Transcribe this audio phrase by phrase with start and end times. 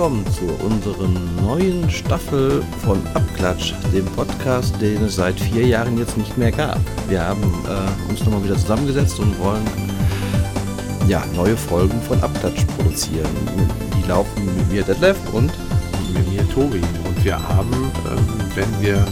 [0.00, 6.16] willkommen zu unseren neuen Staffel von Abklatsch, dem Podcast, den es seit vier Jahren jetzt
[6.16, 6.78] nicht mehr gab.
[7.10, 9.62] Wir haben äh, uns nochmal wieder zusammengesetzt und wollen
[11.06, 13.28] ja, neue Folgen von Abklatsch produzieren.
[13.94, 15.52] Die laufen mit mir Detlef und
[16.14, 16.80] mit mir Tobi.
[17.04, 19.04] Und wir haben, ähm, wenn wir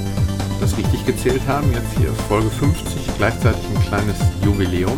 [0.59, 4.97] das richtig gezählt haben, jetzt hier Folge 50 gleichzeitig ein kleines Jubiläum.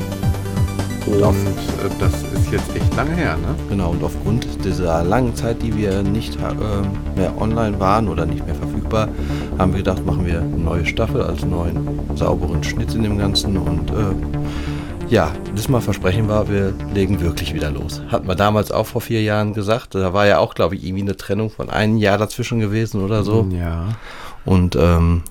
[1.07, 3.55] Und, und äh, das ist jetzt echt lange her, ne?
[3.69, 8.45] Genau, und aufgrund dieser langen Zeit, die wir nicht äh, mehr online waren oder nicht
[8.45, 9.09] mehr verfügbar,
[9.59, 13.57] haben wir gedacht, machen wir eine neue Staffel als neuen sauberen Schnitt in dem Ganzen
[13.57, 14.15] und äh,
[15.11, 18.01] ja, diesmal versprechen wir, wir legen wirklich wieder los.
[18.09, 19.97] Hatten wir damals auch vor vier Jahren gesagt.
[19.97, 23.25] Da war ja auch, glaube ich, irgendwie eine Trennung von einem Jahr dazwischen gewesen oder
[23.25, 23.45] so.
[23.51, 23.89] Ja.
[24.45, 25.23] Und ähm,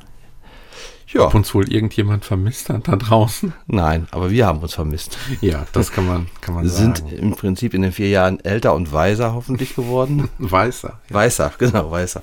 [1.11, 1.21] ja.
[1.21, 3.53] Ob uns wohl irgendjemand vermisst hat da draußen?
[3.67, 5.17] Nein, aber wir haben uns vermisst.
[5.41, 6.95] Ja, das kann man, kann man wir sagen.
[6.95, 10.29] sind im Prinzip in den vier Jahren älter und weiser hoffentlich geworden.
[10.37, 10.99] weißer.
[11.09, 11.15] Ja.
[11.15, 12.21] Weißer, genau, weißer.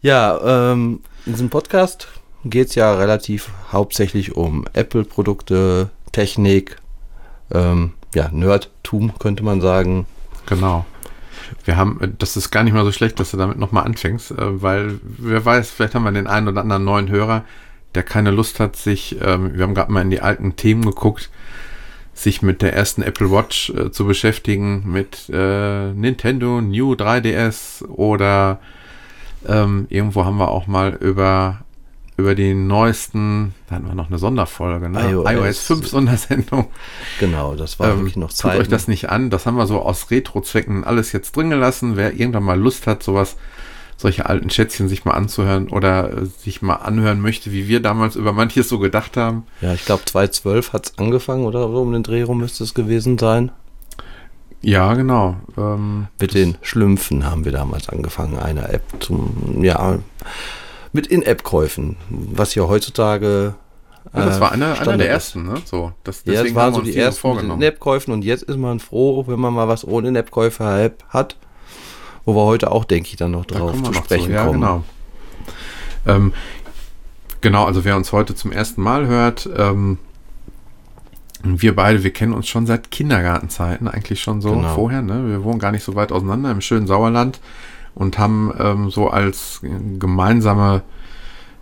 [0.00, 2.08] Ja, ähm, in diesem Podcast
[2.44, 6.76] geht es ja relativ hauptsächlich um Apple-Produkte, Technik,
[7.52, 10.06] ähm, ja, Nerdtum könnte man sagen.
[10.46, 10.84] Genau.
[11.64, 14.30] Wir haben, äh, das ist gar nicht mal so schlecht, dass du damit nochmal anfängst,
[14.32, 17.44] äh, weil wer weiß, vielleicht haben wir den einen oder anderen neuen Hörer,
[17.94, 21.30] der keine Lust hat, sich, ähm, wir haben gerade mal in die alten Themen geguckt,
[22.12, 28.60] sich mit der ersten Apple Watch äh, zu beschäftigen, mit äh, Nintendo New 3DS oder
[29.46, 31.64] ähm, irgendwo haben wir auch mal über
[32.16, 35.10] über die neuesten, da hatten wir noch eine Sonderfolge, ne?
[35.10, 36.66] iOS, iOS 5 Sondersendung.
[37.18, 38.52] Genau, das war ähm, wirklich noch Zeit.
[38.52, 41.96] Tut euch das nicht an, das haben wir so aus Retro-Zwecken alles jetzt drin gelassen.
[41.96, 43.36] Wer irgendwann mal Lust hat, sowas
[43.96, 48.16] solche alten Schätzchen sich mal anzuhören oder äh, sich mal anhören möchte, wie wir damals
[48.16, 49.46] über manches so gedacht haben.
[49.60, 52.74] Ja, ich glaube 2012 hat es angefangen oder so um den Dreh rum müsste es
[52.74, 53.52] gewesen sein.
[54.60, 55.36] Ja, genau.
[55.58, 59.98] Ähm, Mit den Schlümpfen haben wir damals angefangen, eine App zum, ja,
[60.92, 63.54] mit In-App-Käufen, was ja heutzutage
[64.12, 65.54] ja, das war einer, einer der ersten, ne?
[65.64, 69.24] So, das, deswegen ja, das waren so die ersten In-App-Käufen und jetzt ist man froh,
[69.26, 71.36] wenn man mal was ohne In-App-Käufe hat
[72.24, 74.32] wo wir heute auch, denke ich, dann noch drauf zu sprechen zu.
[74.32, 74.60] Ja, kommen.
[74.60, 74.84] Genau.
[76.06, 76.32] Ähm,
[77.40, 79.98] genau, also wer uns heute zum ersten Mal hört, ähm,
[81.42, 84.74] wir beide, wir kennen uns schon seit Kindergartenzeiten, eigentlich schon so genau.
[84.74, 85.02] vorher.
[85.02, 85.28] Ne?
[85.28, 87.40] Wir wohnen gar nicht so weit auseinander im schönen Sauerland
[87.94, 89.60] und haben ähm, so als
[89.98, 90.82] gemeinsame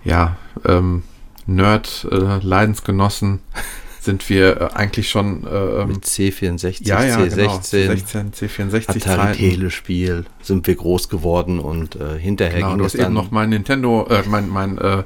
[0.04, 1.02] ja, ähm,
[1.46, 3.60] Nerd-Leidensgenossen äh,
[4.02, 9.36] sind wir äh, eigentlich schon äh, mit C64, ja, ja, C16, genau, C16, C64 Atari
[9.36, 13.50] Telespiel sind wir groß geworden und äh, hinterher genau, ging du hast eben noch mein
[13.50, 15.04] Nintendo, äh, mein mein äh,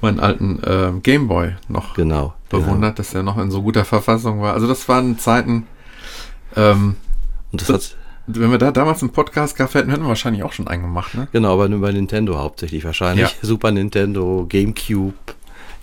[0.00, 2.90] meinen alten äh, Gameboy noch genau, bewundert, genau.
[2.92, 4.54] dass der noch in so guter Verfassung war.
[4.54, 5.66] Also das waren Zeiten.
[6.54, 6.96] Ähm,
[7.50, 7.96] und das, das hat
[8.26, 11.14] wenn wir da damals einen Podcast gehabt hätten, hätten wir wahrscheinlich auch schon einen gemacht,
[11.14, 11.28] ne?
[11.32, 13.28] Genau, aber nur bei Nintendo hauptsächlich wahrscheinlich.
[13.30, 13.36] Ja.
[13.40, 15.14] Super Nintendo, GameCube,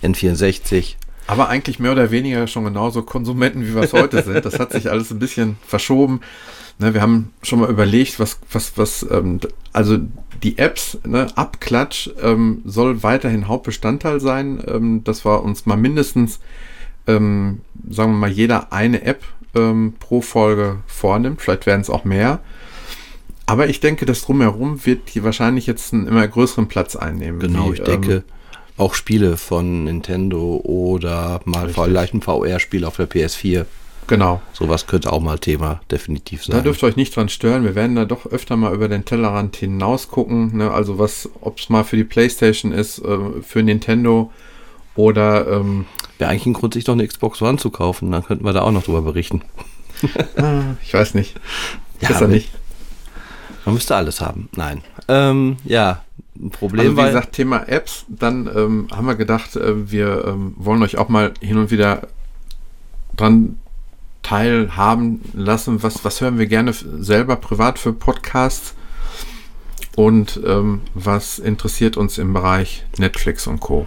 [0.02, 0.96] N64.
[1.26, 4.44] Aber eigentlich mehr oder weniger schon genauso Konsumenten, wie wir es heute sind.
[4.44, 6.20] Das hat sich alles ein bisschen verschoben.
[6.78, 9.40] Ne, wir haben schon mal überlegt, was, was, was, ähm,
[9.72, 9.98] also
[10.42, 16.40] die Apps, ne, Abklatsch ähm, soll weiterhin Hauptbestandteil sein, ähm, dass wir uns mal mindestens,
[17.06, 19.22] ähm, sagen wir mal, jeder eine App
[19.54, 21.40] ähm, pro Folge vornimmt.
[21.40, 22.40] Vielleicht werden es auch mehr.
[23.46, 27.40] Aber ich denke, das drumherum wird die wahrscheinlich jetzt einen immer größeren Platz einnehmen.
[27.40, 28.22] Genau, wie, ich denke, ähm,
[28.76, 31.84] auch Spiele von Nintendo oder mal Richtig.
[31.84, 33.66] vielleicht ein VR-Spiel auf der PS4.
[34.06, 34.42] Genau.
[34.52, 36.56] Sowas könnte auch mal Thema definitiv sein.
[36.56, 37.64] Da dürft ihr euch nicht dran stören.
[37.64, 40.58] Wir werden da doch öfter mal über den Tellerrand hinaus gucken.
[40.58, 40.70] Ne?
[40.70, 44.30] Also was, ob es mal für die Playstation ist, äh, für Nintendo
[44.94, 45.86] oder ähm,
[46.18, 48.12] Wäre eigentlich ein Grund, sich doch eine Xbox One zu kaufen.
[48.12, 49.42] Dann könnten wir da auch noch drüber berichten.
[50.36, 51.34] Ah, ich weiß nicht.
[52.00, 52.50] Ja, Besser nicht.
[53.64, 54.50] Man müsste alles haben.
[54.54, 54.82] Nein.
[55.08, 56.02] Ähm, ja,
[56.36, 56.90] ein Problem.
[56.90, 60.96] Also wie gesagt, Thema Apps, dann ähm, haben wir gedacht, äh, wir ähm, wollen euch
[60.98, 62.08] auch mal hin und wieder
[63.16, 63.56] dran
[64.22, 65.82] teilhaben lassen.
[65.82, 68.74] Was, was hören wir gerne selber privat für Podcasts?
[69.96, 73.86] Und ähm, was interessiert uns im Bereich Netflix und Co.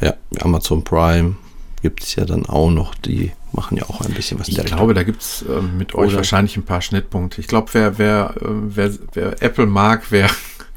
[0.00, 1.36] Ja, Amazon Prime
[1.82, 2.94] gibt es ja dann auch noch.
[2.94, 4.48] Die machen ja auch ein bisschen was.
[4.48, 7.40] Ich glaube, da gibt es äh, mit euch Oder wahrscheinlich ein paar Schnittpunkte.
[7.40, 10.30] Ich glaube, wer, wer, äh, wer, wer Apple mag, wer,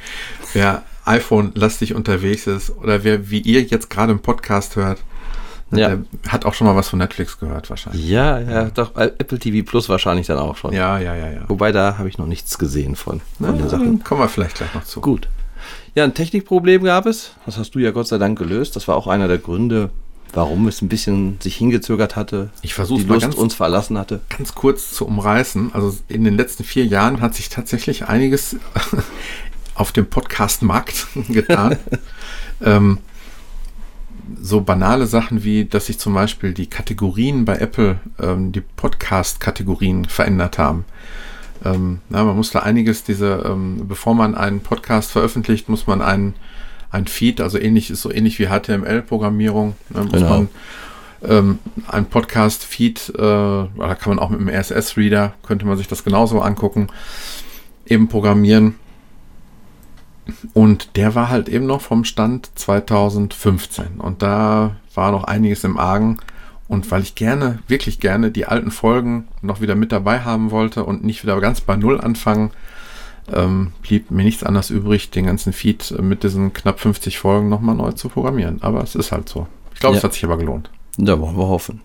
[0.54, 5.00] wer iPhone-lastig unterwegs ist oder wer, wie ihr jetzt gerade im Podcast hört,
[5.72, 5.98] ne, ja.
[6.32, 8.08] hat auch schon mal was von Netflix gehört wahrscheinlich.
[8.08, 10.74] Ja, ja, doch, äh, Apple TV Plus wahrscheinlich dann auch schon.
[10.74, 11.42] Ja, ja, ja, ja.
[11.48, 14.04] Wobei da habe ich noch nichts gesehen von, von ja, den Sachen.
[14.04, 15.02] Kommen wir vielleicht gleich noch zu.
[15.02, 15.28] Gut.
[15.96, 17.32] Ja, ein Technikproblem gab es.
[17.46, 18.76] Das hast du ja Gott sei Dank gelöst.
[18.76, 19.92] Das war auch einer der Gründe,
[20.34, 23.98] warum es ein bisschen sich hingezögert hatte, Ich versuche die mal Lust ganz, uns verlassen
[23.98, 24.20] hatte.
[24.36, 25.74] ganz kurz zu umreißen.
[25.74, 28.58] Also in den letzten vier Jahren hat sich tatsächlich einiges
[29.76, 31.78] auf dem Podcast-Markt getan.
[32.64, 32.98] ähm,
[34.42, 40.06] so banale Sachen wie, dass sich zum Beispiel die Kategorien bei Apple, ähm, die Podcast-Kategorien
[40.06, 40.86] verändert haben.
[41.64, 46.02] Ähm, na, man muss da einiges, diese, ähm, bevor man einen Podcast veröffentlicht, muss man
[46.02, 46.34] einen,
[46.90, 50.30] ein Feed, also ähnlich ist so ähnlich wie HTML-Programmierung, ne, muss Genau.
[50.30, 50.48] man
[51.24, 56.04] ähm, ein Podcast-Feed, äh, da kann man auch mit einem RSS-Reader, könnte man sich das
[56.04, 56.88] genauso angucken,
[57.86, 58.76] eben programmieren.
[60.54, 64.00] Und der war halt eben noch vom Stand 2015.
[64.00, 66.18] Und da war noch einiges im Argen.
[66.68, 70.84] Und weil ich gerne, wirklich gerne die alten Folgen noch wieder mit dabei haben wollte
[70.84, 72.52] und nicht wieder ganz bei Null anfangen,
[73.32, 77.76] ähm, blieb mir nichts anderes übrig, den ganzen Feed mit diesen knapp 50 Folgen nochmal
[77.76, 78.62] neu zu programmieren.
[78.62, 79.48] Aber es ist halt so.
[79.74, 80.00] Ich glaube, Ja.
[80.00, 80.70] es hat sich aber gelohnt.
[80.98, 81.82] Da wollen wir hoffen.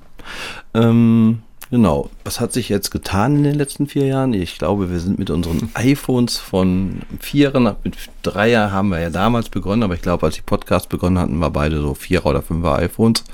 [0.75, 2.11] Ähm, genau.
[2.25, 4.33] Was hat sich jetzt getan in den letzten vier Jahren?
[4.33, 9.49] Ich glaube, wir sind mit unseren iPhones von Vierern, mit Dreier haben wir ja damals
[9.49, 12.77] begonnen, aber ich glaube, als die Podcast begonnen hatten, wir beide so Vierer oder Fünfer
[12.79, 13.25] iPhones.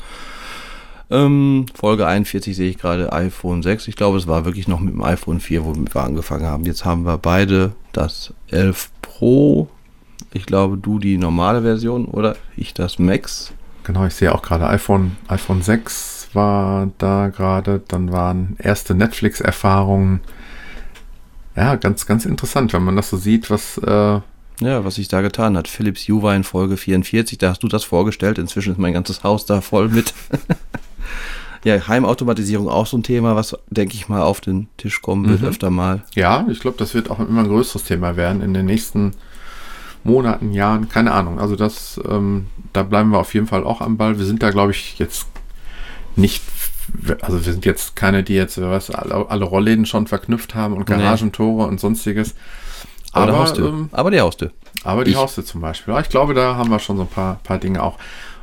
[1.08, 3.86] Ähm, Folge 41 sehe ich gerade iPhone 6.
[3.88, 6.64] Ich glaube, es war wirklich noch mit dem iPhone 4, womit wir angefangen haben.
[6.64, 9.68] Jetzt haben wir beide das 11 Pro.
[10.32, 13.52] Ich glaube, du die normale Version oder ich das Max.
[13.84, 20.20] Genau, ich sehe auch gerade iPhone, iPhone 6 war da gerade, dann waren erste Netflix-Erfahrungen.
[21.56, 24.20] Ja, ganz, ganz interessant, wenn man das so sieht, was, äh,
[24.60, 25.66] Ja, was sich da getan hat.
[25.68, 28.38] Philips war in Folge 44, da hast du das vorgestellt.
[28.38, 30.14] Inzwischen ist mein ganzes Haus da voll mit.
[31.64, 35.40] ja, Heimautomatisierung auch so ein Thema, was, denke ich mal, auf den Tisch kommen wird
[35.42, 35.48] Mhm.
[35.48, 36.04] öfter mal.
[36.14, 39.12] ja, ich glaube, das wird auch immer ein größeres Thema werden in den nächsten
[40.04, 41.40] Monaten, Jahren, keine Ahnung.
[41.40, 44.18] Also das, ähm, da bleiben wir auf jeden Fall auch am Ball.
[44.18, 45.26] Wir sind da, glaube ich, jetzt
[46.16, 46.42] nicht,
[47.20, 50.88] also wir sind jetzt keine, die jetzt, weiß, alle, alle Rollläden schon verknüpft haben und
[50.88, 50.96] Nee.
[50.96, 52.34] Garagentore und sonstiges.
[53.12, 53.68] Aber, die Aber, Haustür.
[53.68, 54.52] ähm, Aber die Haustür.
[54.84, 55.94] Aber die Ich- Haustür zum Beispiel.
[55.94, 57.98] Ja, ich glaube, da haben wir schon so ein paar, paar Dinge auch.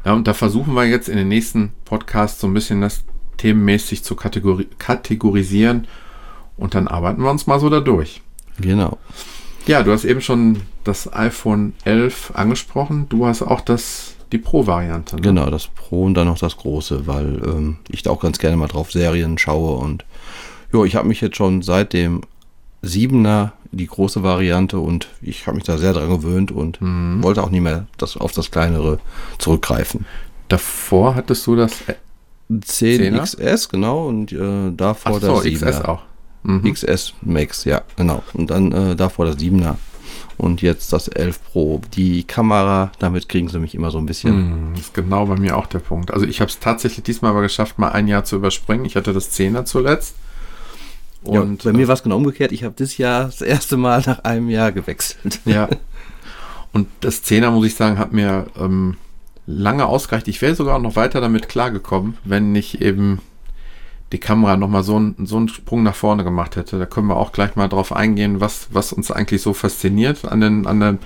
[0.06, 3.04] Ja, und da versuchen wir jetzt in den nächsten Podcasts so ein bisschen das
[3.38, 5.88] themenmäßig zu kategori kategorisieren
[6.58, 8.22] und dann arbeiten wir uns mal so da durch.
[8.60, 8.98] Genau.
[9.66, 13.08] Ja, du hast eben schon das iPhone 11 angesprochen.
[13.10, 15.16] Du hast auch das, die Pro-Variante.
[15.16, 15.22] Ne?
[15.22, 18.58] Genau, das Pro und dann noch das Große, weil ähm, ich da auch ganz gerne
[18.58, 20.04] mal drauf Serien schaue und
[20.74, 22.22] jo, ich habe mich jetzt schon seit dem
[22.84, 27.24] 7er die große Variante und ich habe mich da sehr dran gewöhnt und Mhm.
[27.24, 29.00] wollte auch nie mehr das, auf das kleinere
[29.38, 30.06] zurückgreifen.
[30.50, 31.82] Davor hattest du das.
[31.88, 31.96] Äh,
[32.62, 33.22] 10 10er?
[33.24, 35.70] XS, genau, und äh, davor so, das 7er.
[35.72, 36.02] XS auch.
[36.44, 36.74] Mhm.
[36.74, 38.22] XS Max, ja, genau.
[38.34, 39.76] Und dann äh, davor das 7er.
[40.38, 41.82] Und jetzt das 11 Pro.
[41.94, 44.34] Die Kamera, damit kriegen sie mich immer so ein bisschen.
[44.34, 46.12] Hm, ist genau bei mir auch der Punkt.
[46.12, 48.86] Also ich habe es tatsächlich diesmal aber geschafft, mal ein Jahr zu überspringen.
[48.86, 50.16] Ich hatte das 10er zuletzt.
[51.26, 52.52] Ja, Und bei mir war es genau umgekehrt.
[52.52, 55.40] Ich habe dieses Jahr das erste Mal nach einem Jahr gewechselt.
[55.46, 55.70] Ja.
[56.74, 58.98] Und das Zehner, muss ich sagen, hat mir ähm,
[59.46, 60.28] lange ausgereicht.
[60.28, 63.20] Ich wäre sogar noch weiter damit klargekommen, wenn nicht eben
[64.14, 66.80] die Kamera nochmal so, einen- so einen Sprung nach vorne gemacht hätte.
[66.80, 70.40] Da können wir auch gleich mal drauf eingehen, was, was uns eigentlich so fasziniert an
[70.40, 71.00] den, an den,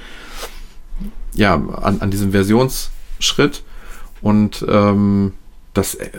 [1.34, 3.64] ja, an, an diesem Versionsschritt.
[4.22, 5.34] Und ähm,
[5.74, 6.10] das äh,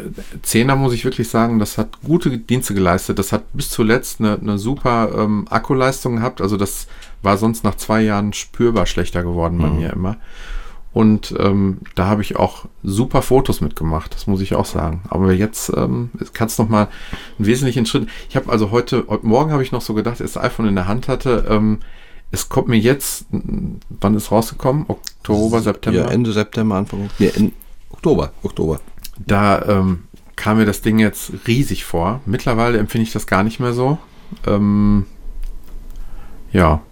[0.43, 3.19] Zehner muss ich wirklich sagen, das hat gute Dienste geleistet.
[3.19, 6.41] Das hat bis zuletzt eine, eine super ähm, Akkuleistung gehabt.
[6.41, 6.87] Also das
[7.23, 9.77] war sonst nach zwei Jahren spürbar schlechter geworden bei Mhm.
[9.77, 10.17] mir immer.
[10.93, 15.03] Und ähm, da habe ich auch super Fotos mitgemacht, das muss ich auch sagen.
[15.09, 16.89] Aber jetzt ähm, kann es noch mal
[17.39, 18.09] einen wesentlichen Schritt.
[18.29, 20.75] Ich habe also heute, heute Morgen habe ich noch so gedacht, als das iPhone in
[20.75, 21.81] der Hand hatte, ähm,
[22.31, 24.85] es kommt mir jetzt, wann ist rausgekommen?
[24.89, 26.01] Oktober, September?
[26.01, 27.33] Ja, Ende September, Anfang nee,
[27.91, 28.33] Oktober.
[28.43, 28.81] Oktober.
[29.19, 30.05] Da ähm,
[30.37, 32.21] kam mir das Ding jetzt riesig vor.
[32.27, 33.99] Mittlerweile empfinde ich das gar nicht mehr so.
[34.47, 35.07] Ähm,
[36.53, 36.83] ja,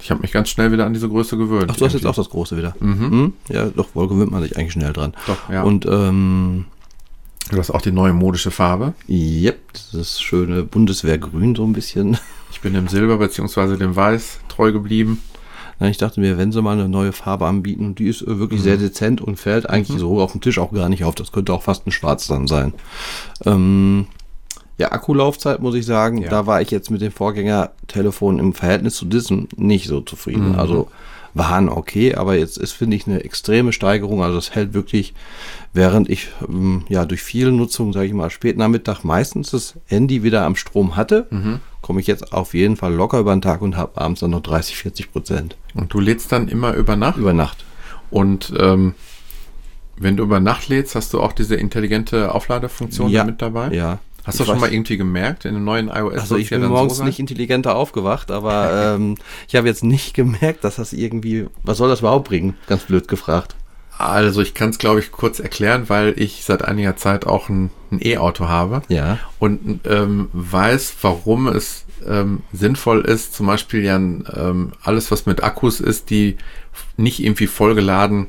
[0.00, 1.70] ich habe mich ganz schnell wieder an diese Größe gewöhnt.
[1.70, 2.74] Ach, du hast jetzt auch das große wieder.
[2.80, 3.10] Mhm.
[3.10, 3.32] Hm?
[3.48, 5.14] Ja, doch, wohl gewöhnt man sich eigentlich schnell dran.
[5.26, 5.62] Doch, ja.
[5.62, 6.66] Und ähm,
[7.50, 8.94] du hast auch die neue modische Farbe.
[9.08, 9.58] yep,
[9.92, 12.18] das schöne Bundeswehrgrün so ein bisschen.
[12.52, 13.76] Ich bin dem Silber bzw.
[13.76, 15.20] dem Weiß treu geblieben.
[15.78, 18.62] Na, ich dachte mir, wenn sie mal eine neue Farbe anbieten, die ist äh, wirklich
[18.62, 21.14] sehr dezent und fällt eigentlich so auf dem Tisch auch gar nicht auf.
[21.14, 22.72] Das könnte auch fast ein Schwarz dann sein.
[23.44, 24.06] Ähm,
[24.78, 26.28] ja, Akkulaufzeit muss ich sagen, Ja.
[26.28, 30.52] da war ich jetzt mit dem Vorgängertelefon im Verhältnis zu diesem nicht so zufrieden.
[30.52, 30.58] Mhm.
[30.58, 30.88] Also
[31.34, 34.22] waren okay, aber jetzt ist, finde ich, eine extreme Steigerung.
[34.22, 35.12] Also es hält wirklich,
[35.74, 40.22] während ich ähm, ja durch viele Nutzung, sage ich mal, spät Nachmittag meistens das Handy
[40.22, 41.60] wieder am Strom hatte, Mhm.
[41.82, 44.40] komme ich jetzt auf jeden Fall locker über den Tag und habe abends dann noch
[44.40, 47.18] 30, 40 Prozent Und du lädst dann immer über Nacht.
[47.18, 47.64] über Nacht.
[48.10, 48.94] Und ähm,
[49.98, 53.24] Wenn du über Nacht lädst, hast du auch diese intelligente Aufladefunktion Ja.
[53.24, 53.72] mit dabei?
[53.74, 53.98] Ja.
[54.26, 56.62] Hast du Ich schon mal irgendwie gemerkt, in den neuen iOS Also ich ja bin
[56.62, 57.06] dann morgens sein?
[57.06, 59.16] nicht intelligenter aufgewacht, aber ähm,
[59.48, 62.54] ich habe jetzt nicht gemerkt, dass das irgendwie, was soll das überhaupt bringen?
[62.66, 63.54] Ganz blöd gefragt.
[63.98, 67.70] Also ich kann es, glaube ich, kurz erklären, weil ich seit einiger Zeit auch ein
[67.92, 69.18] ein E-Auto habe Ja.
[69.38, 75.44] und ähm, weiß, warum es ähm, sinnvoll ist, zum Beispiel ja ähm, alles, was mit
[75.44, 76.36] Akkus ist, die
[76.96, 78.28] nicht irgendwie vollgeladen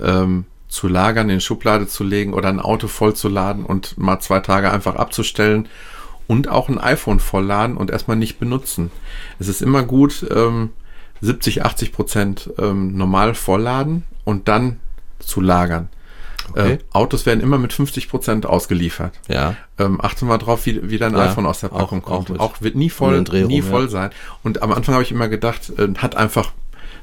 [0.00, 4.20] ähm, zu lagern, in Schublade zu legen oder ein Auto voll zu laden und mal
[4.20, 5.68] zwei Tage einfach abzustellen
[6.26, 8.90] und auch ein iPhone vollladen und erstmal nicht benutzen.
[9.38, 10.70] Es ist immer gut, ähm,
[11.20, 14.80] 70, 80 Prozent ähm, normal vollladen und dann
[15.18, 15.90] zu lagern.
[16.50, 16.72] Okay.
[16.72, 19.12] Äh, Autos werden immer mit 50 Prozent ausgeliefert.
[19.28, 19.56] Ja.
[19.78, 22.30] Ähm, achte mal drauf, wie, wie dein Ja, iPhone aus der Packung auch- kommt.
[22.32, 23.62] auch Auch, wird nie voll, nie ja.
[23.62, 24.10] voll sein.
[24.42, 26.52] Und am Anfang habe ich immer gedacht, äh, hat einfach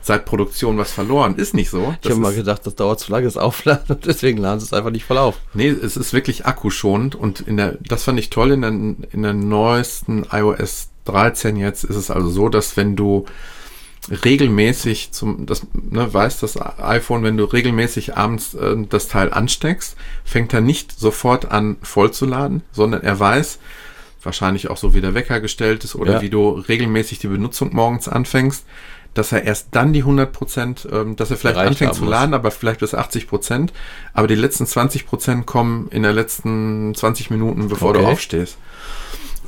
[0.01, 1.35] seit Produktion was verloren.
[1.35, 1.93] Ist nicht so.
[2.01, 4.73] Ich habe mal gedacht, das dauert zu lange, das Aufladen und deswegen laden sie es
[4.73, 5.35] einfach nicht voll auf.
[5.53, 9.21] Nee, es ist wirklich akkuschonend und in der, das fand ich toll, in der, in
[9.21, 13.25] der neuesten iOS 13 jetzt ist es also so, dass wenn du
[14.25, 19.95] regelmäßig zum, das, ne, weißt das iPhone, wenn du regelmäßig abends äh, das Teil ansteckst,
[20.23, 23.59] fängt er nicht sofort an vollzuladen, sondern er weiß,
[24.23, 26.21] wahrscheinlich auch so wie der Wecker gestellt ist oder Ja.
[26.21, 28.65] wie du regelmäßig die Benutzung morgens anfängst,
[29.13, 32.51] dass er erst dann die 100 Prozent, ähm, dass er vielleicht anfängt zu laden, aber
[32.51, 33.73] vielleicht bis 80 Prozent,
[34.13, 38.11] aber die letzten 20 Prozent kommen in der letzten 20 Minuten, bevor du Okay.
[38.11, 38.57] aufstehst.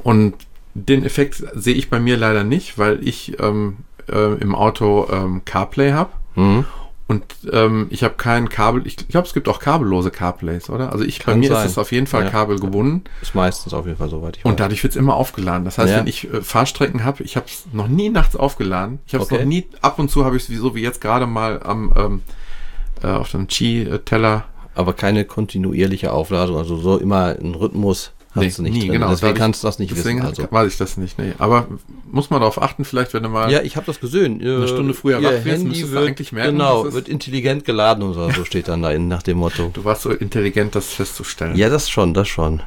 [0.03, 0.34] Und
[0.74, 3.77] den Effekt sehe ich bei mir leider nicht, weil ich ähm,
[4.10, 6.12] äh, im Auto ähm, CarPlay habe.
[6.36, 6.65] Mhm.
[7.12, 10.94] Und ähm, ich habe kein Kabel, ich glaube, es gibt auch kabellose CarPlays, oder?
[10.94, 11.65] Also ich, bei mir sein.
[11.65, 12.30] ist es auf jeden Fall Ja.
[12.30, 14.38] kabelgebunden Ist meistens auf jeden Fall soweit.
[14.38, 15.65] Ich und dadurch wird es immer aufgeladen.
[15.65, 15.98] Das heißt, Ja.
[16.00, 19.00] wenn ich äh, Fahrstrecken habe, ich habe es noch nie nachts aufgeladen.
[19.08, 19.41] Ich habe es Okay.
[19.41, 22.22] noch nie, ab und zu habe ich es so wie jetzt gerade mal am ähm,
[23.03, 24.46] äh, auf dem Qi-Teller.
[24.74, 29.10] aber keine kontinuierliche Aufladung, also so immer ein Rhythmus hast Nee, du nicht nie, genau.
[29.10, 30.28] Deswegen kannst du das nicht Deswegen wissen.
[30.28, 30.48] Also.
[30.50, 31.20] weiß ich das nicht.
[31.20, 31.34] Nee.
[31.38, 31.68] Aber
[32.10, 33.52] muss man darauf achten, vielleicht, wenn du mal.
[33.52, 34.42] Ja, ich habe das gesehen.
[34.42, 38.32] Eine Stunde früher Ihr wach wirst, du wird, eigentlich merken, Genau, wird intelligent geladen oder
[38.34, 39.72] so steht dann da in, nach dem Motto.
[39.74, 41.56] Du warst so intelligent, das festzustellen.
[41.56, 42.62] Ja, das schon, das schon.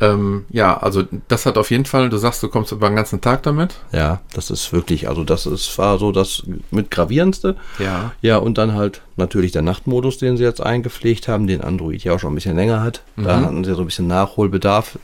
[0.00, 3.20] Ähm, ja, also das hat auf jeden Fall, du sagst, du kommst über den ganzen
[3.20, 3.74] Tag damit.
[3.92, 7.56] Ja, das ist wirklich, also das ist, war so das mit gravierendste.
[7.78, 8.12] Ja.
[8.22, 12.14] Ja, und dann halt natürlich der Nachtmodus, den sie jetzt eingepflegt haben, den Android ja
[12.14, 13.02] auch schon ein bisschen länger hat.
[13.16, 13.44] Da Mhm.
[13.44, 14.98] hatten sie so ein bisschen Nachholbedarf.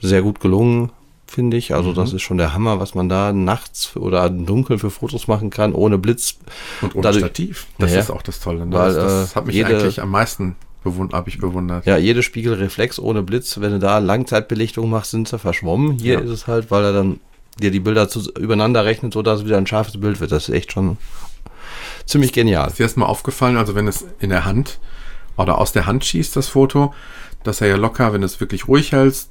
[0.00, 0.90] Sehr gut gelungen,
[1.26, 1.74] finde ich.
[1.74, 1.94] Also Mhm.
[1.94, 5.50] das ist schon der Hammer, was man da nachts oder im Dunkeln für Fotos machen
[5.50, 6.36] kann, ohne Blitz.
[6.82, 7.66] Und ohne Dadurch- Stativ.
[7.78, 8.66] Das Ja, ist auch das Tolle.
[8.66, 8.76] Ne?
[8.76, 11.84] weil, das das äh, hat mich jede- eigentlich am meisten bewund habe ich bewundert.
[11.86, 15.98] Ja, jede Spiegelreflex ohne Blitz, wenn du da Langzeitbelichtung machst, sind sie verschwommen.
[15.98, 16.20] Hier Ja.
[16.20, 17.20] ist es halt, weil er dann
[17.60, 20.32] dir die Bilder zu, übereinander rechnet, sodass es wieder ein scharfes Bild wird.
[20.32, 20.96] Das ist echt schon
[22.06, 22.68] ziemlich genial.
[22.68, 24.78] Ist dir erstmal aufgefallen, also wenn es in der Hand
[25.36, 26.94] oder aus der Hand schießt, das Foto,
[27.46, 29.30] dass er ja locker, wenn du es wirklich ruhig hältst,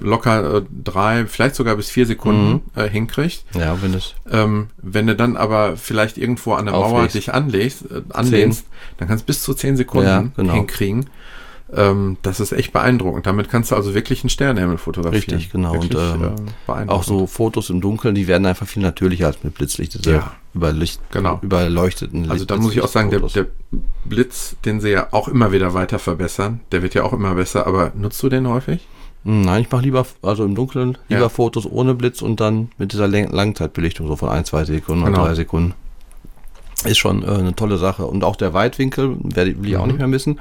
[0.00, 2.60] locker äh, drei, vielleicht sogar bis vier Sekunden Mhm.
[2.74, 3.44] äh, hinkriegt.
[3.58, 7.82] Ja, wenn es Ähm, wenn du dann aber vielleicht irgendwo an der Mauer dich anlegst,
[7.90, 8.66] äh, anlehnst,
[8.98, 10.54] dann kannst du bis zu zehn Sekunden Ja, genau.
[10.54, 11.06] hinkriegen.
[11.74, 13.26] Ähm, das ist echt beeindruckend.
[13.26, 15.22] Damit kannst du also wirklich einen Sternenhimmel fotografieren.
[15.38, 15.72] Richtig, genau.
[15.72, 19.42] Wirklich, und ähm, äh, auch so Fotos im Dunkeln, die werden einfach viel natürlicher als
[19.42, 19.94] mit Blitzlicht.
[19.94, 20.32] Diese Ja.
[20.54, 21.38] Überlicht, Genau.
[21.42, 23.46] überleuchteten Also da muss ich auch sagen, der, der
[24.04, 27.66] Blitz, den sie ja auch immer wieder weiter verbessern, der wird ja auch immer besser,
[27.66, 28.86] aber nutzt du den häufig?
[29.24, 31.28] Hm, Nein, ich mache lieber, also im Dunkeln, lieber Ja.
[31.28, 35.18] Fotos ohne Blitz und dann mit dieser Langzeitbelichtung, so von ein, zwei Sekunden Genau.
[35.20, 35.74] oder drei Sekunden.
[36.84, 38.04] Ist schon äh, eine tolle Sache.
[38.06, 39.88] Und auch der Weitwinkel, werde, will ich auch Mhm.
[39.88, 40.40] nicht mehr missen.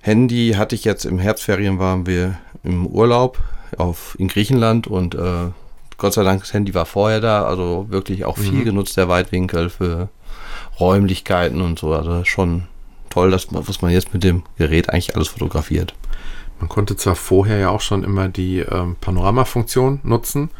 [0.00, 3.38] Handy hatte ich jetzt im Herbstferien, waren wir im Urlaub
[3.76, 5.50] auf, in Griechenland und äh,
[5.98, 8.64] Gott sei Dank, das Handy war vorher da, also wirklich auch viel Mhm.
[8.64, 10.08] genutzt, der Weitwinkel für
[10.80, 11.92] Räumlichkeiten und so.
[11.92, 12.64] Also schon
[13.10, 15.94] toll, dass man, was man jetzt mit dem Gerät eigentlich alles fotografiert.
[16.60, 20.50] Man konnte zwar vorher ja auch schon immer die ähm, Panoramafunktion nutzen.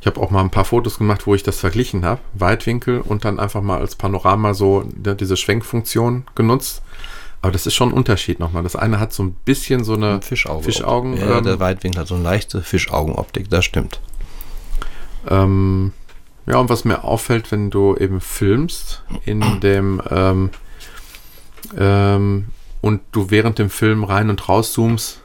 [0.00, 2.20] Ich habe auch mal ein paar Fotos gemacht, wo ich das verglichen habe.
[2.34, 6.82] Weitwinkel und dann einfach mal als Panorama so ja, diese Schwenkfunktion genutzt.
[7.40, 8.62] Aber das ist schon ein Unterschied nochmal.
[8.62, 10.64] Das eine hat so ein bisschen so eine Fischauge.
[10.64, 11.16] Fischaugen.
[11.16, 14.00] Ja, ähm, der Weitwinkel hat so eine leichte Fischaugenoptik, das stimmt.
[15.28, 15.92] Ähm,
[16.46, 20.50] ja, und was mir auffällt, wenn du eben filmst in dem ähm,
[21.78, 22.46] ähm,
[22.80, 25.20] und du während dem Film rein und raus zoomst,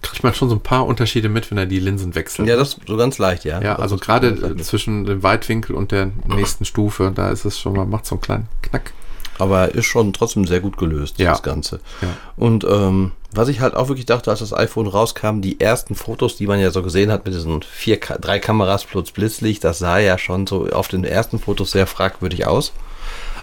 [0.00, 2.48] kriegt man schon so ein paar Unterschiede mit, wenn er die Linsen wechselt.
[2.48, 3.60] Ja, das so ganz leicht, ja.
[3.60, 7.74] Ja, Das also gerade zwischen dem Weitwinkel und der nächsten Stufe, da ist es schon
[7.74, 8.92] mal, macht so einen kleinen Knack.
[9.38, 11.32] Aber ist schon trotzdem sehr gut gelöst, Ja.
[11.32, 11.80] das Ganze.
[12.02, 12.08] Ja.
[12.36, 16.36] Und ähm, was ich halt auch wirklich dachte, als das iPhone rauskam, die ersten Fotos,
[16.36, 19.98] die man ja so gesehen hat mit diesen vier, drei Kameras plus Blitzlicht, das sah
[19.98, 22.72] ja schon so auf den ersten Fotos sehr fragwürdig aus.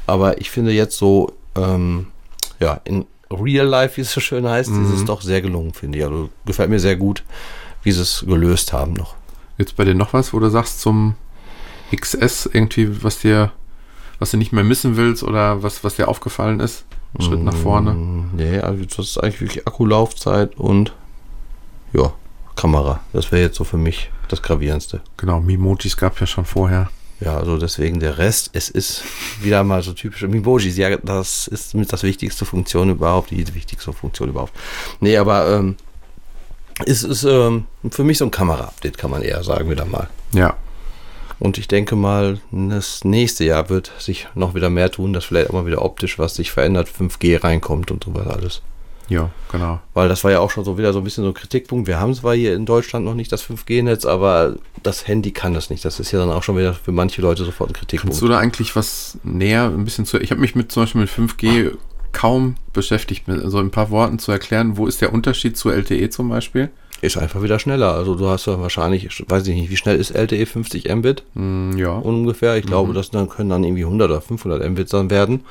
[0.08, 2.08] Aber ich finde jetzt so, ähm,
[2.60, 4.86] ja, in Real Life, wie es so schön heißt, Mhm.
[4.86, 6.04] ist es doch sehr gelungen, finde ich.
[6.06, 7.24] Also gefällt mir sehr gut,
[7.84, 9.16] wie sie es gelöst haben noch.
[9.58, 11.16] Jetzt bei dir noch was, wo du sagst zum
[11.96, 13.52] XS irgendwie, was dir,
[14.20, 16.84] was du nicht mehr missen willst oder was, was dir aufgefallen ist?
[17.20, 17.92] Schritt nach vorne.
[17.94, 20.94] Mm, Nee, also das ist eigentlich wirklich Akkulaufzeit und
[21.94, 22.14] ja,
[22.56, 23.02] Kamera.
[23.12, 25.02] Das wäre jetzt so für mich das Gravierendste.
[25.18, 26.90] Genau, Mimojis gab ja schon vorher.
[27.20, 29.04] Ja, also deswegen der Rest, es ist
[29.42, 30.78] wieder mal so typische Mimojis.
[30.78, 34.54] Ja, das ist mit das wichtigste Funktion überhaupt, die wichtigste Funktion überhaupt.
[35.02, 35.76] Nee, aber ähm,
[36.86, 40.10] es ist ähm, für mich so ein Kamera-Update, kann man eher sagen, wieder mal.
[40.34, 40.56] Ja,
[41.42, 45.50] Und ich denke mal, das nächste Jahr wird sich noch wieder mehr tun, dass vielleicht
[45.50, 48.62] auch mal wieder optisch was sich verändert, 5G reinkommt und sowas alles.
[49.10, 49.80] ja, genau.
[49.96, 51.88] Weil das war ja auch schon so wieder so ein bisschen so ein Kritikpunkt.
[51.88, 55.72] Wir haben zwar hier in Deutschland noch nicht das 5G-Netz, aber das Handy kann das
[55.72, 55.84] nicht.
[55.84, 58.14] Das ist ja dann auch schon wieder für manche Leute sofort ein Kritikpunkt.
[58.14, 60.20] Kannst du da eigentlich was näher ein bisschen zu.
[60.20, 61.76] Ich habe mich mit zum Beispiel mit 5G
[62.12, 66.12] kaum beschäftigt, mit so ein paar Worten zu erklären, wo ist der Unterschied zu LTE
[66.12, 66.70] zum Beispiel?
[67.02, 67.94] Ist einfach wieder schneller.
[67.94, 71.24] Also du hast ja wahrscheinlich, ich weiß ich nicht, wie schnell ist LTE 50 Mbit
[71.34, 71.94] Hm, ja.
[71.94, 72.58] ungefähr.
[72.58, 75.42] Ich glaube, das dann können dann irgendwie 100 oder 500 Mbit dann werden.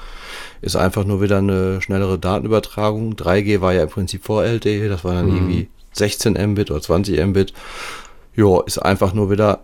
[0.63, 3.15] Ist einfach nur wieder eine schnellere Datenübertragung.
[3.15, 7.19] 3G war ja im Prinzip vor LTE, das war dann irgendwie 16 Mbit oder 20
[7.27, 7.53] Mbit.
[8.37, 9.61] Ja, ist einfach nur wieder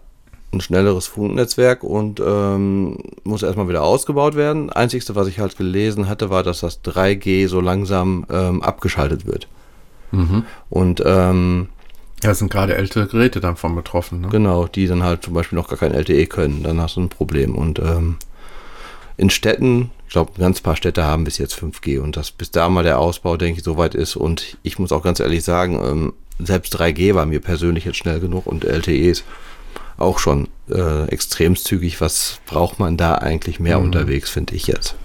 [0.52, 4.70] ein schnelleres Funknetzwerk und ähm, muss erstmal wieder ausgebaut werden.
[4.70, 9.46] Einzigste, was ich halt gelesen hatte, war, dass das 3G so langsam ähm, abgeschaltet wird.
[10.12, 10.44] Mhm.
[10.70, 11.68] Und ähm,
[12.22, 14.22] Ja, sind gerade ältere Geräte dann von betroffen.
[14.22, 14.28] Ne?
[14.28, 16.62] Genau, die dann halt zum Beispiel noch gar kein LTE können.
[16.62, 17.54] Dann hast du ein Problem.
[17.54, 18.16] Und ähm,
[19.16, 22.50] in Städten, ich glaube, ein ganz paar Städte haben bis jetzt 5G und dass bis
[22.50, 24.16] da mal der Ausbau, denke ich, soweit ist.
[24.16, 28.20] Und ich muss auch ganz ehrlich sagen, ähm, selbst 3G war mir persönlich jetzt schnell
[28.20, 29.24] genug und LTE ist
[29.98, 32.00] auch schon äh, extrem zügig.
[32.00, 34.96] Was braucht man da eigentlich mehr unterwegs, finde ich jetzt?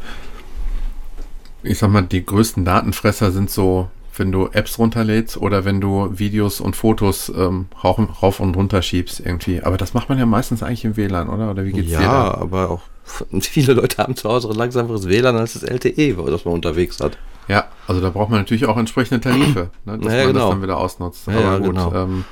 [1.64, 6.10] Ich sag mal, die größten Datenfresser sind so, wenn du Apps runterlädst oder wenn du
[6.18, 9.62] Videos und Fotos ähm, rauf, und runter schiebst irgendwie.
[9.62, 11.52] Aber das macht man ja meistens eigentlich im WLAN, oder?
[11.52, 12.04] Oder wie geht's dir da?
[12.04, 12.82] Ja, aber auch
[13.42, 17.18] viele Leute haben zu Hause ein langsameres WLAN als das LTE, das man unterwegs hat.
[17.48, 20.40] Ja, also da braucht man natürlich auch entsprechende Tarife, ne, dass Ja, man genau.
[20.40, 21.28] das dann wieder ausnutzt.
[21.28, 21.94] Ja, ja, gut, genau.
[21.94, 22.24] ähm,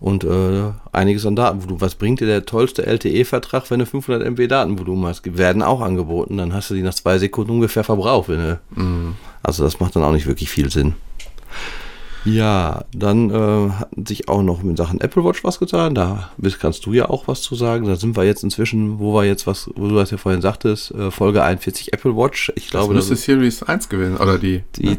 [0.00, 1.62] Und äh, einiges an Daten.
[1.80, 5.24] Was bringt dir der tollste LTE-Vertrag, wenn du 500 MB Datenvolumen hast?
[5.24, 6.36] Die werden auch angeboten.
[6.36, 8.28] Dann hast du die nach zwei Sekunden ungefähr verbraucht.
[8.28, 10.94] Wenn du, mh, also das macht dann auch nicht wirklich viel Sinn.
[12.24, 15.94] Ja, dann äh, hatten sich auch noch mit Sachen Apple Watch was getan.
[15.94, 17.86] Da bist, kannst du ja auch was zu sagen.
[17.86, 20.90] Da sind wir jetzt inzwischen, wo wir jetzt was, wo du das ja vorhin sagtest,
[20.90, 22.52] äh, Folge 41 Apple Watch.
[22.56, 24.98] Ich das glaube, müsste das Series 1 gewesen, oder die, die, ne?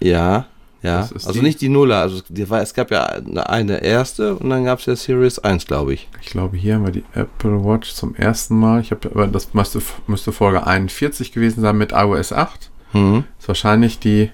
[0.00, 0.46] ja,
[0.82, 1.00] ja.
[1.12, 1.96] Das Also die- nicht die Nuller.
[2.00, 5.40] Also die war, es gab ja eine, eine erste und dann gab es ja Series
[5.40, 6.08] 1, glaube ich.
[6.22, 8.80] Ich glaube, hier haben wir die Apple Watch zum ersten Mal.
[8.80, 12.70] Ich habe, aber das müsste, müsste Folge 41 gewesen sein mit iOS 8.
[12.92, 13.24] Mhm.
[13.38, 14.30] ist wahrscheinlich die,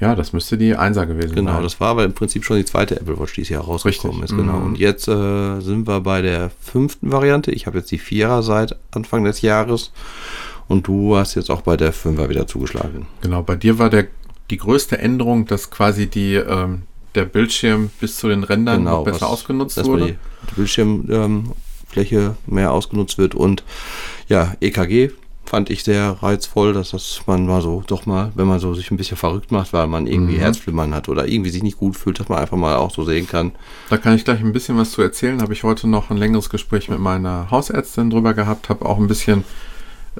[0.00, 1.62] ja, das müsste die 1er gewesen Genau, sein.
[1.62, 4.36] das war aber im Prinzip schon die zweite Apple Watch, die es ja rausgekommen Richtig,
[4.38, 4.42] ist.
[4.44, 4.58] Genau.
[4.58, 4.66] mhm.
[4.66, 7.50] Und jetzt äh, sind wir bei der fünften Variante.
[7.50, 9.92] Ich habe jetzt die Vierer seit Anfang des Jahres.
[10.68, 13.06] Und du hast jetzt auch bei der Fünfer wieder zugeschlagen.
[13.22, 14.06] Genau, bei dir war der,
[14.50, 16.82] die größte Änderung, dass quasi die, ähm,
[17.14, 20.06] der Bildschirm bis zu den Rändern noch besser Genau, was- ausgenutzt wurde.
[20.06, 20.16] die
[20.50, 23.34] die Bildschirmfläche mehr ausgenutzt wird.
[23.34, 23.64] Und
[24.28, 25.10] ja, EKG
[25.48, 28.90] fand ich sehr reizvoll, dass das man mal so, doch mal, wenn man so sich
[28.90, 30.40] ein bisschen verrückt macht, weil man irgendwie Mhm.
[30.40, 33.26] Herzflimmern hat oder irgendwie sich nicht gut fühlt, dass man einfach mal auch so sehen
[33.26, 33.52] kann.
[33.88, 35.40] Da kann ich gleich ein bisschen was zu erzählen.
[35.40, 38.68] Habe ich heute noch ein längeres Gespräch mit meiner Hausärztin drüber gehabt.
[38.68, 39.44] Habe auch ein bisschen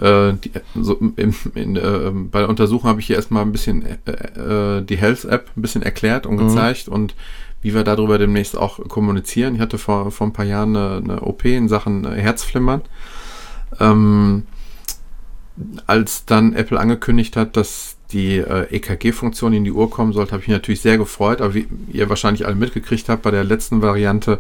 [0.01, 3.85] äh, die, so im, in, äh, bei der Untersuchung habe ich ihr erstmal ein bisschen
[4.07, 6.49] äh, äh, die Health App ein bisschen erklärt und Mhm.
[6.49, 7.15] gezeigt und
[7.61, 9.57] wie wir darüber demnächst auch kommunizieren.
[9.57, 12.83] Ich hatte vor, vor ein paar Jahren eine, eine OP in Sachen äh, Herzflimmern.
[13.81, 14.45] Ähm,
[15.87, 20.43] als dann Apple angekündigt hat, dass die äh, EKG-Funktion in die Uhr kommen sollte, habe
[20.43, 21.41] ich mich natürlich sehr gefreut.
[21.41, 24.39] Aber wie ihr wahrscheinlich alle mitgekriegt habt, bei der letzten Variante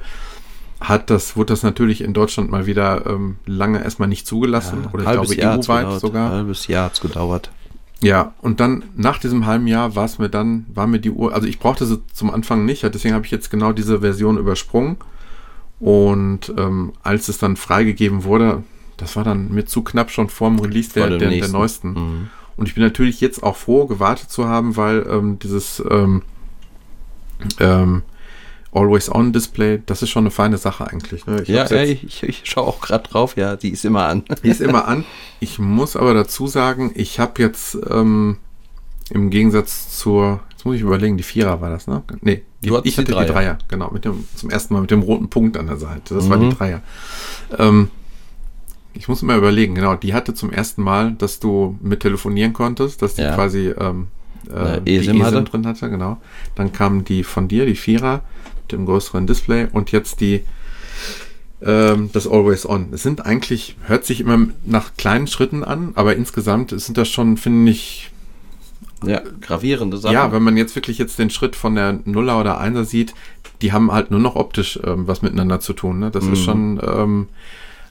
[0.81, 4.88] hat das, wurde das natürlich in Deutschland mal wieder ähm, lange erstmal nicht zugelassen.
[4.92, 6.31] oder ich glaube EU-weit sogar.
[6.31, 7.50] Halbes Jahr hat es gedauert.
[8.00, 11.35] Ja, und dann nach diesem halben Jahr war es mir dann, war mir die Uhr,
[11.35, 14.38] also ich brauchte sie zum Anfang nicht, ja, deswegen habe ich jetzt genau diese Version
[14.38, 14.96] übersprungen.
[15.81, 18.62] Und ähm, als es dann freigegeben wurde,
[18.98, 21.88] das war dann mir zu knapp schon vorm Release der, Vor dem der, der neuesten.
[21.92, 22.28] Mhm.
[22.56, 26.22] Und ich bin natürlich jetzt auch froh, gewartet zu haben, weil ähm, dieses ähm,
[27.61, 28.02] ähm,
[28.72, 31.26] Always-On-Display, das ist schon eine feine Sache eigentlich.
[31.26, 31.42] Ne?
[31.42, 34.24] Ich Ja, ja, jetzt- ich, ich schaue auch gerade drauf, ja, die ist immer an.
[34.42, 35.04] Die ist immer an.
[35.40, 38.37] Ich muss aber dazu sagen, ich habe jetzt ähm,
[39.11, 42.02] im Gegensatz zur, jetzt muss ich überlegen, die Vierer war das, ne?
[42.20, 43.24] Nee, die, ich hatte die die Dreier.
[43.26, 46.14] Dreier, genau, mit dem, zum ersten Mal mit dem roten Punkt an der Seite.
[46.14, 46.56] Das war die Mhm.
[46.58, 46.82] Dreier.
[47.58, 47.90] Ähm,
[48.94, 53.01] ich muss mal überlegen, genau, die hatte zum ersten Mal, dass du mit telefonieren konntest,
[53.03, 53.35] dass die Ja.
[53.35, 54.09] quasi ähm,
[54.53, 55.42] äh, die eSIM hatte.
[55.44, 56.20] drin hatte, genau.
[56.57, 58.22] Dann kam die von dir, die Vierer,
[58.62, 60.42] mit dem größeren Display und jetzt die
[61.61, 62.88] ähm, das Always On.
[62.92, 67.37] Es sind eigentlich, hört sich immer nach kleinen Schritten an, aber insgesamt sind das schon,
[67.37, 68.11] finde ich,
[69.05, 70.14] Ja, gravierende Sachen.
[70.14, 73.12] ja, wenn man jetzt wirklich jetzt den Schritt von der Nuller oder Einser sieht,
[73.61, 75.98] die haben halt nur noch optisch ähm, was miteinander zu tun.
[75.98, 76.11] Ne?
[76.12, 76.44] Das ist Mhm.
[76.44, 77.29] schon, ähm,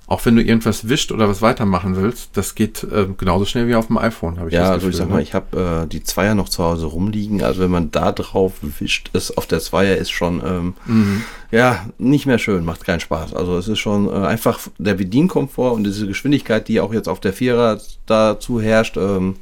[0.07, 3.75] auch wenn du irgendwas wischt oder was weitermachen willst, das geht ähm, genauso schnell wie
[3.75, 5.21] auf dem iPhone, habe ich Ja, das also ich Gefühl, sag mal, ne?
[5.23, 7.43] ich habe äh, die Zweier noch zu Hause rumliegen.
[7.43, 11.23] Also wenn man da drauf wischt, ist auf der Zweier ist schon ähm, Mhm.
[11.51, 13.33] ja nicht mehr schön, macht keinen Spaß.
[13.33, 17.19] Also es ist schon äh, einfach der Bedienkomfort und diese Geschwindigkeit, die auch jetzt auf
[17.19, 19.35] der Vierer dazu herrscht, ähm,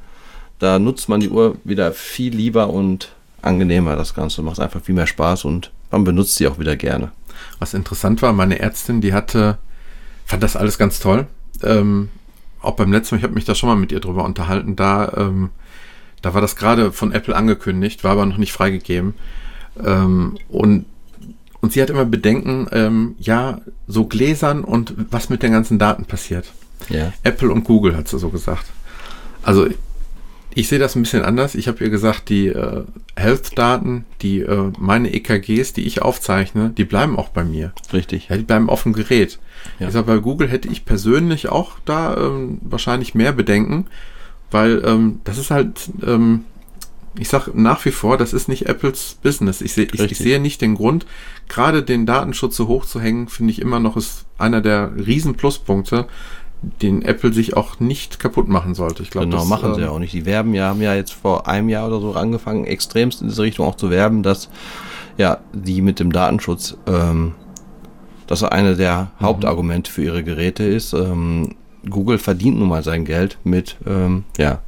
[0.57, 3.11] da nutzt man die Uhr wieder viel lieber und
[3.43, 3.95] angenehmer.
[3.95, 7.11] Das Ganze macht einfach viel mehr Spaß und man benutzt sie auch wieder gerne.
[7.59, 9.57] Was interessant war, meine Ärztin, die hatte,
[10.25, 11.27] fand das alles ganz toll.
[11.63, 12.09] Ähm,
[12.61, 15.13] auch beim letzten Mal, ich habe mich da schon mal mit ihr drüber unterhalten, da,
[15.17, 15.49] ähm,
[16.21, 19.13] da war das gerade von Apple angekündigt, war aber noch nicht freigegeben.
[19.83, 20.85] Ähm, und,
[21.61, 26.05] und sie hat immer Bedenken, ähm, ja, so Gläsern und was mit den ganzen Daten
[26.05, 26.51] passiert.
[26.89, 27.13] Ja.
[27.23, 28.65] Apple und Google hat sie so gesagt.
[29.43, 29.67] Also
[30.55, 31.53] ich sehe das ein bisschen anders.
[31.53, 32.83] Ich habe ihr gesagt, die äh,
[33.17, 37.73] Health-Daten, die äh, meine EKGs, die ich aufzeichne, die bleiben auch bei mir.
[37.91, 38.29] Richtig.
[38.29, 39.37] Ja, die bleiben auf dem Gerät.
[39.79, 39.87] Ja.
[39.87, 43.87] Ich sag, bei Google hätte ich persönlich auch da ähm, wahrscheinlich mehr Bedenken,
[44.49, 46.45] weil ähm, das ist halt, ähm,
[47.19, 49.59] ich sag nach wie vor, das ist nicht Apples Business.
[49.59, 51.05] Ich, seh, ich, ich sehe nicht den Grund,
[51.49, 55.35] gerade den Datenschutz so hoch zu hängen, finde ich immer noch ist einer der riesen
[55.35, 56.07] Pluspunkte,
[56.81, 59.03] den Apple sich auch nicht kaputt machen sollte.
[59.03, 60.13] Ich glaube, Genau, das, machen sie ähm, ja auch nicht.
[60.13, 63.43] Die werben ja, haben ja jetzt vor einem Jahr oder so angefangen, extremst in diese
[63.43, 64.49] Richtung auch zu werben, dass
[65.17, 67.33] ja, die mit dem Datenschutz, ähm,
[68.27, 70.93] das eine der Hauptargumente für ihre Geräte ist.
[70.93, 71.55] Ähm,
[71.89, 74.59] Google verdient nun mal sein Geld mit ähm, ja,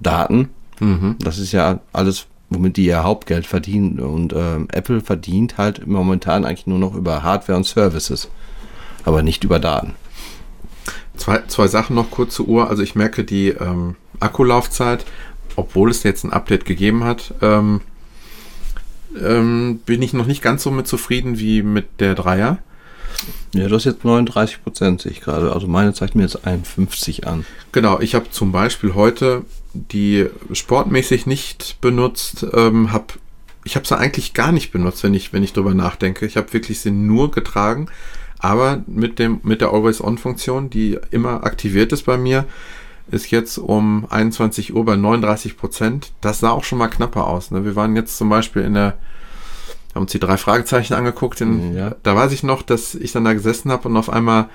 [0.00, 0.50] Daten.
[0.80, 1.16] Mhm.
[1.20, 4.00] Das ist ja alles, womit die ihr Hauptgeld verdienen.
[4.00, 8.28] Und ähm, Apple verdient halt momentan eigentlich nur noch über Hardware und Services,
[9.04, 9.94] aber nicht über Daten.
[11.16, 12.68] Zwei, zwei Sachen noch kurz zur Uhr.
[12.68, 15.04] Also ich merke die ähm, Akkulaufzeit,
[15.56, 17.80] obwohl es jetzt ein Update gegeben hat, ähm,
[19.20, 22.58] ähm, bin ich noch nicht ganz so mit zufrieden wie mit der Dreier.
[23.54, 25.52] Ja, du hast jetzt 39 Prozent, sehe ich gerade.
[25.52, 27.46] Also meine zeigt mir jetzt 51 an.
[27.72, 33.18] Genau, ich habe zum Beispiel heute die sportmäßig nicht benutzt, ähm, hab,
[33.64, 36.26] ich habe sie eigentlich gar nicht benutzt, wenn ich, wenn ich drüber nachdenke.
[36.26, 37.88] Ich habe wirklich sie nur getragen,
[38.38, 42.44] aber mit, dem, mit der Always-On-Funktion, die immer aktiviert ist bei mir,
[43.10, 46.12] ist jetzt um 21 Uhr bei 39 Prozent.
[46.20, 47.50] Das sah auch schon mal knapper aus.
[47.50, 47.64] Ne?
[47.64, 48.94] Wir waren jetzt zum Beispiel in der,
[49.94, 51.40] haben uns die drei Fragezeichen angeguckt.
[51.40, 51.94] In, Ja.
[52.02, 54.48] Da weiß ich noch, dass ich dann da gesessen habe und auf einmal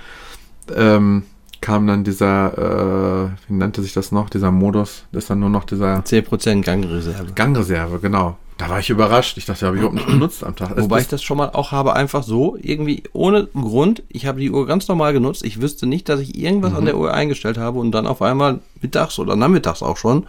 [0.75, 1.23] ähm,
[1.61, 5.49] kam dann dieser, äh, wie nannte sich das noch, dieser Modus, das ist dann nur
[5.49, 7.31] noch dieser 10 Prozent Gangreserve.
[7.33, 8.37] Gangreserve, genau.
[8.61, 9.37] Da war ich überrascht.
[9.37, 10.77] Ich dachte, habe ich überhaupt nicht benutzt am Tag.
[10.79, 14.03] Wobei ich das schon mal auch habe, einfach so, irgendwie ohne Grund.
[14.09, 15.43] Ich habe die Uhr ganz normal genutzt.
[15.43, 18.59] Ich wüsste nicht, dass ich irgendwas an der Uhr eingestellt habe und dann auf einmal
[18.79, 20.27] mittags oder nachmittags auch schon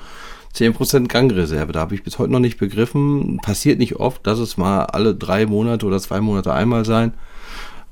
[0.56, 1.72] 10% Gangreserve.
[1.72, 3.38] Da habe ich bis heute noch nicht begriffen.
[3.42, 7.12] Passiert nicht oft, dass es mal alle drei Monate oder zwei Monate einmal sein.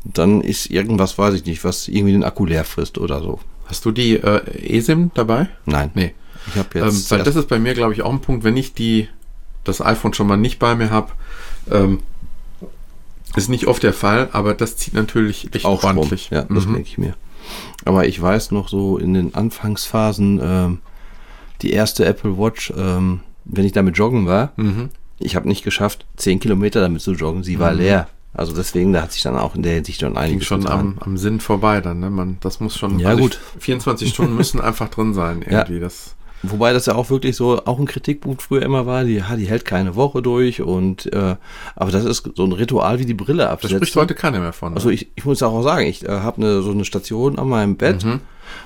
[0.05, 3.41] Dann ist irgendwas, weiß ich nicht, was irgendwie den Akku leer frisst oder so.
[3.67, 4.41] hast du die äh,
[4.79, 5.49] eSIM dabei?
[5.67, 5.91] Nein.
[5.95, 6.15] Nee.
[6.49, 7.11] Ich habe Ähm, jetzt.
[7.11, 9.09] weil das ist bei mir, glaube ich, auch ein Punkt, wenn ich die,
[9.65, 11.13] das iPhone schon mal nicht bei mir habe.
[11.71, 12.01] Ähm,
[13.37, 15.99] ist nicht oft der Fall, aber das zieht natürlich echt auch Strom.
[15.99, 16.31] ordentlich.
[16.31, 16.75] Ja, das Mhm.
[16.75, 17.15] denke ich mir.
[17.85, 20.79] Aber ich weiß noch so in den Anfangsphasen, ähm,
[21.63, 24.91] die erste Apple Watch, ähm, wenn ich damit joggen war, Mhm.
[25.19, 27.43] ich habe nicht geschafft, 10 Kilometer damit zu joggen.
[27.45, 28.09] Sie war leer.
[28.33, 30.79] Also deswegen, da hat sich dann auch in der Hinsicht schon Ging einiges schon getan.
[30.81, 32.11] am, am Sinn vorbei dann, ne?
[32.11, 32.99] Man, das muss schon.
[33.01, 33.41] Ja, gut.
[33.57, 35.59] ich- 24 Stunden müssen einfach drin sein, Ja.
[35.61, 35.81] irgendwie.
[35.81, 39.37] Das, Wobei das ja auch wirklich so auch ein Kritikpunkt früher immer war, die, ja,
[39.37, 41.37] die hält keine Woche durch und äh,
[41.77, 43.77] aber das ist so ein Ritual wie die Brille da absetzen.
[43.77, 44.71] spricht heute keiner mehr von.
[44.73, 44.77] ne?
[44.77, 47.77] Also ich, ich muss auch sagen, ich äh, habe eine, so eine Station an meinem
[47.77, 48.21] Bett, Mhm.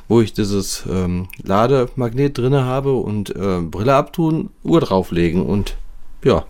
[0.08, 5.76] wo ich dieses ähm, Lademagnet drinne habe und äh, Brille abtun, Uhr drauflegen und
[6.22, 6.44] ja,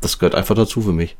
[0.00, 1.16] das gehört einfach dazu für mich.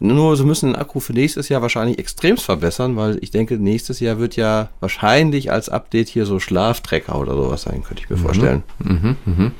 [0.00, 3.98] Nur sie müssen den Akku für nächstes Jahr wahrscheinlich extremst verbessern, weil ich denke, nächstes
[3.98, 8.16] Jahr wird ja wahrscheinlich als Update hier so Schlaftrecker oder sowas sein, könnte ich mir
[8.16, 8.62] vorstellen.
[8.78, 9.52] Mhm, mhm.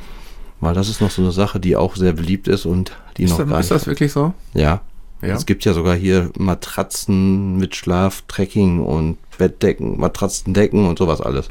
[0.61, 3.31] Weil das ist noch so eine Sache, die auch sehr beliebt ist und die Ist,
[3.31, 4.33] noch das, gar ist das wirklich so?
[4.55, 4.81] Ja.
[5.21, 5.35] Ja.
[5.35, 11.49] Es gibt ja sogar hier Matratzen mit Schlaftracking und Bettdecken, Matratzendecken und sowas alles.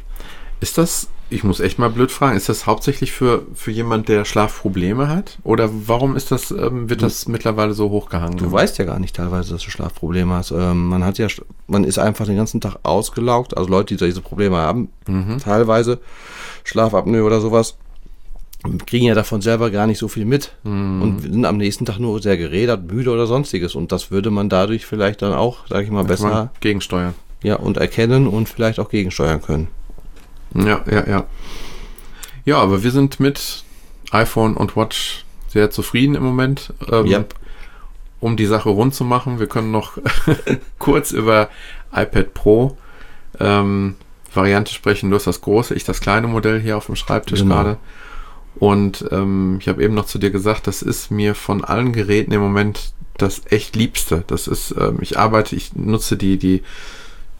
[0.60, 4.24] Ist das, ich muss echt mal blöd fragen, ist das hauptsächlich für, für jemand, der
[4.24, 5.38] Schlafprobleme hat?
[5.44, 8.38] Oder warum ist das, ähm, wird das mittlerweile so hochgehangen?
[8.38, 10.50] Du weißt ja gar nicht teilweise, dass du Schlafprobleme hast.
[10.52, 11.28] Ähm, man hat ja,
[11.66, 13.56] man ist einfach den ganzen Tag ausgelaugt.
[13.56, 15.38] Also Leute, die diese Probleme haben, Mhm.
[15.38, 16.00] teilweise
[16.64, 17.76] Schlafapnoe oder sowas,
[18.86, 21.02] kriegen ja davon selber gar nicht so viel mit mhm.
[21.02, 23.74] und sind am nächsten Tag nur sehr gerädert, müde oder sonstiges.
[23.74, 27.14] Und das würde man dadurch vielleicht dann auch, sage ich mal, besser gegensteuern.
[27.42, 29.68] Ja, und erkennen und vielleicht auch gegensteuern können.
[30.54, 31.26] Ja, ja, ja.
[32.44, 33.64] Ja, aber wir sind mit
[34.10, 36.72] iPhone und Watch sehr zufrieden im Moment.
[36.90, 37.34] Ähm, yep.
[38.20, 39.98] Um die Sache rund zu machen, wir können noch
[40.78, 41.48] kurz über
[41.92, 42.76] iPad Pro
[43.38, 43.96] ähm,
[44.32, 45.10] Variante sprechen.
[45.10, 47.54] Du hast das große, ich das kleine Modell hier auf dem Schreibtisch genau.
[47.54, 47.76] gerade.
[48.56, 52.32] Und ähm, ich habe eben noch zu dir gesagt, das ist mir von allen Geräten
[52.32, 54.24] im Moment das echt Liebste.
[54.26, 56.62] Das ist, ähm, ich arbeite, ich nutze die, die,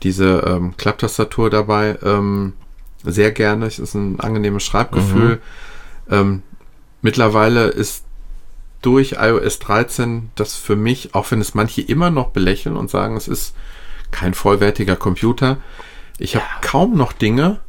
[0.02, 2.52] diese ähm, Klapptastatur dabei ähm,
[3.02, 3.66] sehr gerne.
[3.66, 5.40] Es ist ein angenehmes Schreibgefühl.
[6.08, 6.12] Mhm.
[6.12, 6.42] Ähm,
[7.02, 8.04] mittlerweile ist
[8.82, 13.16] durch iOS 13 das für mich, auch wenn es manche immer noch belächeln und sagen,
[13.16, 13.54] es ist
[14.10, 15.58] kein vollwertiger Computer.
[16.18, 16.40] Ich ja.
[16.40, 17.60] habe kaum noch Dinge,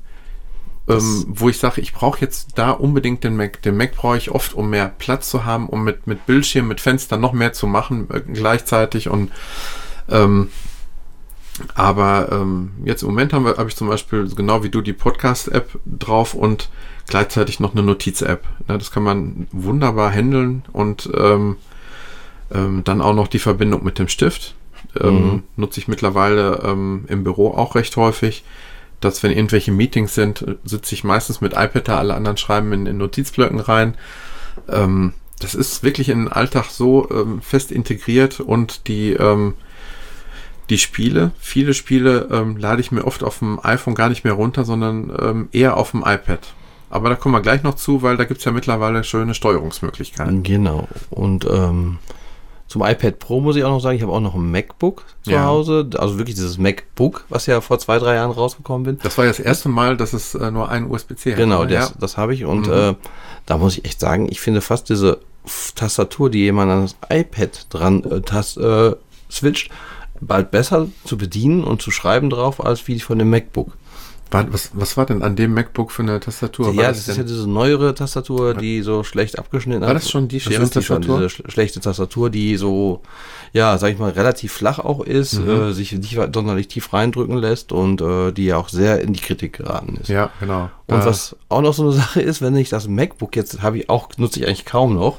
[0.88, 3.62] ähm, wo ich sage, ich brauche jetzt da unbedingt den Mac.
[3.62, 6.82] Den Mac brauche ich oft, um mehr Platz zu haben, um mit, mit Bildschirm, mit
[6.82, 9.10] Fenstern noch mehr zu machen äh, gleichzeitig.
[9.10, 9.32] Und
[10.10, 10.50] ähm,
[11.76, 15.80] aber ähm, jetzt im Moment habe hab ich zum Beispiel genau wie du die Podcast-App
[15.86, 16.70] drauf und
[17.08, 18.44] gleichzeitig noch eine Notiz-App.
[18.68, 21.58] Ja, das kann man wunderbar handeln und ähm,
[22.54, 24.56] ähm, dann auch noch die Verbindung mit dem Stift.
[25.00, 25.44] Ähm, mhm.
[25.56, 28.44] Nutze ich mittlerweile ähm, im Büro auch recht häufig
[29.00, 32.86] dass wenn irgendwelche Meetings sind, sitze ich meistens mit iPad da, alle anderen schreiben in,
[32.86, 33.96] in Notizblöcken rein.
[34.68, 39.54] Ähm, das ist wirklich in den Alltag so ähm, fest integriert und die, ähm,
[40.70, 44.34] die Spiele, viele Spiele ähm, lade ich mir oft auf dem iPhone gar nicht mehr
[44.34, 46.40] runter, sondern ähm, eher auf dem iPad.
[46.90, 50.44] Aber da kommen wir gleich noch zu, weil da gibt es ja mittlerweile schöne Steuerungsmöglichkeiten.
[50.44, 50.88] Genau.
[51.10, 52.00] Und ähm,
[52.68, 55.32] zum iPad Pro muss ich auch noch sagen, ich habe auch noch ein MacBook zu
[55.32, 55.46] ja.
[55.46, 55.90] Hause.
[55.98, 59.00] Also wirklich dieses MacBook, was ja vor zwei, drei Jahren rausgekommen bin.
[59.02, 61.38] Das war ja das erste Mal, dass es äh, nur ein USB-C hat.
[61.38, 61.96] Genau, das, ja.
[62.00, 62.46] das habe ich.
[62.46, 62.74] Und mhm.
[62.74, 62.96] äh,
[63.46, 65.20] da muss ich echt sagen, ich finde fast diese
[65.76, 68.96] Tastatur, die jemand an das iPad dran äh, tas, äh,
[69.32, 69.72] switcht,
[70.22, 73.74] bald besser zu bedienen und zu schreiben drauf, als wie von dem MacBook.
[74.32, 76.72] Was, was war denn an dem MacBook für eine Tastatur?
[76.74, 79.88] Ja, das, das ist ja diese neuere Tastatur, die so schlecht abgeschnitten hat.
[79.88, 81.20] War das schon die schwere Tastatur?
[81.20, 83.02] Die diese schlechte Tastatur, die so,
[83.54, 85.50] ja, sag ich mal, relativ flach auch ist, mhm.
[85.50, 89.20] äh, sich nicht sonderlich tief reindrücken lässt und äh, die ja auch sehr in die
[89.20, 90.10] Kritik geraten ist.
[90.10, 90.70] Ja, genau.
[90.86, 91.06] Und äh.
[91.06, 94.10] was auch noch so eine Sache ist, wenn ich das MacBook jetzt habe ich auch,
[94.18, 95.18] nutze ich eigentlich kaum noch,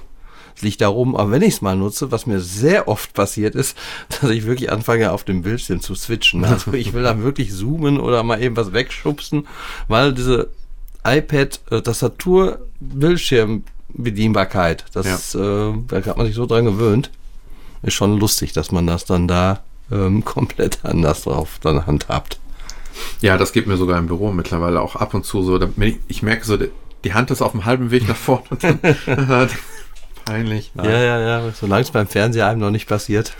[0.56, 3.76] es liegt darum, aber wenn ich es mal nutze, was mir sehr oft passiert ist,
[4.20, 6.44] dass ich wirklich anfange, auf dem Bildschirm zu switchen.
[6.44, 9.46] Also ich will dann wirklich zoomen oder mal eben was wegschubsen,
[9.88, 10.48] weil diese
[11.04, 15.70] iPad-Tastatur, Bildschirmbedienbarkeit, das, ja.
[15.70, 17.10] äh, da hat man sich so dran gewöhnt.
[17.82, 22.38] Ist schon lustig, dass man das dann da ähm, komplett anders drauf dann handhabt.
[23.20, 25.58] Ja, das geht mir sogar im Büro mittlerweile auch ab und zu so.
[26.08, 26.58] Ich merke so,
[27.04, 28.44] die Hand ist auf dem halben Weg nach vorne.
[30.30, 30.70] Peinlich.
[30.74, 30.88] Nein.
[30.88, 31.52] Ja, ja, ja.
[31.52, 33.32] Solange es beim Fernseher einem noch nicht passiert.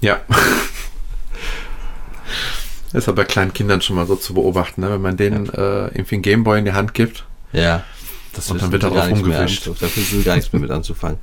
[0.00, 0.20] Ja.
[2.92, 4.90] Ist aber bei kleinen Kindern schon mal so zu beobachten, ne?
[4.90, 5.52] wenn man denen ja.
[5.52, 7.24] äh, irgendwie einen Gameboy in die Hand gibt.
[7.52, 7.84] Ja.
[8.34, 9.68] Das und dann wird darauf umgewischt.
[9.68, 11.18] Da wissen gar nichts mehr mit anzufangen.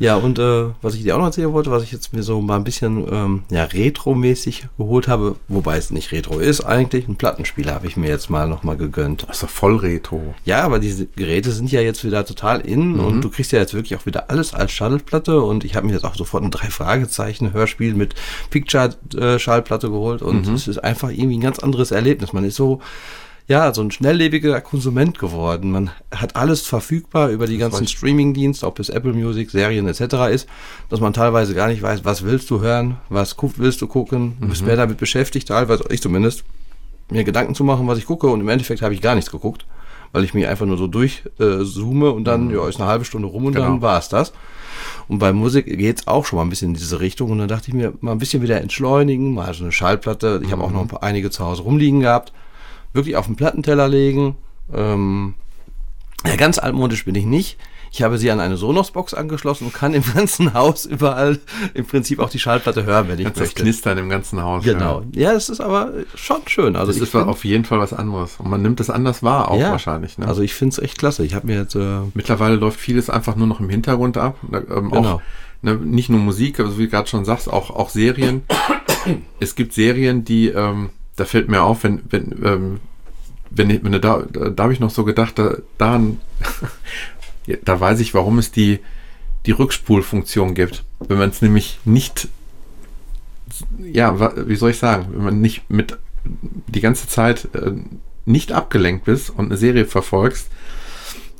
[0.00, 2.40] Ja, und äh, was ich dir auch noch erzählen wollte, was ich jetzt mir so
[2.40, 7.16] mal ein bisschen ähm, ja, retro-mäßig geholt habe, wobei es nicht retro ist eigentlich, ein
[7.16, 9.24] Plattenspieler habe ich mir jetzt mal nochmal gegönnt.
[9.28, 10.34] Das ist doch voll retro.
[10.46, 13.00] Ja, aber diese Geräte sind ja jetzt wieder total in mhm.
[13.00, 15.92] und du kriegst ja jetzt wirklich auch wieder alles als Schallplatte und ich habe mir
[15.92, 18.14] jetzt auch sofort ein Drei-Fragezeichen-Hörspiel mit
[18.48, 20.54] Picture-Schallplatte geholt und mhm.
[20.54, 22.32] es ist einfach irgendwie ein ganz anderes Erlebnis.
[22.32, 22.80] Man ist so
[23.50, 25.72] ja, so ein schnelllebiger Konsument geworden.
[25.72, 30.30] Man hat alles verfügbar über die das ganzen Streaming-Dienste, ob es Apple Music, Serien etc.
[30.30, 30.48] ist,
[30.88, 34.36] dass man teilweise gar nicht weiß, was willst du hören, was willst du gucken.
[34.40, 34.68] Du bist mhm.
[34.68, 36.44] mehr damit beschäftigt, teilweise ich zumindest,
[37.10, 39.66] mir Gedanken zu machen, was ich gucke und im Endeffekt habe ich gar nichts geguckt,
[40.12, 42.54] weil ich mich einfach nur so durchzoome äh, und dann, mhm.
[42.54, 43.66] ja, ist eine halbe Stunde rum und genau.
[43.66, 44.32] dann war es das.
[45.08, 47.32] Und bei Musik geht es auch schon mal ein bisschen in diese Richtung.
[47.32, 50.40] Und dann dachte ich mir, mal ein bisschen wieder entschleunigen, mal so eine Schallplatte.
[50.44, 52.32] Ich habe auch noch ein paar, einige zu Hause rumliegen gehabt
[52.92, 54.36] wirklich auf den Plattenteller legen.
[54.72, 55.34] Ähm,
[56.26, 57.58] ja, ganz altmodisch bin ich nicht.
[57.92, 61.40] Ich habe sie an eine Sonos-Box angeschlossen und kann im ganzen Haus überall
[61.74, 63.54] im Prinzip auch die Schallplatte hören, wenn ich Kannst möchte.
[63.56, 64.62] Das knistern im ganzen Haus.
[64.64, 65.02] Genau.
[65.12, 66.76] Ja, es ist aber schon schön.
[66.76, 68.36] Also das ist find, auf jeden Fall was anderes.
[68.38, 70.18] Und man nimmt es anders wahr auch ja, wahrscheinlich.
[70.18, 70.28] Ne?
[70.28, 71.24] Also ich finde es echt klasse.
[71.24, 71.74] Ich habe mir jetzt...
[71.74, 74.36] Äh Mittlerweile läuft vieles einfach nur noch im Hintergrund ab.
[74.52, 75.14] Ähm, genau.
[75.14, 75.22] Auch,
[75.62, 78.42] ne, nicht nur Musik, aber wie du gerade schon sagst, auch, auch Serien.
[79.40, 80.48] es gibt Serien, die...
[80.48, 80.90] Ähm,
[81.20, 82.80] da fällt mir auf, wenn, wenn, ähm,
[83.50, 86.00] wenn, wenn da, da habe ich noch so gedacht, da, da,
[87.64, 88.80] da weiß ich, warum es die,
[89.44, 90.82] die Rückspulfunktion gibt.
[90.98, 92.28] Wenn man es nämlich nicht,
[93.78, 97.72] ja, wie soll ich sagen, wenn man nicht mit die ganze Zeit äh,
[98.24, 100.48] nicht abgelenkt bist und eine Serie verfolgst,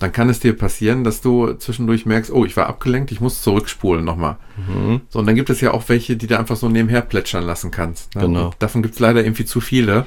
[0.01, 3.43] dann kann es dir passieren, dass du zwischendurch merkst, oh, ich war abgelenkt, ich muss
[3.43, 4.37] zurückspulen nochmal.
[4.57, 5.03] Mhm.
[5.11, 7.71] So, und dann gibt es ja auch welche, die du einfach so nebenher plätschern lassen
[7.71, 8.15] kannst.
[8.17, 8.23] Ne?
[8.23, 8.47] Genau.
[8.47, 10.07] Und davon gibt es leider irgendwie zu viele.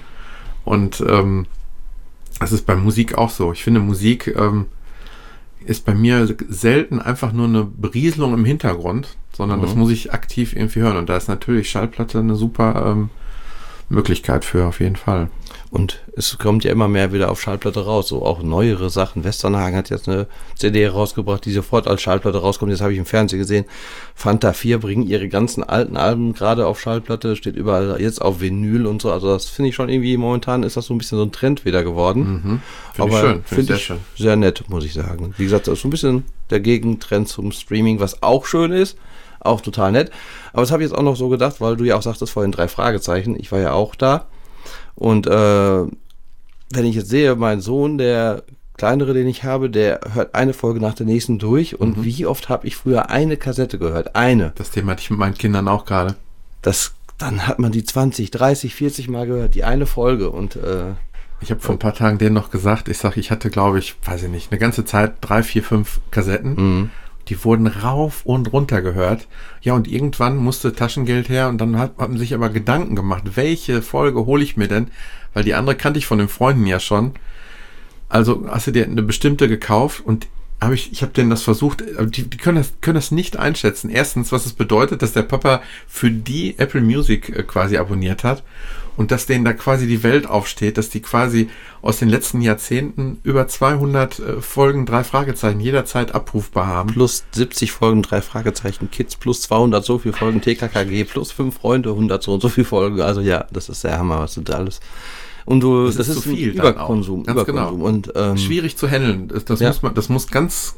[0.65, 1.45] Und ähm,
[2.39, 3.53] das ist bei Musik auch so.
[3.53, 4.65] Ich finde, Musik ähm,
[5.65, 9.79] ist bei mir selten einfach nur eine Berieselung im Hintergrund, sondern das Mhm.
[9.81, 10.97] muss ich aktiv irgendwie hören.
[10.97, 13.09] Und da ist natürlich Schallplatte eine super ähm,
[13.93, 15.29] Möglichkeit für, auf jeden Fall.
[15.73, 19.23] Und es kommt ja immer mehr wieder auf Schallplatte raus, so auch neuere Sachen.
[19.23, 22.71] Westernhagen hat jetzt eine CD rausgebracht, die sofort als Schallplatte rauskommt.
[22.71, 23.65] Jetzt habe ich im Fernsehen gesehen.
[24.13, 28.85] Fanta 4 bringen ihre ganzen alten Alben gerade auf Schallplatte, steht überall jetzt auf Vinyl
[28.85, 29.11] und so.
[29.11, 31.65] Also das finde ich schon irgendwie, momentan ist das so ein bisschen so ein Trend
[31.65, 32.21] wieder geworden.
[32.21, 32.41] Mhm.
[32.41, 32.61] Finde
[32.95, 33.43] ich Aber schön.
[33.43, 33.99] Finde ich finde sehr ich schön.
[34.15, 35.33] sehr nett, muss ich sagen.
[35.37, 38.95] Wie gesagt, das ist so ein bisschen der Gegentrend zum Streaming, was auch schön ist.
[39.43, 40.11] Auch total nett.
[40.53, 42.51] Aber das habe ich jetzt auch noch so gedacht, weil du ja auch sagtest vorhin
[42.51, 43.35] drei Fragezeichen.
[43.39, 44.25] Ich war ja auch da.
[44.95, 48.43] Und äh, wenn ich jetzt sehe, mein Sohn, der
[48.77, 51.79] kleinere, den ich habe, der hört eine Folge nach der nächsten durch.
[51.79, 52.05] Und Mhm.
[52.05, 54.15] wie oft habe ich früher eine Kassette gehört?
[54.15, 54.51] Eine.
[54.55, 56.15] Das Thema hatte ich mit meinen Kindern auch gerade.
[56.61, 60.29] Das, dann hat man die 20, 30, 40 Mal gehört, die eine Folge.
[60.31, 60.93] Und äh,
[61.41, 63.95] Ich habe vor ein paar Tagen denen noch gesagt, ich sage, ich hatte, glaube ich,
[64.05, 66.55] weiß ich nicht, eine ganze Zeit drei, vier, fünf Kassetten.
[66.55, 66.89] Mhm.
[67.29, 69.27] Die wurden rauf und runter gehört.
[69.61, 73.81] Ja, und irgendwann musste Taschengeld her und dann hat, man sich aber Gedanken gemacht, welche
[73.81, 74.89] Folge hole ich mir denn?
[75.33, 77.13] Weil die andere kannte ich von den Freunden ja schon.
[78.09, 80.27] Also hast du dir eine bestimmte gekauft und
[80.61, 81.83] habe ich, ich habe denen das versucht,
[82.15, 83.89] die, die können, das, können das nicht einschätzen.
[83.89, 88.43] Erstens, was es bedeutet, dass der Papa für die Apple Music äh, quasi abonniert hat
[88.95, 91.49] und dass denen da quasi die Welt aufsteht, dass die quasi
[91.81, 96.89] aus den letzten Jahrzehnten über 200 äh, Folgen, drei Fragezeichen jederzeit abrufbar haben.
[96.93, 101.89] plus 70 Folgen, drei Fragezeichen, Kids, plus 200 so viel Folgen, TKKG, plus 5 Freunde,
[101.89, 103.01] 100 so und so viel Folgen.
[103.01, 104.79] Also ja, das ist der Hammer, was du da alles.
[105.45, 106.49] Und du, Das das, ist ist, viel.
[106.51, 107.71] Überkonsum, Ganz genau.
[107.73, 107.81] Überkonsum.
[107.81, 109.27] Und ähm, Schwierig zu handeln.
[109.27, 109.67] Das, das, Ja.
[109.69, 110.75] muss man, das muss ganz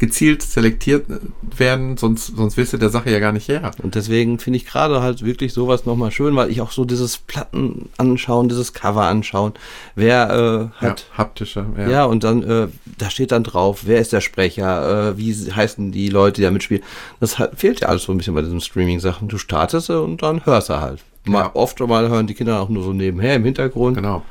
[0.00, 1.18] gezielt selektiert äh,
[1.56, 3.70] werden, sonst, sonst willst du der Sache ja gar nicht her.
[3.82, 7.18] Und deswegen finde ich gerade halt wirklich sowas nochmal schön, weil ich auch so dieses
[7.18, 9.52] Platten anschauen, dieses Cover anschauen,
[9.94, 11.06] wer äh, hat.
[11.12, 11.66] ja, haptische.
[11.88, 12.06] Ja.
[12.06, 16.08] und dann, äh, da steht dann drauf, wer ist der Sprecher, äh, wie heißen die
[16.08, 16.82] Leute, die da mitspielen.
[17.20, 19.28] Das hat, fehlt ja alles so ein bisschen bei diesen Streaming-Sachen.
[19.28, 21.04] Du startest sie und dann hörst du halt.
[21.26, 21.50] Mal, Ja.
[21.54, 23.96] Oft mal hören die Kinder auch nur so nebenher im Hintergrund.
[23.96, 24.22] Genau.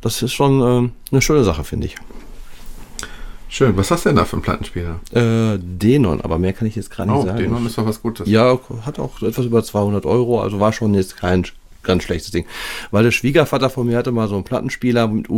[0.00, 1.96] Das ist schon ähm, eine schöne Sache, finde ich.
[3.54, 3.76] Schön.
[3.76, 4.98] Was hast du denn da für einen Plattenspieler?
[5.12, 7.38] Äh, Denon, aber mehr kann ich jetzt gar nicht Oh, sagen.
[7.38, 8.26] Denon ist doch was Gutes.
[8.28, 11.46] Ja, hat auch etwas über 200 Euro, also war schon jetzt kein
[11.84, 12.46] ganz schlechtes Ding.
[12.90, 15.30] Weil der Schwiegervater von mir hatte mal so einen Plattenspieler mit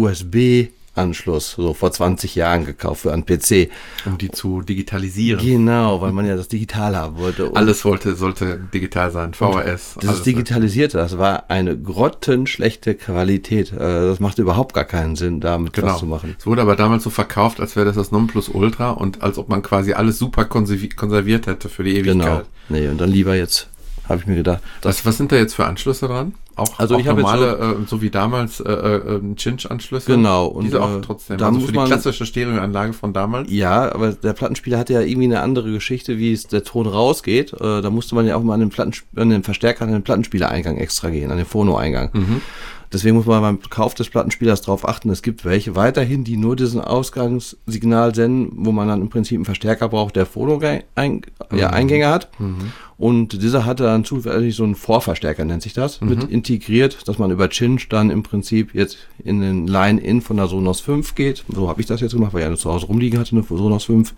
[0.96, 3.70] USB-Anschluss, so vor 20 Jahren gekauft für einen PC.
[4.04, 5.44] Um die zu digitalisieren.
[5.44, 7.46] Genau, weil man ja das digital haben wollte.
[7.50, 9.34] Und Alles wollte, sollte digital sein.
[9.34, 9.98] VHS.
[10.02, 10.22] Alles.
[10.22, 13.72] Digitalisierte, das war eine grottenschlechte Qualität.
[13.72, 15.88] Äh, Das macht überhaupt gar keinen Sinn, damit Genau.
[15.88, 16.34] was zu machen.
[16.38, 19.62] Es wurde aber damals so verkauft, als wäre das das Nonplusultra und als ob man
[19.62, 22.24] quasi alles super konservi konserviert hätte für die Genau.
[22.24, 22.46] Ewigkeit.
[22.68, 23.68] Nee, und dann lieber jetzt,
[24.08, 24.60] habe ich mir gedacht.
[24.80, 26.34] Das, Was, was sind da jetzt für Anschlüsse dran?
[26.56, 30.10] Auch, Also auch ich habe jetzt normale, äh, so wie damals, äh, äh, Cinch-Anschlüsse?
[30.10, 31.36] Genau, und, Diese auch äh, trotzdem.
[31.36, 33.50] da also muss für die man- klassische Stereoanlage von damals?
[33.52, 37.52] ja, aber der Plattenspieler hatte ja irgendwie eine andere Geschichte, wie es der Ton rausgeht.
[37.52, 40.02] Äh, Da musste man ja auch mal an den, Platten, an den Verstärker, an den
[40.02, 42.08] Plattenspielereingang extra gehen, an den Phono-Eingang.
[42.14, 42.40] Mhm.
[42.92, 46.54] Deswegen muss man beim Kauf des Plattenspielers darauf achten, es gibt welche weiterhin, die nur
[46.56, 51.22] diesen Ausgangssignal senden, wo man dann im Prinzip einen Verstärker braucht, der Phono-Eingänge
[51.54, 52.28] ja, Eingänge hat.
[52.98, 57.30] Und dieser hatte dann zufällig so einen Vorverstärker, nennt sich das, mit integriert, dass man
[57.30, 61.44] über Cinch dann im Prinzip jetzt in den Line-In von der Sonos 5 geht.
[61.54, 63.84] So habe ich das jetzt gemacht, weil ich eine zu Hause rumliegen hatte, eine Sonos
[63.84, 64.14] 5.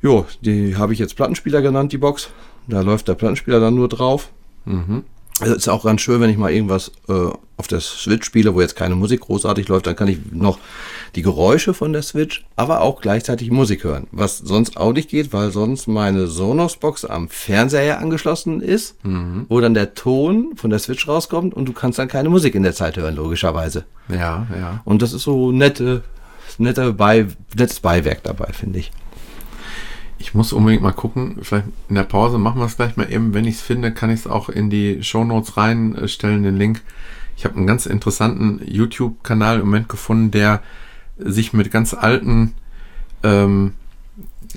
[0.00, 2.30] Jo, die habe ich jetzt Plattenspieler genannt, die Box.
[2.68, 4.30] Da läuft der Plattenspieler dann nur drauf.
[4.64, 5.02] Mhm.
[5.40, 8.60] Also ist auch ganz schön, wenn ich mal irgendwas äh, auf der Switch spiele, wo
[8.60, 10.58] jetzt keine Musik großartig läuft, dann kann ich noch
[11.14, 14.06] die Geräusche von der Switch, aber auch gleichzeitig Musik hören.
[14.12, 18.96] Was sonst auch nicht geht, weil sonst meine Sonos-Box am Fernseher angeschlossen ist,
[19.48, 22.62] wo dann der Ton von der Switch rauskommt und du kannst dann keine Musik in
[22.62, 23.84] der Zeit hören, logischerweise.
[24.08, 24.80] Ja, ja.
[24.84, 26.02] Und das ist so nette,
[26.58, 28.90] nette Bei, nettes Beiwerk dabei, finde ich.
[30.18, 31.38] Ich muss unbedingt mal gucken.
[31.42, 33.34] Vielleicht in der Pause machen wir es gleich mal eben.
[33.34, 36.80] Wenn ich es finde, kann ich es auch in die Shownotes reinstellen, den Link.
[37.36, 40.62] Ich habe einen ganz interessanten YouTube-Kanal im Moment gefunden, der
[41.18, 42.54] sich mit ganz alten,
[43.22, 43.74] ähm,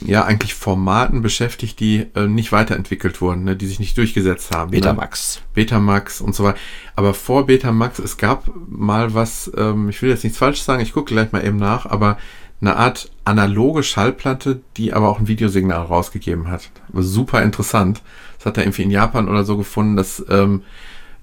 [0.03, 4.71] ja, eigentlich Formaten beschäftigt, die äh, nicht weiterentwickelt wurden, ne, die sich nicht durchgesetzt haben.
[4.71, 4.77] Ne?
[4.77, 5.41] Betamax.
[5.53, 6.57] Betamax und so weiter.
[6.95, 10.93] Aber vor Betamax, es gab mal was, ähm, ich will jetzt nichts falsch sagen, ich
[10.93, 12.17] gucke gleich mal eben nach, aber
[12.61, 16.69] eine Art analoge Schallplatte, die aber auch ein Videosignal rausgegeben hat.
[16.93, 18.01] Super interessant.
[18.37, 20.63] Das hat er irgendwie in Japan oder so gefunden, dass, ähm,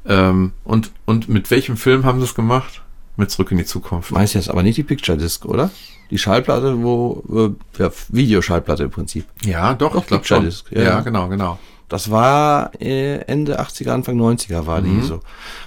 [0.06, 2.82] ähm, und, und mit welchem Film haben sie es gemacht?
[3.16, 4.10] Mit Zurück in die Zukunft.
[4.10, 5.70] Meinst du jetzt aber nicht die Picture Disc, oder?
[6.10, 7.22] Die Schallplatte, wo,
[7.78, 9.26] äh, ja, Videoschallplatte im Prinzip.
[9.44, 10.44] Ja, doch, Doch, ich glaube Picture schon.
[10.46, 11.00] Disc, Ja, ja.
[11.00, 11.58] genau, genau.
[11.88, 15.00] Das war äh, Ende 80er, Anfang 90er war Mhm.
[15.02, 15.20] die so.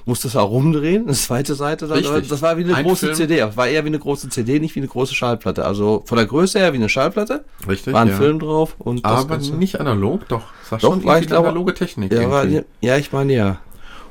[0.05, 1.85] Musste es auch rumdrehen, eine zweite Seite.
[1.87, 3.15] Dann, das war wie eine Ein große Film.
[3.15, 3.37] CD.
[3.37, 5.63] Das war eher wie eine große CD, nicht wie eine große Schallplatte.
[5.65, 7.45] Also von der Größe her wie eine Schallplatte.
[7.67, 7.93] Richtig.
[7.93, 8.15] War ein ja.
[8.15, 10.41] Film drauf und Aber nicht analog, doch.
[10.63, 12.11] Das war Doch, schon war ich glaube- analoge Technik.
[12.11, 12.45] Ja, war,
[12.81, 13.57] ja, ich meine ja.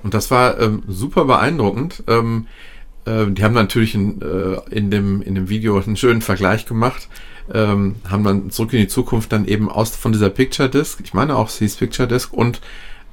[0.04, 2.04] Und das war ähm, super beeindruckend.
[2.06, 2.46] Ähm,
[3.06, 7.08] äh, die haben natürlich in, äh, in, dem, in dem Video einen schönen Vergleich gemacht.
[7.52, 11.12] Ähm, haben dann zurück in die Zukunft dann eben aus von dieser Picture Disc, ich
[11.12, 12.62] meine auch sie hieß Picture Disc und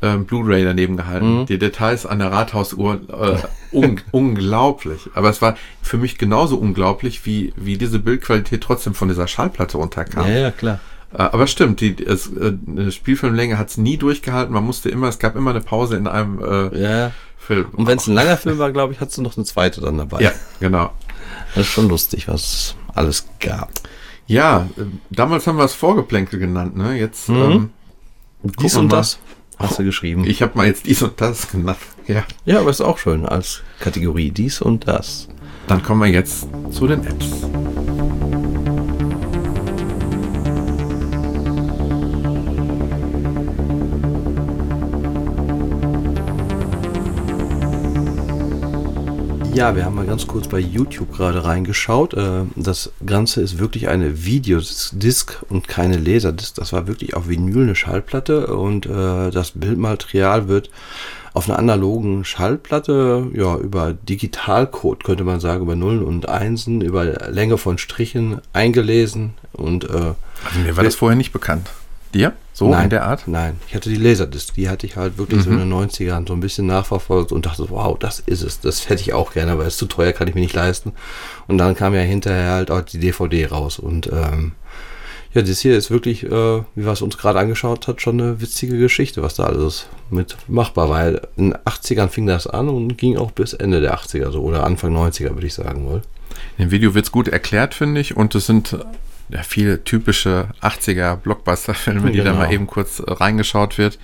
[0.02, 1.42] ähm, Blu-ray daneben gehalten.
[1.42, 1.46] Mhm.
[1.46, 5.10] Die Details an der Rathausuhr äh, un unglaublich.
[5.14, 9.78] Aber es war für mich genauso unglaublich, wie, wie diese Bildqualität trotzdem von dieser Schallplatte
[9.78, 10.28] runterkam.
[10.28, 10.80] Ja, ja, klar.
[11.14, 14.54] Äh, Aber stimmt, die es, äh, eine Spielfilmlänge hat es nie durchgehalten.
[14.54, 17.12] Man musste immer, es gab immer eine Pause in einem äh, Ja.
[17.54, 17.68] Film.
[17.74, 19.98] Und wenn es ein langer Film war, glaube ich, hattest du noch eine zweite dann
[19.98, 20.22] dabei.
[20.22, 20.92] Ja, genau.
[21.56, 23.70] Das ist schon lustig, was es alles gab.
[24.28, 26.98] Ja, äh, damals haben wir es Vorgeplänkel genannt, ne?
[26.98, 27.36] Jetzt, Mhm.
[27.42, 27.70] ähm,
[28.62, 28.98] Dies und mal.
[28.98, 29.20] das
[29.60, 30.24] hast du geschrieben.
[30.26, 31.78] ich habe mal jetzt dies und das genannt.
[32.08, 32.24] Ja.
[32.46, 34.32] ja, aber ist auch schön als Kategorie.
[34.32, 35.28] Dies und das.
[35.68, 37.28] Dann kommen wir jetzt zu den Apps.
[49.54, 52.14] Ja, wir haben mal ganz kurz bei YouTube gerade reingeschaut.
[52.14, 56.56] Äh, Das Ganze ist wirklich eine Videodisk und keine Laserdisc.
[56.56, 60.70] Das war wirklich auf Vinyl eine Schallplatte und äh, das Bildmaterial wird
[61.34, 67.06] auf einer analogen Schallplatte, ja, über Digitalcode könnte man sagen, über Nullen und Einsen, über
[67.30, 70.14] Länge von Strichen eingelesen und äh,
[70.46, 71.70] Also mir war das vorher nicht bekannt.
[72.14, 72.34] Dir?
[72.54, 73.28] So nein, in der Art?
[73.28, 74.54] Nein, ich hatte die Laserdisc.
[74.56, 75.62] Die hatte ich halt wirklich so Mhm.
[75.62, 78.60] in den 90ern so ein bisschen nachverfolgt und dachte, wow, das ist es.
[78.60, 80.92] Das hätte ich auch gerne, aber es ist zu teuer, kann ich mir nicht leisten.
[81.48, 83.80] Und dann kam ja hinterher halt auch die DVD raus.
[83.80, 84.52] Und ähm,
[85.34, 88.42] ja, das hier ist wirklich, äh, wie wir es uns gerade angeschaut hat, schon eine
[88.42, 91.08] witzige Geschichte, was da alles mit machbar war.
[91.38, 94.66] In den 80ern fing das an und ging auch bis Ende der 80er so oder
[94.66, 96.02] Anfang 90er, würde ich sagen wohl.
[96.58, 98.18] Im Video wird es gut erklärt, finde ich.
[98.18, 98.78] Und es sind
[99.44, 102.38] viele typische 80er Blockbuster-Filme, die da Genau.
[102.38, 104.00] mal eben kurz äh, reingeschaut wird.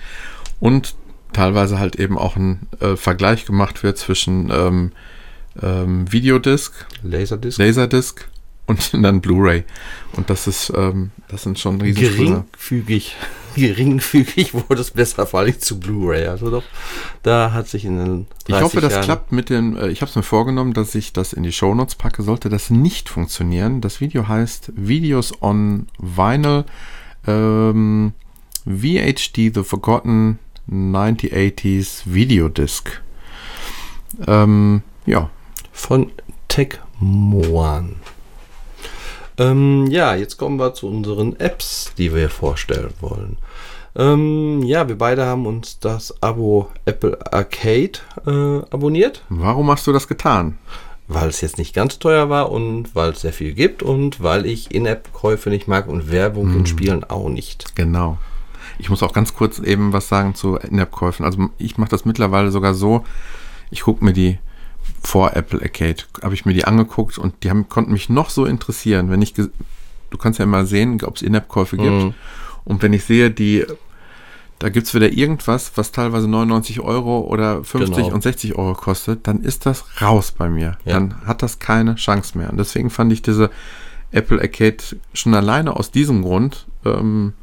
[0.60, 0.94] Und
[1.32, 4.92] teilweise halt eben auch ein äh, Vergleich gemacht wird zwischen ähm,
[5.62, 6.72] ähm, Videodisc,
[7.02, 7.58] Laserdisc.
[7.58, 8.28] Laserdisc
[8.66, 9.64] und dann Blu-ray.
[10.12, 13.16] Und das ist, ähm, das sind schon riesige geringfügig,
[13.58, 16.26] geringfügig wurde es besser, vor allem zu Blu-ray.
[16.26, 16.64] Also doch,
[17.22, 20.00] da hat sich in den 30 Ich hoffe, das Jahren klappt mit den, äh, ich
[20.00, 22.22] habe es mir vorgenommen, dass ich das in die Shownotes packe.
[22.22, 26.64] Sollte das nicht funktionieren, das Video heißt Videos on Vinyl
[27.26, 28.12] ähm,
[28.64, 30.38] VHD The Forgotten
[30.70, 33.00] 1980s Video Disc.
[34.26, 35.30] Ähm, ja,
[35.72, 36.10] von
[36.48, 37.96] Tech Moan.
[39.38, 43.36] Ähm, ja, jetzt kommen wir zu unseren Apps, die wir vorstellen wollen.
[43.98, 49.92] Ähm, ja, wir beide haben uns das Abo Apple Arcade äh, abonniert, warum hast du
[49.92, 50.56] das getan?
[51.08, 54.44] weil es jetzt nicht ganz teuer war und weil es sehr viel gibt und weil
[54.44, 57.74] ich In-App-Käufe nicht mag und Werbung in Spielen auch nicht.
[57.74, 58.18] Genau.
[58.78, 61.24] Ich muss auch ganz kurz eben was sagen zu In-App-Käufen.
[61.24, 63.04] Also ich mache das mittlerweile sogar so,
[63.70, 64.38] ich gucke mir die
[65.02, 68.44] vor Apple Arcade, habe ich mir die angeguckt und die haben, konnten mich noch so
[68.44, 69.48] interessieren, wenn ich, du
[70.18, 71.90] kannst ja immer sehen, ob es In-App-Käufe gibt.
[71.90, 72.14] Mhm.
[72.64, 73.64] Und wenn ich sehe, die,
[74.58, 78.14] da gibt es wieder irgendwas, was teilweise 99 Euro oder 50 Genau.
[78.14, 80.76] und 60 Euro kostet, dann ist das raus bei mir.
[80.84, 80.94] Ja.
[80.94, 82.50] Dann hat das keine Chance mehr.
[82.50, 83.50] Und deswegen fand ich diese
[84.10, 84.78] Apple Arcade
[85.12, 87.34] schon alleine aus diesem Grund, ähm,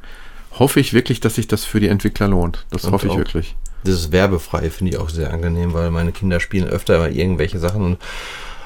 [0.60, 2.66] hoffe ich wirklich, dass sich das für die Entwickler lohnt.
[2.72, 3.56] Das Und hoffe ich wirklich.
[3.86, 7.84] Dieses Werbefreie finde ich auch sehr angenehm, weil meine Kinder spielen öfter mal irgendwelche Sachen
[7.84, 7.98] und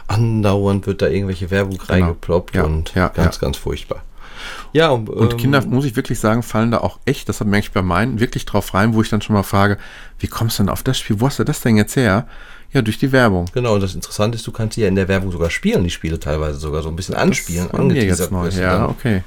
[0.07, 2.65] andauernd wird da irgendwelche Werbung reingeploppt Genau.
[2.65, 4.03] Ja, und ja, ganz, ganz furchtbar.
[4.73, 7.67] Ja, und, Und ähm, Kinder, muss ich wirklich sagen, fallen da auch echt, das merke
[7.67, 9.77] ich bei meinen, wirklich drauf rein, wo ich dann schon mal frage,
[10.19, 11.19] wie kommst du denn auf das Spiel?
[11.19, 12.27] Wo hast du das denn jetzt her?
[12.71, 13.45] Ja, durch die Werbung.
[13.53, 15.89] Genau, und das Interessante ist, du kannst sie ja in der Werbung sogar spielen, die
[15.89, 18.89] Spiele teilweise sogar so ein bisschen anspielen, jetzt angeteasert du Ja, dann.
[18.89, 19.23] okay.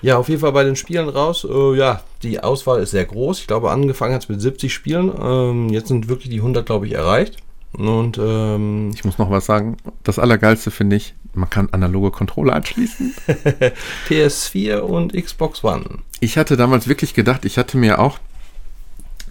[0.00, 1.46] Ja, auf jeden Fall bei den Spielen raus.
[1.48, 3.40] Äh, ja, die Auswahl ist sehr groß.
[3.40, 5.12] Ich glaube, angefangen hat es mit 70 Spielen.
[5.20, 7.36] Ähm, jetzt sind wirklich die 100, glaube ich, erreicht.
[7.72, 9.76] Und ähm, Ich muss noch was sagen.
[10.04, 13.14] Das Allergeilste finde ich, man kann analoge Controller anschließen.
[14.08, 15.98] PS4 und Xbox One.
[16.20, 18.18] Ich hatte damals wirklich gedacht, ich hatte mir auch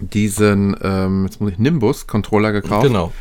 [0.00, 2.86] diesen, ähm, jetzt muss ich, Nimbus-Controller gekauft.
[2.86, 3.12] Genau.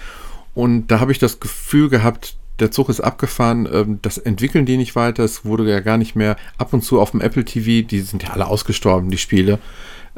[0.54, 4.78] Und da habe ich das Gefühl gehabt, der Zug ist abgefahren, ähm, das entwickeln die
[4.78, 7.88] nicht weiter, es wurde ja gar nicht mehr ab und zu auf dem Apple TV,
[7.88, 9.60] die sind ja alle ausgestorben, die Spiele.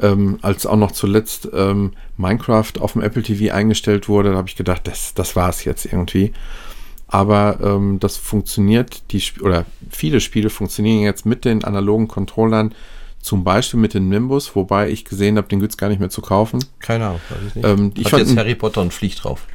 [0.00, 4.48] Ähm, als auch noch zuletzt ähm, Minecraft auf dem Apple TV eingestellt wurde, da habe
[4.48, 6.32] ich gedacht, das, das war es jetzt irgendwie.
[7.12, 12.72] Aber ähm, das funktioniert, die Sp oder viele Spiele funktionieren jetzt mit den analogen Controllern,
[13.20, 16.08] zum Beispiel mit den Nimbus, wobei ich gesehen habe, den gibt es gar nicht mehr
[16.08, 16.64] zu kaufen.
[16.78, 17.66] Keine Ahnung, weiß ich nicht.
[17.66, 19.46] Ähm, ich fand jetzt Harry Potter und fliegt drauf.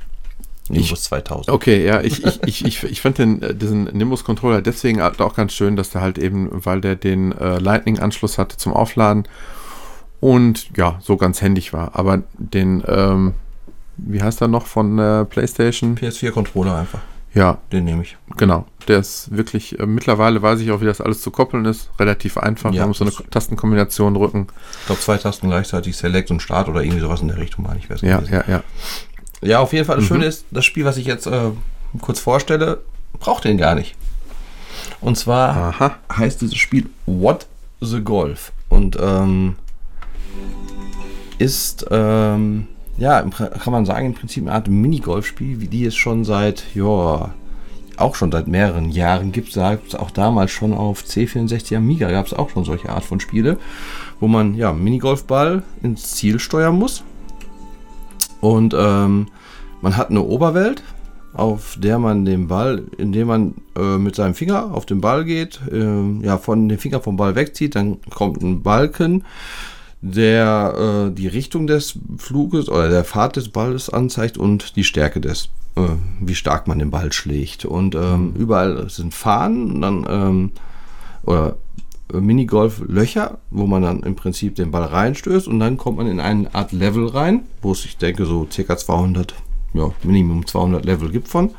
[0.67, 1.49] Nimbus 2000.
[1.49, 5.35] Okay, ja, ich, ich, ich, ich, ich fand den, äh, diesen Nimbus-Controller deswegen halt auch
[5.35, 9.27] ganz schön, dass der halt eben, weil der den äh, Lightning-Anschluss hatte zum Aufladen
[10.19, 11.95] und ja, so ganz händig war.
[11.95, 13.33] Aber den, ähm,
[13.95, 15.95] wie heißt er noch von äh, PlayStation?
[15.95, 16.99] PS4-Controller einfach.
[17.35, 18.17] Ja, Den nehme ich.
[18.37, 18.65] genau.
[18.87, 21.89] Der ist wirklich, äh, mittlerweile weiß ich auch, wie das alles zu koppeln ist.
[21.99, 22.71] Relativ einfach.
[22.73, 24.47] Ja, Man muss so eine Tastenkombination drücken.
[24.79, 27.79] Ich glaube, zwei Tasten gleichzeitig Select und Start oder irgendwie sowas in der Richtung, meine
[27.79, 27.89] ich.
[27.89, 28.31] weiß Ja, nicht.
[28.31, 28.63] ja, ja.
[29.41, 29.97] ja, auf jeden Fall.
[29.97, 30.07] Das Mhm.
[30.07, 31.51] Schöne ist, das Spiel, was ich jetzt äh,
[32.01, 32.81] kurz vorstelle,
[33.19, 33.95] braucht den gar nicht.
[35.01, 35.95] Und zwar Aha.
[36.15, 37.47] heißt dieses Spiel What
[37.81, 39.55] the Golf und ähm,
[41.37, 42.67] ist ähm,
[42.97, 47.33] ja kann man sagen im Prinzip eine Art Minigolfspiel, wie die es schon seit ja
[47.97, 49.53] auch schon seit mehreren Jahren gibt.
[49.53, 53.19] Gab es auch damals schon auf C64 Amiga gab es auch schon solche Art von
[53.19, 53.57] Spiele,
[54.19, 57.03] wo man ja Minigolfball ins Ziel steuern muss
[58.45, 59.27] und ähm,
[59.81, 60.83] man hat eine Oberwelt,
[61.33, 65.59] auf der man den Ball, indem man äh, mit seinem Finger auf den Ball geht,
[65.71, 69.23] ähm, ja, von dem Finger vom Ball wegzieht, dann kommt ein Balken,
[70.05, 75.19] der äh, die Richtung des Fluges oder der Fahrt des Balles anzeigt und die Stärke
[75.19, 75.81] des, äh,
[76.19, 77.65] wie stark man den Ball schlägt.
[77.65, 80.51] Und ähm, überall sind Fahnen, und dann ähm,
[81.23, 81.57] oder
[82.13, 86.19] äh, Minigolf-Löcher, wo man dann im Prinzip den Ball reinstößt und dann kommt man in
[86.19, 89.33] eine Art Level rein, wo es, ich denke, so circa 200,
[89.73, 91.49] ja, Minimum 200 Level gibt von.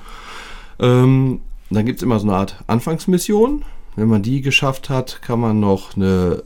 [0.78, 1.40] Ähm,
[1.70, 3.64] dann gibt es immer so eine Art Anfangsmission.
[3.97, 6.44] Wenn man die geschafft hat, kann man noch eine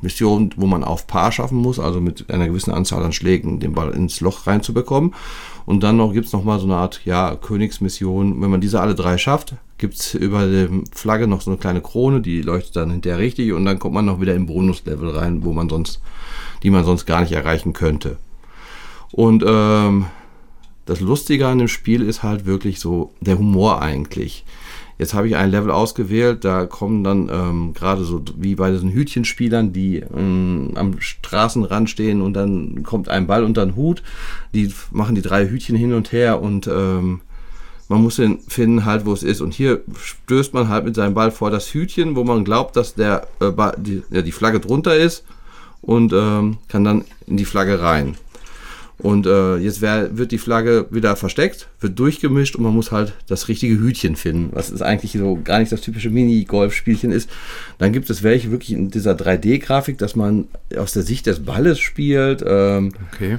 [0.00, 3.72] Mission, wo man auf Paar schaffen muss, also mit einer gewissen Anzahl an Schlägen den
[3.72, 5.14] Ball ins Loch reinzubekommen.
[5.64, 8.40] Und dann noch gibt es nochmal so eine Art ja, Königsmission.
[8.40, 11.80] Wenn man diese alle drei schafft, gibt es über der Flagge noch so eine kleine
[11.80, 15.44] Krone, die leuchtet dann hinterher richtig und dann kommt man noch wieder im Bonuslevel rein,
[15.44, 16.00] wo man sonst,
[16.62, 18.16] die man sonst gar nicht erreichen könnte.
[19.12, 20.06] Und ähm,
[20.84, 24.44] das Lustige an dem Spiel ist halt wirklich so der Humor eigentlich.
[24.98, 28.90] Jetzt habe ich ein Level ausgewählt, da kommen dann ähm, gerade so wie bei diesen
[28.90, 34.02] Hütchenspielern, die ähm, am Straßenrand stehen und dann kommt ein Ball unter den Hut.
[34.54, 37.20] Die machen die drei Hütchen hin und her und ähm,
[37.88, 39.40] man muss den finden halt, wo es ist.
[39.40, 42.94] Und hier stößt man halt mit seinem Ball vor das Hütchen, wo man glaubt, dass
[42.94, 45.24] der, äh, die, ja, die Flagge drunter ist
[45.80, 48.16] und ähm, kann dann in die Flagge rein.
[49.00, 53.14] Und äh, jetzt wär, wird die Flagge wieder versteckt, wird durchgemischt und man muss halt
[53.28, 57.30] das richtige Hütchen finden, was ist eigentlich so gar nicht das typische Mini-Golf-Spielchen ist.
[57.78, 61.78] Dann gibt es welche wirklich in dieser 3D-Grafik, dass man aus der Sicht des Balles
[61.78, 62.42] spielt.
[62.44, 63.38] Ähm, Okay.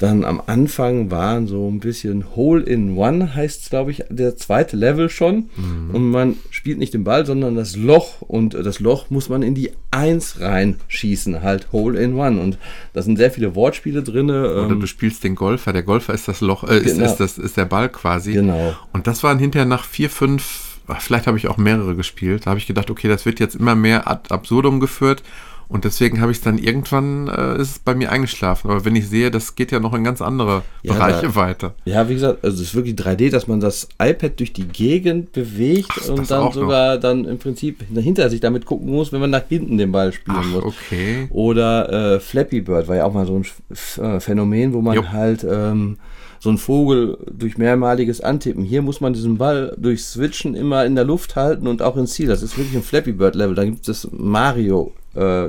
[0.00, 4.34] Dann am Anfang waren so ein bisschen Hole in One, heißt es, glaube ich, der
[4.34, 5.50] zweite Level schon.
[5.92, 8.22] Und man spielt nicht den Ball, sondern das Loch.
[8.22, 12.40] Und äh, das Loch muss man in die Eins reinschießen, halt Hole in One.
[12.40, 12.56] Und
[12.94, 14.30] da sind sehr viele Wortspiele drin.
[14.30, 15.74] Oder Ähm, du spielst den Golfer.
[15.74, 17.04] Der Golfer ist das Loch, äh, ist, Genau.
[17.04, 18.32] ist, das, ist der Ball quasi.
[18.32, 18.74] Genau.
[18.94, 22.46] Und das waren hinterher nach vier, fünf, vielleicht habe ich auch mehrere gespielt.
[22.46, 25.22] Da habe ich gedacht, okay, das wird jetzt immer mehr ad absurdum geführt.
[25.70, 28.70] Und deswegen habe ich es dann irgendwann, äh, ist es bei mir eingeschlafen.
[28.70, 31.74] Aber wenn ich sehe, das geht ja noch in ganz andere Ja, Bereiche da- weiter.
[31.84, 35.30] ja, wie gesagt, also es ist wirklich 3D, dass man das iPad durch die Gegend
[35.32, 36.54] bewegt Ach, und dann auch noch.
[36.62, 40.12] sogar dann im Prinzip hinter sich damit gucken muss, wenn man nach hinten den Ball
[40.12, 40.64] spielen Ach, muss.
[40.64, 41.28] okay.
[41.30, 44.96] Oder äh, Flappy Bird war ja auch mal so ein F äh, Phänomen, wo man
[44.96, 45.08] Jo.
[45.12, 45.98] halt ähm,
[46.40, 48.64] so einen Vogel durch mehrmaliges Antippen.
[48.64, 52.14] Hier muss man diesen Ball durch Switchen immer in der Luft halten und auch ins
[52.14, 52.26] Ziel.
[52.26, 53.54] Das ist wirklich ein Flappy Bird Level.
[53.54, 55.48] Da gibt es Mario äh,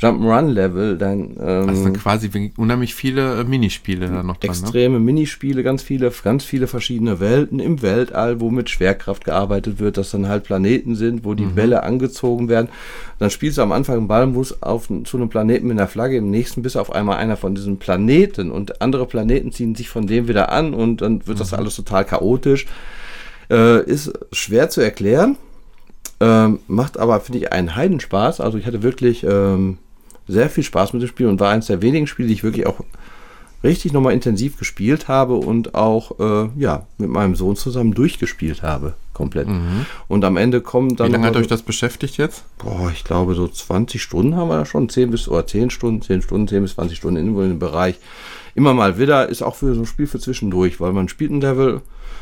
[0.00, 4.50] Jump'n'Run Level, dann ähm, Also quasi wie- unheimlich viele äh, Minispiele da noch dran.
[4.52, 4.62] Ne?
[4.62, 9.96] extreme Minispiele, ganz viele, ganz viele verschiedene Welten im Weltall, wo mit Schwerkraft gearbeitet wird,
[9.96, 11.54] dass dann halt Planeten sind, wo die Mhm.
[11.56, 12.68] Bälle angezogen werden.
[13.18, 16.16] Dann spielst du am Anfang einen Ball, muss auf, zu einem Planeten mit einer Flagge,
[16.18, 19.88] im nächsten bist du auf einmal einer von diesen Planeten und andere Planeten ziehen sich
[19.88, 21.40] von dem wieder an und dann wird Mhm.
[21.40, 22.66] das alles total chaotisch.
[23.50, 25.36] Äh, ist schwer zu erklären,
[26.20, 28.40] ähm, macht aber, finde ich, einen Heidenspaß.
[28.40, 29.78] Also ich hatte wirklich ähm,
[30.26, 32.66] sehr viel Spaß mit dem Spiel und war eines der wenigen Spiele, die ich wirklich
[32.66, 32.80] auch
[33.64, 38.94] richtig nochmal intensiv gespielt habe und auch äh, ja mit meinem Sohn zusammen durchgespielt habe,
[39.14, 39.48] komplett.
[40.06, 41.10] Und am Ende kommen dann Mhm.
[41.10, 42.44] Wie lange hat euch das beschäftigt jetzt?
[42.58, 46.02] Boah, ich glaube so 20 Stunden haben wir da schon, 10 bis oder 10 Stunden,
[46.02, 47.96] 10 Stunden, 10 bis 20 Stunden in dem Bereich.
[48.54, 51.40] Immer mal wieder ist auch für so ein Spiel für zwischendurch, weil man spielt ein
[51.40, 51.80] Level,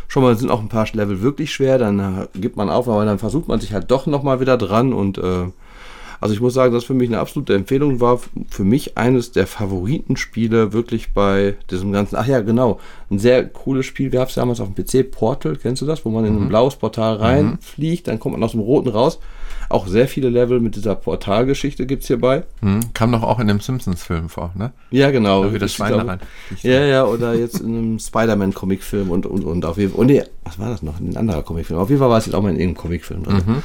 [0.09, 3.05] schon mal sind auch ein paar Level wirklich schwer, dann äh, gibt man auf, aber
[3.05, 5.47] dann versucht man sich halt doch nochmal wieder dran und äh,
[6.19, 8.19] Also ich muss sagen, das für mich eine absolute Empfehlung war.
[8.49, 12.17] Für mich eines der Favoritenspiele wirklich bei diesem ganzen.
[12.17, 12.81] Ach ja, genau.
[13.11, 16.05] Ein sehr cooles Spiel gab es damals auf dem PC, Portal, kennst du das?
[16.05, 16.49] Wo man in ein Mhm.
[16.49, 19.19] blaues Portal reinfliegt, dann kommt man aus dem roten raus.
[19.69, 22.45] Auch sehr viele Level mit dieser Portalgeschichte gibt es hierbei.
[22.61, 24.73] Hm, kam doch auch in dem Simpsons-Film vor, ne?
[24.91, 25.45] Ja, genau.
[25.45, 26.21] Da wie das Schwein glaube- rein.
[26.63, 30.01] Ja, ja, oder jetzt in einem Spider-Man-Comicfilm und, und, und auf jeden Fall.
[30.01, 31.01] Und nee, was war das noch?
[31.01, 31.81] In einem anderen Comicfilm.
[31.81, 33.63] Auf jeden Fall war es jetzt auch mal in irgendeinem Comicfilm drin.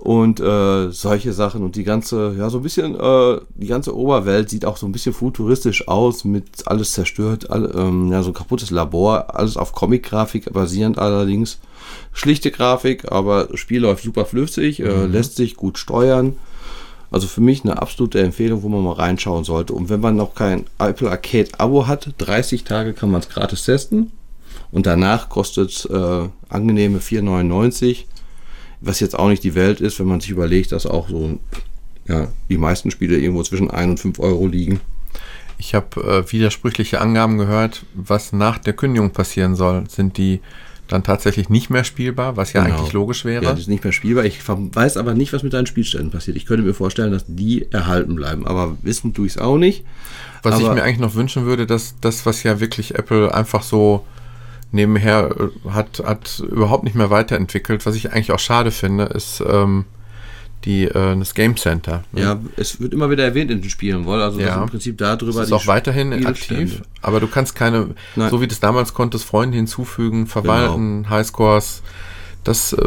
[0.00, 4.48] Und äh, solche Sachen und die ganze, ja, so ein bisschen, äh, die ganze Oberwelt
[4.48, 8.34] sieht auch so ein bisschen futuristisch aus, mit alles zerstört, all, ähm, ja, so ein
[8.34, 11.58] kaputtes Labor, alles auf Comic-Grafik basierend allerdings.
[12.12, 16.36] Schlichte Grafik, aber das Spiel läuft super flüssig, äh, lässt sich gut steuern.
[17.10, 19.72] Also für mich eine absolute Empfehlung, wo man mal reinschauen sollte.
[19.72, 23.64] Und wenn man noch kein Apple Arcade Abo hat, 30 Tage kann man es gratis
[23.64, 24.12] testen.
[24.70, 28.04] Und danach kostet es äh, angenehme 4,99.
[28.80, 31.38] Was jetzt auch nicht die Welt ist, wenn man sich überlegt, dass auch so
[32.06, 34.80] ja, die meisten Spiele irgendwo zwischen 1 und 5 Euro liegen.
[35.58, 39.84] Ich habe äh, widersprüchliche Angaben gehört, was nach der Kündigung passieren soll.
[39.88, 40.40] Sind die
[40.88, 42.76] dann tatsächlich nicht mehr spielbar, was ja Genau.
[42.78, 43.44] eigentlich logisch wäre?
[43.44, 44.24] Ja, das ist nicht mehr spielbar.
[44.24, 46.36] Ich weiß aber nicht, was mit deinen Spielständen passiert.
[46.36, 48.46] Ich könnte mir vorstellen, dass die erhalten bleiben.
[48.46, 49.84] Aber wissen tue ich es auch nicht.
[50.42, 53.62] Was ich Aber- mir eigentlich noch wünschen würde, dass das, was ja wirklich Apple einfach
[53.62, 54.04] so
[54.72, 55.30] nebenher
[55.66, 57.86] äh, hat, hat überhaupt nicht mehr weiterentwickelt.
[57.86, 59.84] Was ich eigentlich auch schade finde, ist ähm,
[60.64, 62.02] die, äh, das Game Center.
[62.12, 62.20] ne?
[62.20, 64.20] Ja, es wird immer wieder erwähnt in den Spielen, wohl.
[64.20, 64.56] Also das Ja.
[64.56, 65.32] ist im Prinzip darüber.
[65.40, 66.62] Das ist auch weiterhin Spielstände.
[66.64, 68.30] aktiv, aber du kannst keine, Nein.
[68.30, 71.10] so wie du es damals konntest, Freunde hinzufügen, verwalten, Genau.
[71.10, 71.82] Highscores.
[72.44, 72.82] Das äh,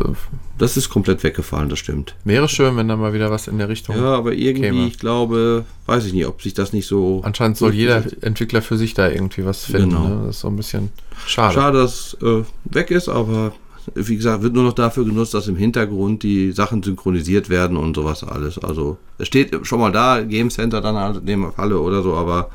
[0.58, 2.16] Das ist komplett weggefallen, das stimmt.
[2.24, 3.96] wäre schön, wenn da mal wieder was in der Richtung.
[3.96, 4.88] Ja, aber irgendwie, käme.
[4.88, 7.22] ich glaube, weiß ich nicht, ob sich das nicht so.
[7.24, 9.90] Anscheinend soll jeder Entwickler für sich da irgendwie was finden.
[9.90, 10.08] Genau.
[10.08, 10.22] Ne?
[10.28, 10.92] Das ist so ein bisschen
[11.26, 11.54] schade.
[11.56, 13.54] Schade, dass es äh, weg ist, aber
[13.96, 17.96] wie gesagt, wird nur noch dafür genutzt, dass im Hintergrund die Sachen synchronisiert werden und
[17.96, 18.60] sowas alles.
[18.60, 22.16] Also es steht schon mal da, Game Center dann halt in dem Falle oder so,
[22.16, 22.50] aber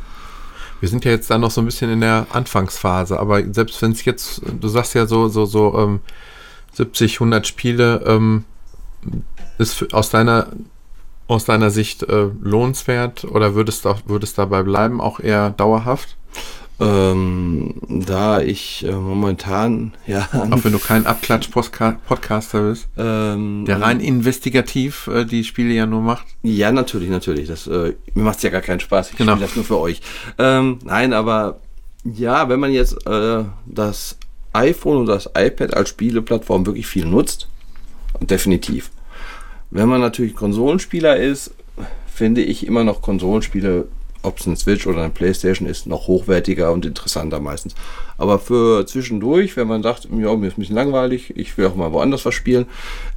[0.80, 3.92] Wir sind ja jetzt da noch so ein bisschen in der Anfangsphase, aber selbst wenn
[3.92, 6.00] es jetzt, du sagst ja so, so, so ähm,
[6.74, 8.44] 70, 100 Spiele, ähm,
[9.58, 10.48] ist aus deiner
[11.28, 16.16] aus deiner Sicht äh, lohnenswert oder würdest du würdest dabei bleiben, auch eher dauerhaft?
[16.78, 24.00] Ähm, da ich äh, momentan ja Auch wenn du kein Abklatsch-Podcaster bist, ähm, der rein
[24.00, 26.26] investigativ äh, die Spiele ja nur macht.
[26.42, 27.48] Ja, natürlich, natürlich.
[27.48, 29.10] Das, äh, mir macht es ja gar keinen Spaß.
[29.12, 29.32] Ich Genau.
[29.32, 30.00] spiele das nur für euch.
[30.38, 31.60] Ähm, nein, aber
[32.04, 34.18] ja, wenn man jetzt äh, das
[34.52, 37.48] iPhone und das iPad als Spieleplattform wirklich viel nutzt,
[38.20, 38.90] definitiv.
[39.70, 41.52] Wenn man natürlich Konsolenspieler ist,
[42.06, 43.88] finde ich immer noch Konsolenspiele,
[44.26, 47.74] ob es ein Switch oder eine Playstation ist, noch hochwertiger und interessanter meistens.
[48.18, 51.76] Aber für zwischendurch, wenn man sagt, ja, mir ist ein bisschen langweilig, ich will auch
[51.76, 52.66] mal woanders was spielen,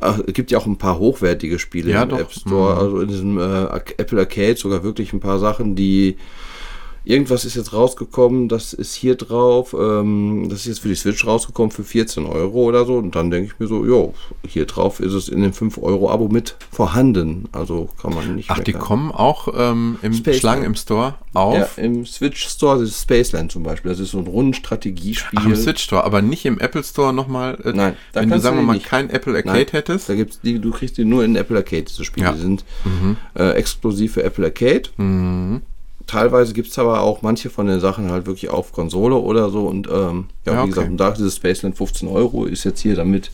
[0.02, 2.20] äh, es gibt ja auch ein paar hochwertige Spiele Ja, im doch.
[2.20, 2.80] App Store, Mhm.
[2.80, 3.64] also in diesem äh,
[3.98, 6.18] Apple Arcade sogar wirklich ein paar Sachen, die
[7.10, 11.26] Irgendwas ist jetzt rausgekommen, das ist hier drauf, ähm, das ist jetzt für die Switch
[11.26, 12.98] rausgekommen für 14 Euro oder so.
[12.98, 14.14] Und dann denke ich mir so, jo,
[14.48, 17.46] hier drauf ist es in dem 5-Euro-Abo mit vorhanden.
[17.52, 20.40] Also kann man nicht Ach, mehr die kommen auch ähm, im Spaceland.
[20.40, 21.56] Schlangen im Store auf.
[21.78, 23.90] Ja, im Switch Store, das ist Spaceland zum Beispiel.
[23.90, 25.40] Das ist so ein Rundenstrategiespiel.
[25.42, 27.58] Ach, im Switch Store, aber nicht im Apple Store nochmal.
[27.64, 28.86] Äh, Nein, da wenn du sagen wir mal nicht.
[28.86, 30.10] kein Apple Arcade Nein, hättest.
[30.10, 32.28] Da gibt's die, du kriegst die nur in Apple Arcade, diese Spiele.
[32.28, 32.34] Ja.
[32.34, 33.18] Die sind Mhm.
[33.36, 34.84] äh, exklusiv für Apple Arcade.
[36.10, 39.68] Teilweise gibt es aber auch manche von den Sachen halt wirklich auf Konsole oder so.
[39.68, 40.70] Und ähm, ja, Ja, wie okay.
[40.70, 43.30] gesagt, und da dieses Spaceland 15 Euro ist jetzt hier damit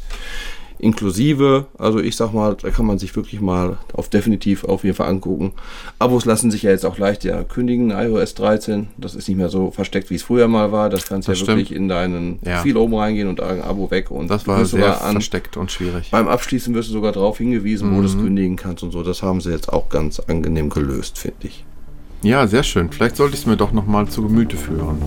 [0.78, 1.68] inklusive.
[1.78, 5.08] Also ich sag mal, da kann man sich wirklich mal auf definitiv auf jeden Fall
[5.08, 5.54] angucken.
[6.00, 8.90] Abos lassen sich ja jetzt auch leicht ja kündigen, iOS 13.
[8.98, 10.90] Das ist nicht mehr so versteckt, wie es früher mal war.
[10.90, 11.60] Das kannst Das ja stimmt.
[11.60, 12.58] wirklich in deinen Ja.
[12.58, 14.12] Profil oben reingehen und sagen, Abo weg.
[14.12, 16.10] Und Das du war sehr an, versteckt und schwierig.
[16.12, 18.06] beim Abschließen wirst du sogar darauf hingewiesen, wo du Mhm.
[18.08, 19.02] es kündigen kannst und so.
[19.02, 21.64] Das haben sie jetzt auch ganz angenehm gelöst, finde ich.
[22.26, 22.90] Ja, sehr schön.
[22.90, 24.98] Vielleicht sollte ich es mir doch nochmal zu Gemüte führen.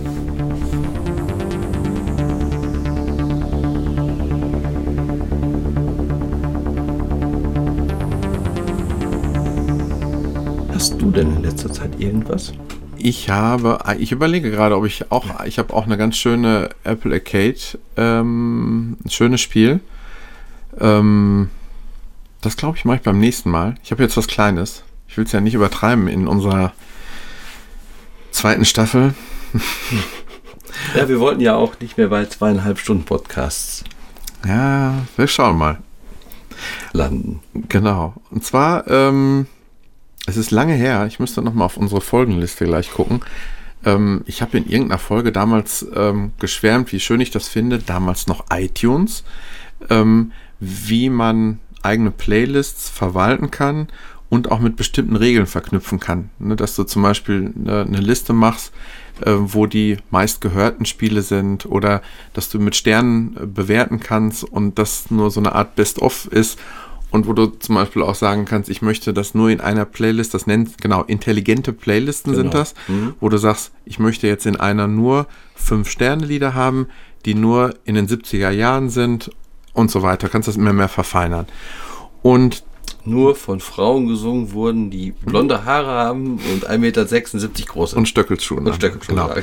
[10.72, 12.52] Hast du denn in letzter Zeit irgendwas?
[12.96, 17.12] Ich habe, ich überlege gerade, ob ich auch, ich habe auch eine ganz schöne Apple
[17.12, 17.58] Arcade,
[17.96, 19.80] ähm, ein schönes Spiel.
[20.78, 21.50] Ähm,
[22.42, 23.74] das glaube ich mache ich beim nächsten Mal.
[23.82, 24.84] Ich habe jetzt was Kleines.
[25.08, 26.72] Ich will es ja nicht übertreiben in unserer
[28.38, 29.14] zweiten Staffel.
[30.96, 33.82] Ja, wir wollten ja auch nicht mehr bei zweieinhalb Stunden Podcasts
[34.46, 35.78] Ja, wir schauen mal.
[36.92, 37.40] landen.
[37.68, 38.14] Genau.
[38.30, 39.46] Und zwar, ähm,
[40.26, 43.20] es ist lange her, ich müsste nochmal auf unsere Folgenliste gleich gucken.
[43.84, 48.28] Ähm, ich habe in irgendeiner Folge damals ähm, geschwärmt, wie schön ich das finde, damals
[48.28, 49.24] noch iTunes,
[49.90, 50.30] ähm,
[50.60, 53.88] wie man eigene Playlists verwalten kann
[54.30, 56.30] und auch mit bestimmten Regeln verknüpfen kann.
[56.38, 58.72] Ne, dass du zum Beispiel eine, eine Liste machst,
[59.20, 62.02] äh, wo die meistgehörten Spiele sind oder
[62.34, 66.58] dass du mit Sternen äh, bewerten kannst und das nur so eine Art Best-of ist
[67.10, 70.34] und wo du zum Beispiel auch sagen kannst, ich möchte das nur in einer Playlist,
[70.34, 72.42] das nennt, genau, intelligente Playlisten genau.
[72.42, 73.14] sind das, mhm.
[73.20, 76.88] wo du sagst, ich möchte jetzt in einer nur fünf Sterne-Lieder haben,
[77.24, 79.30] die nur in den 70er Jahren sind
[79.72, 80.28] und so weiter.
[80.28, 81.46] Kannst das immer mehr verfeinern.
[82.22, 82.64] Und
[83.04, 87.04] nur von Frauen gesungen wurden, die blonde Haare haben und 1,76 Meter
[87.66, 87.98] groß sind.
[87.98, 88.58] Und Stöckelschuhe.
[88.58, 89.14] Und Stöckelschuhe.
[89.14, 89.34] Genau.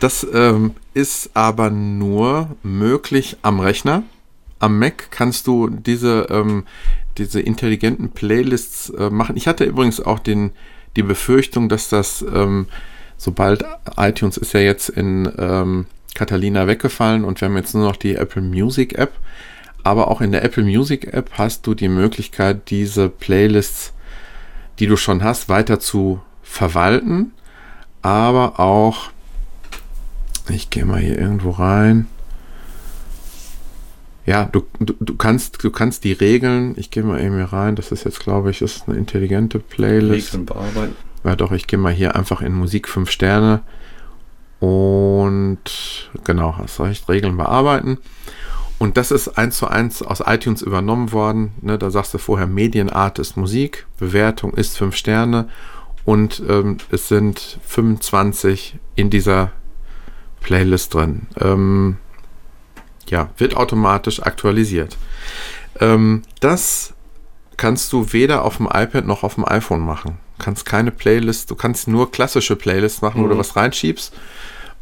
[0.00, 4.02] Das ähm, ist aber nur möglich am Rechner.
[4.58, 6.64] Am Mac kannst du diese, ähm,
[7.16, 9.36] diese intelligenten Playlists äh, machen.
[9.36, 10.50] Ich hatte übrigens auch den,
[10.96, 12.66] die Befürchtung, dass das, ähm,
[13.16, 13.64] sobald
[13.96, 18.16] iTunes ist ja jetzt in ähm, Catalina weggefallen und wir haben jetzt nur noch die
[18.16, 19.12] Apple Music App
[19.82, 23.92] aber auch in der Apple Music App hast du die Möglichkeit, diese Playlists,
[24.78, 27.32] die du schon hast, weiter zu verwalten,
[28.02, 29.10] aber auch,
[30.48, 32.06] ich gehe mal hier irgendwo rein.
[34.26, 37.76] Ja, du, du, du, kannst, du kannst die Regeln, ich gehe mal eben hier rein,
[37.76, 40.34] das ist jetzt, glaube ich, ist eine intelligente Playlist.
[40.34, 40.96] Regeln bearbeiten.
[41.24, 43.62] Ja, doch, ich gehe mal hier einfach in Musik 5 Sterne
[44.60, 47.98] und genau, hast recht, Regeln bearbeiten.
[48.78, 51.52] Und das ist eins zu eins aus iTunes übernommen worden.
[51.60, 55.48] Ne, da sagst du vorher, Medienart ist Musik, Bewertung ist fünf Sterne
[56.04, 59.52] und ähm, es sind 25 in dieser
[60.40, 61.26] Playlist drin.
[61.40, 61.96] Ähm,
[63.08, 64.96] ja, wird automatisch aktualisiert.
[65.80, 66.94] Ähm, das
[67.56, 70.18] kannst du weder auf dem iPad noch auf dem iPhone machen.
[70.38, 73.24] Du kannst keine Playlist, du kannst nur klassische Playlists machen, mhm.
[73.24, 73.40] wo du mhm.
[73.40, 74.14] was reinschiebst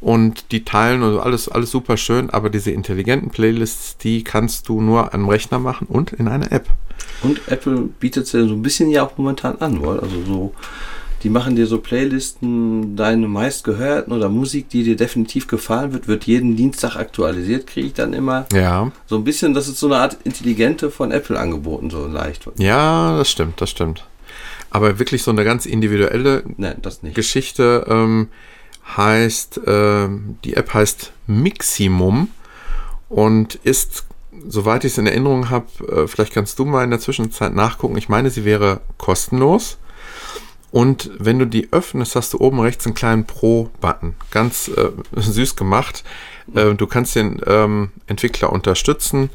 [0.00, 4.80] und die teilen und alles, alles super schön, aber diese intelligenten Playlists, die kannst du
[4.80, 6.68] nur am Rechner machen und in einer App.
[7.22, 9.98] Und Apple bietet es ja so ein bisschen ja auch momentan an, wohl.
[10.00, 10.54] Also so,
[11.22, 16.24] die machen dir so Playlisten, deine meistgehörten oder Musik, die dir definitiv gefallen wird, wird
[16.24, 18.46] jeden Dienstag aktualisiert, kriege ich dann immer.
[18.52, 18.92] Ja.
[19.06, 22.46] So ein bisschen, das ist so eine Art intelligente von Apple angeboten, so leicht.
[22.58, 24.04] Ja, das stimmt, das stimmt.
[24.70, 26.76] Aber wirklich so eine ganz individuelle Nein,
[27.14, 27.86] Geschichte.
[27.88, 28.28] Ähm,
[28.96, 30.08] heißt, äh,
[30.44, 32.28] die App heißt Miximum
[33.08, 34.06] und ist,
[34.48, 37.96] soweit ich es in Erinnerung habe, äh, vielleicht kannst du mal in der Zwischenzeit nachgucken.
[37.96, 39.78] Ich meine, sie wäre kostenlos.
[40.72, 44.14] Und wenn du die öffnest, hast du oben rechts einen kleinen Pro-Button.
[44.30, 46.04] Ganz äh, süß gemacht.
[46.54, 49.30] Äh, du kannst den ähm, Entwickler unterstützen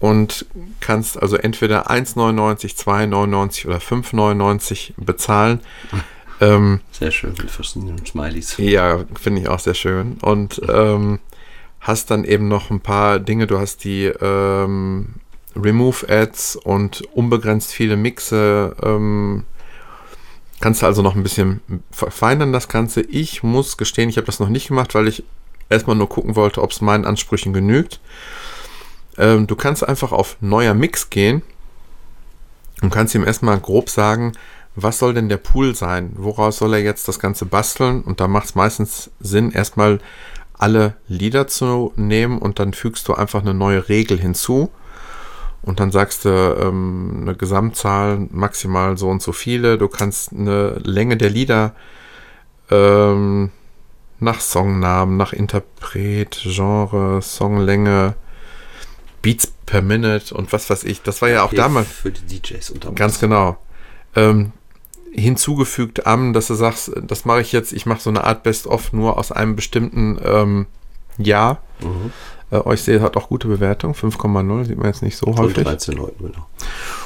[0.00, 0.46] und
[0.80, 5.60] kannst also entweder 1,99, 2,99 oder 5,99 bezahlen.
[6.42, 8.56] Ähm, sehr schön mit verschiedenen Smileys.
[8.58, 10.18] Ja, finde ich auch sehr schön.
[10.22, 11.20] Und ähm,
[11.80, 13.46] hast dann eben noch ein paar Dinge.
[13.46, 15.14] Du hast die ähm,
[15.54, 18.74] Remove-Ads und unbegrenzt viele Mixe.
[18.82, 19.44] Ähm,
[20.60, 21.60] kannst du also noch ein bisschen
[21.92, 23.02] verfeinern, das Ganze.
[23.02, 25.22] Ich muss gestehen, ich habe das noch nicht gemacht, weil ich
[25.68, 28.00] erstmal nur gucken wollte, ob es meinen Ansprüchen genügt.
[29.16, 31.42] Ähm, du kannst einfach auf neuer Mix gehen
[32.80, 34.32] und kannst ihm erstmal grob sagen,
[34.74, 36.12] was soll denn der Pool sein?
[36.16, 38.02] Woraus soll er jetzt das Ganze basteln?
[38.02, 39.98] Und da macht es meistens Sinn, erstmal
[40.54, 44.70] alle Lieder zu nehmen und dann fügst du einfach eine neue Regel hinzu.
[45.62, 49.78] Und dann sagst du ähm, eine Gesamtzahl, maximal so und so viele.
[49.78, 51.74] Du kannst eine Länge der Lieder
[52.70, 53.50] ähm,
[54.18, 58.14] nach Songnamen, nach Interpret, Genre, Songlänge,
[59.20, 61.02] Beats per Minute und was weiß ich.
[61.02, 61.88] Das war ja auch damals.
[61.88, 63.56] Für die DJs unter Ganz genau.
[64.16, 64.52] Ähm,
[65.12, 68.92] hinzugefügt am, dass du sagst, das mache ich jetzt, ich mache so eine Art Best-of
[68.92, 70.66] nur aus einem bestimmten ähm,
[71.18, 71.62] Jahr.
[71.80, 72.12] Mhm.
[72.50, 75.64] Äh, euch seht, hat auch gute Bewertung, 5,0, sieht man jetzt nicht so häufig.
[75.64, 76.46] 13 Leuten, genau.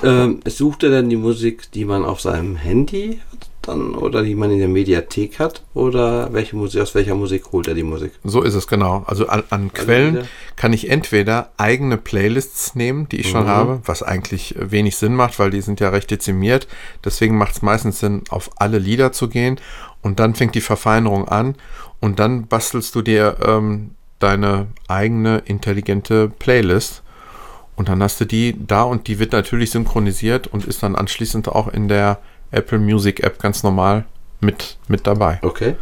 [0.03, 3.21] Ähm, sucht er denn die Musik, die man auf seinem Handy
[3.67, 7.69] dann oder die man in der Mediathek hat oder welche Musik, aus welcher Musik holt
[7.69, 8.13] er die Musik?
[8.25, 9.05] So ist es genau.
[9.07, 13.31] Also an, an also Quellen kann ich entweder eigene Playlists nehmen, die ich mhm.
[13.31, 16.69] schon habe, was eigentlich wenig Sinn macht, weil die sind ja recht dezimiert.
[17.05, 19.61] Deswegen macht es meistens Sinn, auf alle Lieder zu gehen
[20.03, 21.57] und dann fängt die Verfeinerung an
[22.01, 27.03] und dann bastelst du dir ähm, deine eigene intelligente Playlist.
[27.75, 31.49] Und dann hast du die da und die wird natürlich synchronisiert und ist dann anschließend
[31.49, 32.21] auch in der
[32.57, 34.05] Apple Music App ganz normal
[34.41, 35.39] mit, mit dabei.
[35.43, 35.77] Okay.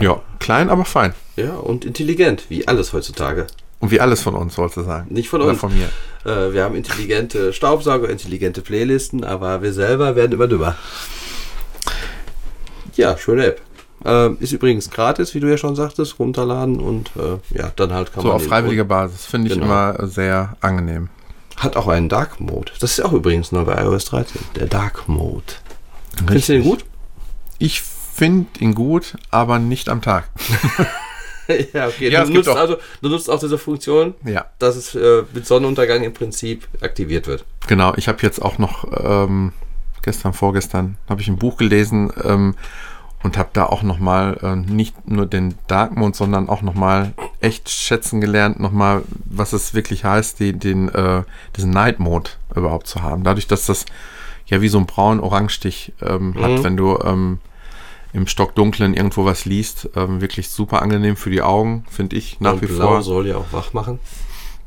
[0.00, 1.14] Ja, klein, aber fein.
[1.36, 3.46] Ja, und intelligent, wie alles heutzutage.
[3.80, 5.12] Und wie alles von uns, wollte sagen.
[5.12, 5.60] Nicht von Oder uns.
[5.60, 5.88] von mir.
[6.24, 10.76] Äh, wir haben intelligente Staubsauger, intelligente Playlisten, aber wir selber werden immer dümmer.
[12.94, 13.60] Ja, schöne App.
[14.04, 18.12] Äh, ist übrigens gratis, wie du ja schon sagtest, runterladen und äh, ja, dann halt
[18.12, 18.38] kann so man.
[18.38, 19.66] So auf freiwilliger Basis, finde ich genau.
[19.66, 21.08] immer sehr angenehm.
[21.56, 22.72] Hat auch einen Dark Mode.
[22.80, 24.40] Das ist auch übrigens nur bei iOS 13.
[24.56, 25.44] Der Dark Mode.
[26.16, 26.84] Findest du den gut?
[27.58, 30.28] Ich finde ihn gut, aber nicht am Tag.
[31.72, 32.10] ja, okay.
[32.10, 34.46] Ja, du, nutzt auch- also, du nutzt auch diese Funktion, Ja.
[34.58, 37.44] dass es äh, mit Sonnenuntergang im Prinzip aktiviert wird.
[37.66, 39.52] Genau, ich habe jetzt auch noch ähm,
[40.02, 42.54] gestern, vorgestern, habe ich ein Buch gelesen ähm,
[43.22, 47.70] und habe da auch nochmal äh, nicht nur den Dark Mode, sondern auch nochmal echt
[47.70, 51.22] schätzen gelernt, nochmal, was es wirklich heißt, die, den, äh,
[51.56, 53.24] diesen Night Mode überhaupt zu haben.
[53.24, 53.84] Dadurch, dass das
[54.46, 56.64] ja wie so ein braun-orange-Stich ähm, hat, Mhm.
[56.64, 57.38] wenn du ähm,
[58.12, 62.54] im Stockdunklen irgendwo was liest, ähm, wirklich super angenehm für die Augen, finde ich nach
[62.54, 63.02] Und wie Blau vor.
[63.02, 63.98] soll ja auch wach machen.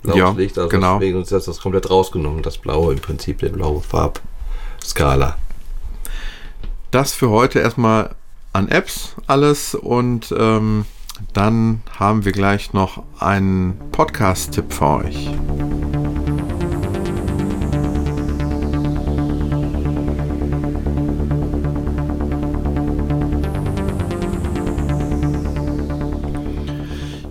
[0.01, 0.99] Blaues Ja, Licht, also genau.
[0.99, 5.38] deswegen ist das komplett rausgenommen, das Blaue im Prinzip, der blaue Farbskala.
[6.91, 8.15] das für heute erstmal
[8.53, 10.86] an Apps alles und ähm,
[11.34, 15.30] dann haben wir gleich noch einen Podcast-Tipp für euch.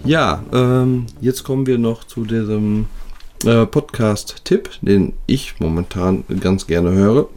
[0.04, 2.86] Ja, ähm, jetzt kommen wir noch zu diesem
[3.44, 7.28] äh, Podcast-Tipp, den ich momentan ganz gerne höre.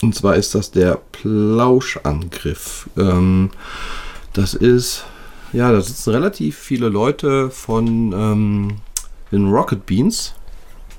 [0.00, 2.88] Und zwar ist das der Plauschangriff.
[2.96, 3.50] Ähm,
[4.32, 5.04] das ist,
[5.52, 8.76] ja, da sitzen relativ viele Leute von ähm,
[9.32, 10.34] den Rocket Beans.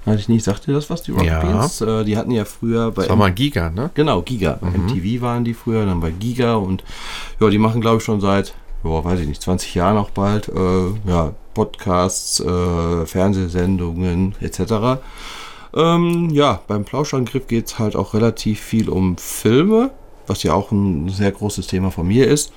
[0.03, 1.39] Weiß ich nicht, sagt ihr das was, die Rocket Ja.
[1.39, 1.79] Beans?
[1.79, 3.91] Äh, die hatten ja früher bei Das war mal Giga, ne?
[3.93, 4.59] Genau, Giga.
[4.61, 6.83] MTV waren die früher, dann bei Giga und
[7.39, 8.53] ja, die machen glaube ich schon seit,
[8.83, 15.01] ja, weiß ich nicht, 20 Jahren auch bald, äh, ja, Podcasts, äh, Fernsehsendungen etc.
[15.75, 19.91] Ähm, ja, beim Plauschangriff geht es halt auch relativ viel um Filme,
[20.27, 22.53] was ja auch ein sehr großes Thema von mir ist.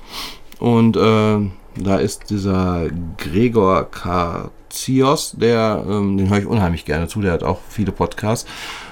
[0.59, 1.39] Und äh,
[1.75, 7.43] da ist dieser Gregor Katsios, der, ähm, den höre ich unheimlich gerne zu, der hat
[7.43, 8.49] auch viele Podcasts.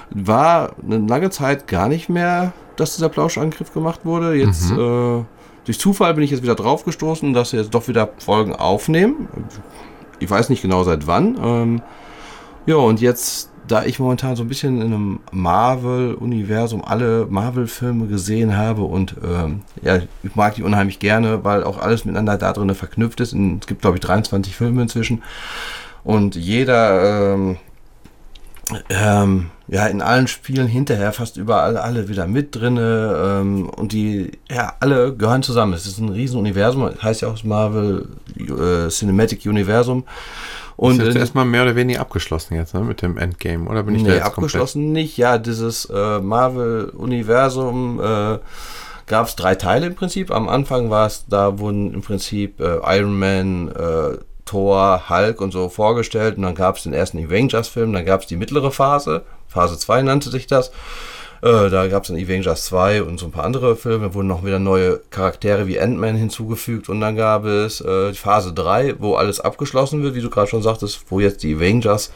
[0.10, 4.34] War eine lange Zeit gar nicht mehr, dass dieser Plauschangriff gemacht wurde.
[4.34, 5.24] Jetzt äh,
[5.66, 9.28] durch Zufall bin ich jetzt wieder drauf gestoßen, dass sie jetzt doch wieder Folgen aufnehmen.
[10.20, 11.38] Ich weiß nicht genau seit wann.
[11.42, 11.82] Ähm,
[12.66, 18.58] ja, und jetzt, da ich momentan so ein bisschen in einem Marvel-Universum alle Marvel-Filme gesehen
[18.58, 22.74] habe und ähm, ja, ich mag die unheimlich gerne, weil auch alles miteinander da drin
[22.76, 23.34] verknüpft ist.
[23.34, 25.24] Und es gibt, glaube ich, 23 Filme inzwischen.
[26.04, 27.58] Und jeder, ähm,
[28.90, 34.32] ähm, ja, in allen Spielen hinterher fast überall alle wieder mit drinne ähm, und die,
[34.50, 35.74] ja, alle gehören zusammen.
[35.74, 40.04] Es ist ein riesen Universum, heißt ja auch das Marvel äh, Cinematic Universum.
[40.76, 42.82] Und Und ist erstmal mehr oder weniger abgeschlossen jetzt, ne?
[42.82, 43.70] Mit dem Endgame.
[43.70, 45.16] Oder bin ich da nee, jetzt abgeschlossen nicht.
[45.16, 48.40] Ja, dieses äh, Marvel-Universum äh,
[49.06, 50.32] gab es drei Teile im Prinzip.
[50.32, 54.18] Am Anfang war es, da wurden im Prinzip äh, Iron Man, äh,
[54.52, 56.36] Thor, Hulk und so vorgestellt.
[56.36, 59.24] Und dann gab es den ersten Avengers-Film, dann gab es die mittlere Phase.
[59.48, 60.72] Phase 2 nannte sich das.
[61.42, 64.28] Äh, da gab es dann Avengers 2 und so ein paar andere Filme, Da wurden
[64.28, 69.16] noch wieder neue Charaktere wie Ant-Man hinzugefügt und dann gab es äh, Phase 3, wo
[69.16, 72.12] alles abgeschlossen wird, wie du gerade schon sagtest, wo jetzt die Avengers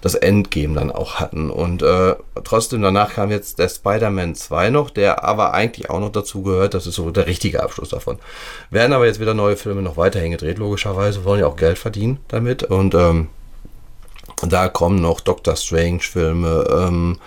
[0.00, 1.50] das Endgame dann auch hatten.
[1.50, 6.10] Und äh, trotzdem danach kam jetzt der Spider-Man 2 noch, der aber eigentlich auch noch
[6.12, 8.18] dazu gehört, das ist so der richtige Abschluss davon.
[8.70, 12.18] Werden aber jetzt wieder neue Filme noch weiterhin gedreht, logischerweise, wollen ja auch Geld verdienen
[12.26, 13.28] damit und ähm,
[14.42, 17.18] da kommen noch Doctor Strange-Filme, ähm,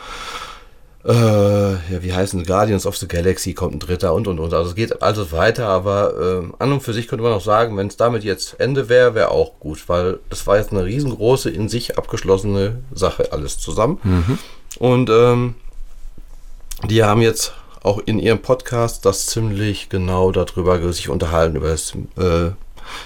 [1.07, 4.53] äh, ja, wie heißen Guardians of the Galaxy kommt ein dritter und und und.
[4.53, 7.77] Also es geht also weiter, aber ähm, an und für sich könnte man auch sagen,
[7.77, 11.49] wenn es damit jetzt Ende wäre, wäre auch gut, weil das war jetzt eine riesengroße,
[11.49, 13.99] in sich abgeschlossene Sache, alles zusammen.
[14.79, 15.55] Und ähm,
[16.89, 17.53] die haben jetzt
[17.83, 22.51] auch in ihrem Podcast das ziemlich genau darüber sich unterhalten, über das äh,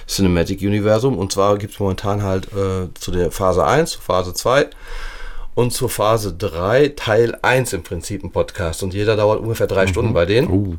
[0.07, 1.19] Cinematic Universum.
[1.19, 4.69] Und zwar gibt es momentan halt äh, zu der Phase 1, zu Phase 2
[5.61, 8.83] und zur Phase 3 Teil 1 im Prinzip ein Podcast.
[8.83, 10.49] Und jeder dauert ungefähr drei Stunden bei denen.
[10.49, 10.77] Uh,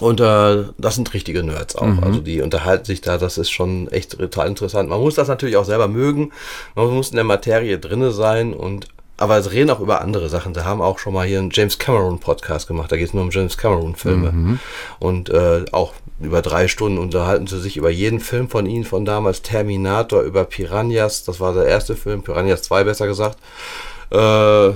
[0.00, 2.02] Und äh, das sind richtige Nerds auch.
[2.02, 4.88] Also die unterhalten sich da, das ist schon echt total interessant.
[4.88, 6.32] Man muss das natürlich auch selber mögen.
[6.74, 8.88] Man muss in der Materie drinne sein und
[9.18, 10.54] aber sie reden auch über andere Sachen.
[10.54, 12.90] Sie haben auch schon mal hier einen James Cameron Podcast gemacht.
[12.90, 14.58] Da geht es nur um James Cameron Filme.
[15.00, 19.04] Und äh, auch über drei Stunden unterhalten sie sich über jeden Film von ihnen, von
[19.04, 21.24] damals Terminator, über Piranhas.
[21.24, 23.38] Das war der erste Film, Piranhas 2 besser gesagt.
[24.10, 24.70] Äh,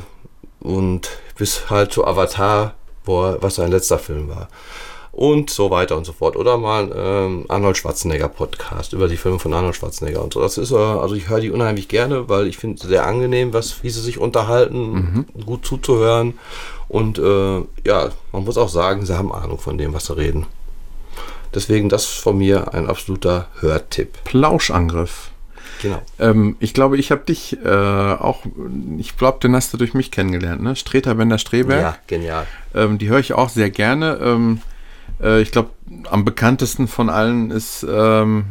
[0.60, 2.74] und bis halt zu Avatar,
[3.04, 4.48] wo was sein letzter Film war.
[5.12, 6.36] Und so weiter und so fort.
[6.36, 10.40] Oder mal ähm, Arnold Schwarzenegger Podcast über die Filme von Arnold Schwarzenegger und so.
[10.40, 13.52] Das ist, äh, also ich höre die unheimlich gerne, weil ich finde es sehr angenehm,
[13.52, 16.38] was, wie sie sich unterhalten, gut zuzuhören.
[16.88, 20.46] Und äh, ja, man muss auch sagen, sie haben Ahnung von dem, was sie reden.
[21.54, 24.24] Deswegen das von mir ein absoluter Hörtipp.
[24.24, 25.30] Plauschangriff.
[25.82, 26.00] Genau.
[26.18, 28.44] Ähm, ich glaube, ich habe dich äh, auch,
[28.98, 30.76] ich glaube, den hast du durch mich kennengelernt, ne?
[30.76, 31.82] Streter Bender Streberg.
[31.82, 32.46] Ja, genial.
[32.74, 34.18] Ähm, die höre ich auch sehr gerne.
[34.22, 34.62] Ähm,
[35.22, 35.70] äh, ich glaube,
[36.10, 38.44] am bekanntesten von allen ist ähm,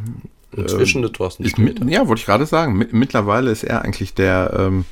[0.56, 1.86] Inzwischen ähm, der Thorsten Sträter.
[1.88, 2.86] Ja, wollte ich gerade sagen.
[2.92, 4.86] mittlerweile ist er eigentlich der, ähm,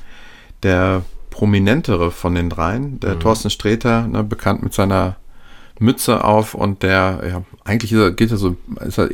[0.62, 2.98] der prominentere von den dreien.
[3.00, 3.20] Der mhm.
[3.20, 5.16] Thorsten Sträter, ne, bekannt mit seiner
[5.80, 8.54] Mütze auf und der, ja, eigentlich er, geht er so,
[8.86, 9.08] ist er,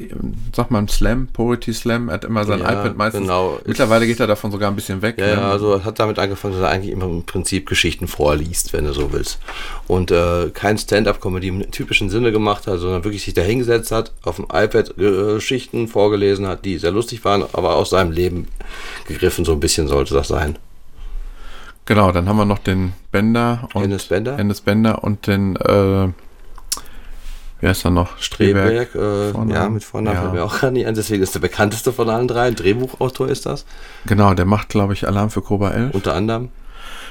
[0.54, 3.22] sag mal, ein Slam, Poetry Slam, er hat immer sein ja, iPad meistens.
[3.22, 3.60] Genau.
[3.64, 5.16] Mittlerweile geht er davon sogar ein bisschen weg.
[5.16, 5.32] Ja, ne?
[5.32, 8.92] ja also hat damit angefangen, dass er eigentlich immer im Prinzip Geschichten vorliest, wenn du
[8.92, 9.38] so willst.
[9.86, 14.10] Und äh, kein Stand-up-Comedy im typischen Sinne gemacht hat, sondern wirklich sich da hingesetzt hat,
[14.24, 18.48] auf dem iPad Geschichten vorgelesen hat, die sehr lustig waren, aber aus seinem Leben
[19.06, 20.58] gegriffen, so ein bisschen sollte das sein.
[21.84, 26.08] Genau, dann haben wir noch den Bender und Hennes Bender, Hennes Bender und den äh,
[27.60, 28.18] Wer ist da noch?
[28.18, 28.90] Streberg.
[28.90, 30.32] Streberg äh, ja, mit Vornamen ja.
[30.32, 30.94] mir auch gar nicht an.
[30.94, 32.48] Deswegen ist der bekannteste von allen drei.
[32.48, 33.64] Ein Drehbuchautor ist das.
[34.04, 35.94] Genau, der macht, glaube ich, Alarm für Cobra 11.
[35.94, 36.50] Unter anderem.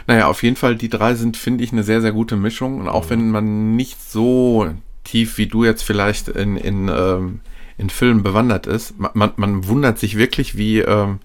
[0.08, 2.80] Naja, auf jeden Fall, die drei sind, finde ich, eine sehr, sehr gute Mischung.
[2.80, 3.10] Und auch mhm.
[3.10, 4.70] wenn man nicht so
[5.04, 7.40] tief wie du jetzt vielleicht in, in, ähm,
[7.78, 11.20] in Filmen bewandert ist, man, man wundert sich wirklich, wie, ähm,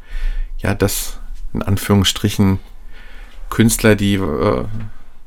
[0.59, 1.18] ja, das
[1.53, 2.59] in Anführungsstrichen
[3.51, 4.64] Künstler, die äh,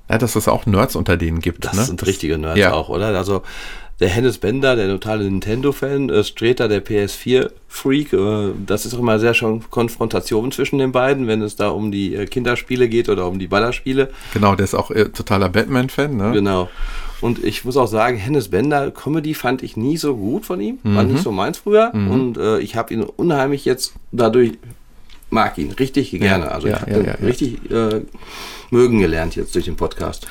[0.09, 1.65] ja, dass es auch Nerds unter denen gibt.
[1.65, 1.83] Das ne?
[1.83, 2.73] sind richtige Nerds ja.
[2.73, 3.07] auch, oder?
[3.17, 3.43] Also
[3.99, 8.13] der Hennes Bender, der totale Nintendo-Fan, äh, Streter, der PS4-Freak.
[8.13, 11.91] Äh, das ist auch immer sehr schon Konfrontation zwischen den beiden, wenn es da um
[11.91, 14.11] die äh, Kinderspiele geht oder um die Ballerspiele.
[14.33, 16.31] Genau, der ist auch äh, totaler Batman-Fan, ne?
[16.33, 16.69] Genau.
[17.21, 20.79] Und ich muss auch sagen, Hennes Bender, Comedy fand ich nie so gut von ihm.
[20.83, 20.95] Mhm.
[20.95, 21.91] War nicht so meins früher.
[21.95, 22.11] Mhm.
[22.11, 24.53] Und äh, ich habe ihn unheimlich jetzt dadurch,
[25.29, 26.45] mag ihn richtig gerne.
[26.45, 28.01] Ja, also ja, ja, richtig äh,
[28.71, 30.27] mögen gelernt jetzt durch den Podcast.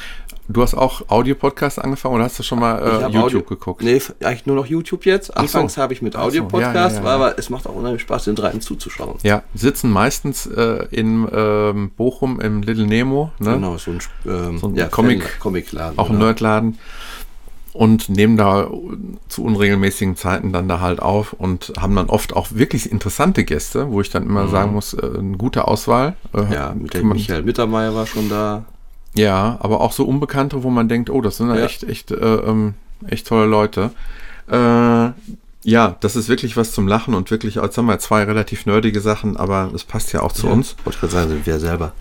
[0.53, 3.83] Du hast auch Audio-Podcast angefangen oder hast du schon mal äh, YouTube Audio, geguckt?
[3.83, 5.35] Nee, eigentlich nur noch YouTube jetzt.
[5.35, 5.83] Anfangs so.
[5.83, 8.37] habe ich mit Audio-Podcast, so, ja, ja, ja, aber es macht auch unheimlich Spaß, den
[8.37, 9.17] dreien zuzuschauen.
[9.23, 13.31] Ja, sitzen meistens äh, in ähm, Bochum im Little Nemo.
[13.39, 13.55] Ne?
[13.55, 15.99] Genau, so ein, ähm, so ein Comic, Comicladen.
[15.99, 16.27] Auch ein genau.
[16.27, 16.79] Nerdladen.
[17.73, 18.71] Und nehmen da
[19.29, 23.91] zu unregelmäßigen Zeiten dann da halt auf und haben dann oft auch wirklich interessante Gäste,
[23.91, 24.51] wo ich dann immer mhm.
[24.51, 26.15] sagen muss, äh, eine gute Auswahl.
[26.35, 28.67] Äh, ja, mit der Michael Mittermeier war schon da.
[29.15, 32.15] Ja, aber auch so Unbekannte, wo man denkt, oh, das sind ja, echt, echt, äh,
[32.17, 32.75] ähm,
[33.07, 33.91] echt tolle Leute.
[34.51, 35.11] Äh,
[35.65, 39.01] ja, das ist wirklich was zum Lachen und wirklich, jetzt haben wir zwei relativ nerdige
[39.01, 40.77] Sachen, aber es passt ja auch zu ja, uns.
[40.85, 41.93] Wollte ich gerade sagen, sind wir selber.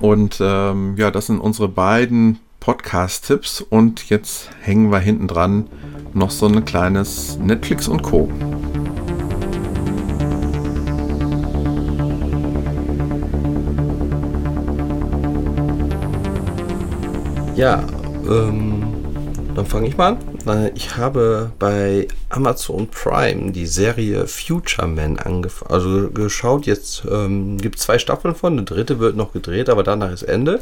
[0.00, 5.66] Und ähm, ja, das sind unsere beiden Podcast-Tipps und jetzt hängen wir hinten dran
[6.14, 8.30] noch so ein kleines Netflix und Co.
[17.56, 17.84] Ja,
[18.28, 18.82] ähm,
[19.54, 20.72] dann fange ich mal an.
[20.74, 26.66] Ich habe bei Amazon Prime die Serie Future Man angefangen, also geschaut.
[26.66, 30.24] Jetzt ähm, gibt es zwei Staffeln von, eine dritte wird noch gedreht, aber danach ist
[30.24, 30.60] Ende.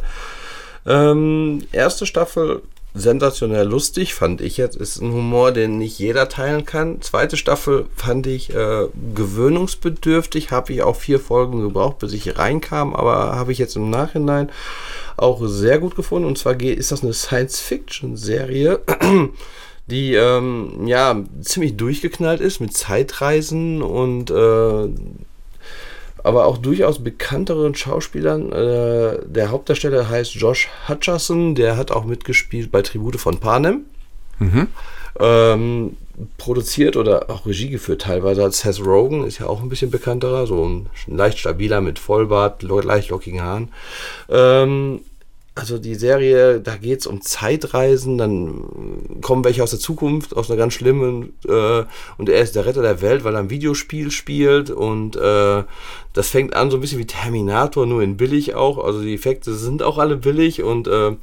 [0.84, 2.60] Ähm, erste Staffel
[2.94, 4.76] sensationell lustig, fand ich jetzt.
[4.76, 7.00] Ist ein Humor, den nicht jeder teilen kann.
[7.00, 10.50] Zweite Staffel fand ich äh, gewöhnungsbedürftig.
[10.50, 14.50] Habe ich auch vier Folgen gebraucht, bis ich reinkam, aber habe ich jetzt im Nachhinein
[15.16, 16.26] auch sehr gut gefunden.
[16.26, 18.80] Und zwar ist das eine Science-Fiction-Serie,
[19.86, 24.88] die ähm, ja ziemlich durchgeknallt ist mit Zeitreisen und äh,
[26.24, 28.52] aber auch durchaus bekannteren Schauspielern.
[28.52, 33.86] Äh, der Hauptdarsteller heißt Josh Hutcherson, der hat auch mitgespielt bei Tribute von Panem.
[34.38, 34.68] Mhm.
[35.18, 35.96] Ähm,
[36.36, 40.46] produziert oder auch Regie geführt teilweise als Seth Rogen, ist ja auch ein bisschen bekannterer,
[40.46, 43.72] so ein leicht stabiler mit Vollbart, leicht lockigen Haaren.
[44.28, 45.00] Ähm,
[45.54, 50.50] also die Serie, da geht es um Zeitreisen, dann kommen welche aus der Zukunft, aus
[50.50, 51.84] einer ganz schlimmen, äh,
[52.16, 55.64] und er ist der Retter der Welt, weil er ein Videospiel spielt und äh,
[56.14, 59.52] das fängt an so ein bisschen wie Terminator, nur in billig auch, also die Effekte
[59.52, 61.16] sind auch alle billig und äh,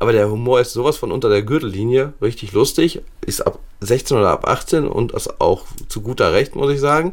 [0.00, 4.30] aber der Humor ist sowas von unter der Gürtellinie, richtig lustig, ist ab 16 oder
[4.30, 7.12] ab 18 und das auch zu guter Recht, muss ich sagen.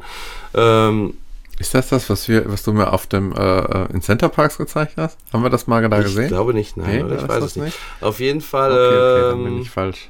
[0.55, 1.13] Ähm,
[1.59, 4.57] ist das das, was wir, was du mir auf dem äh, äh in Center Parks
[4.57, 5.17] gezeigt hast?
[5.33, 6.23] Haben wir das mal da gesehen?
[6.23, 7.65] Ich glaube nicht, nein, nee, ich weiß es nicht.
[7.65, 7.77] nicht.
[7.99, 10.09] Auf jeden Fall okay, okay, ähm, ich falsch.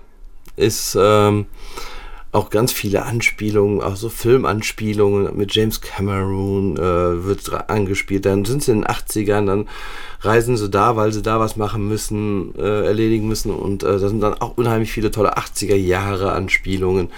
[0.55, 1.47] ist ähm,
[2.31, 8.25] auch ganz viele Anspielungen, auch so Filmanspielungen mit James Cameron äh, wird angespielt.
[8.25, 9.67] Dann sind sie in den 80ern, dann
[10.21, 14.09] reisen sie da, weil sie da was machen müssen, äh, erledigen müssen und äh, da
[14.09, 17.09] sind dann auch unheimlich viele tolle 80er Jahre Anspielungen.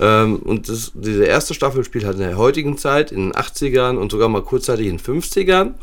[0.00, 3.96] Ähm, und das, diese erste Staffel spielt halt in der heutigen Zeit, in den 80ern
[3.96, 5.74] und sogar mal kurzzeitig in den 50ern.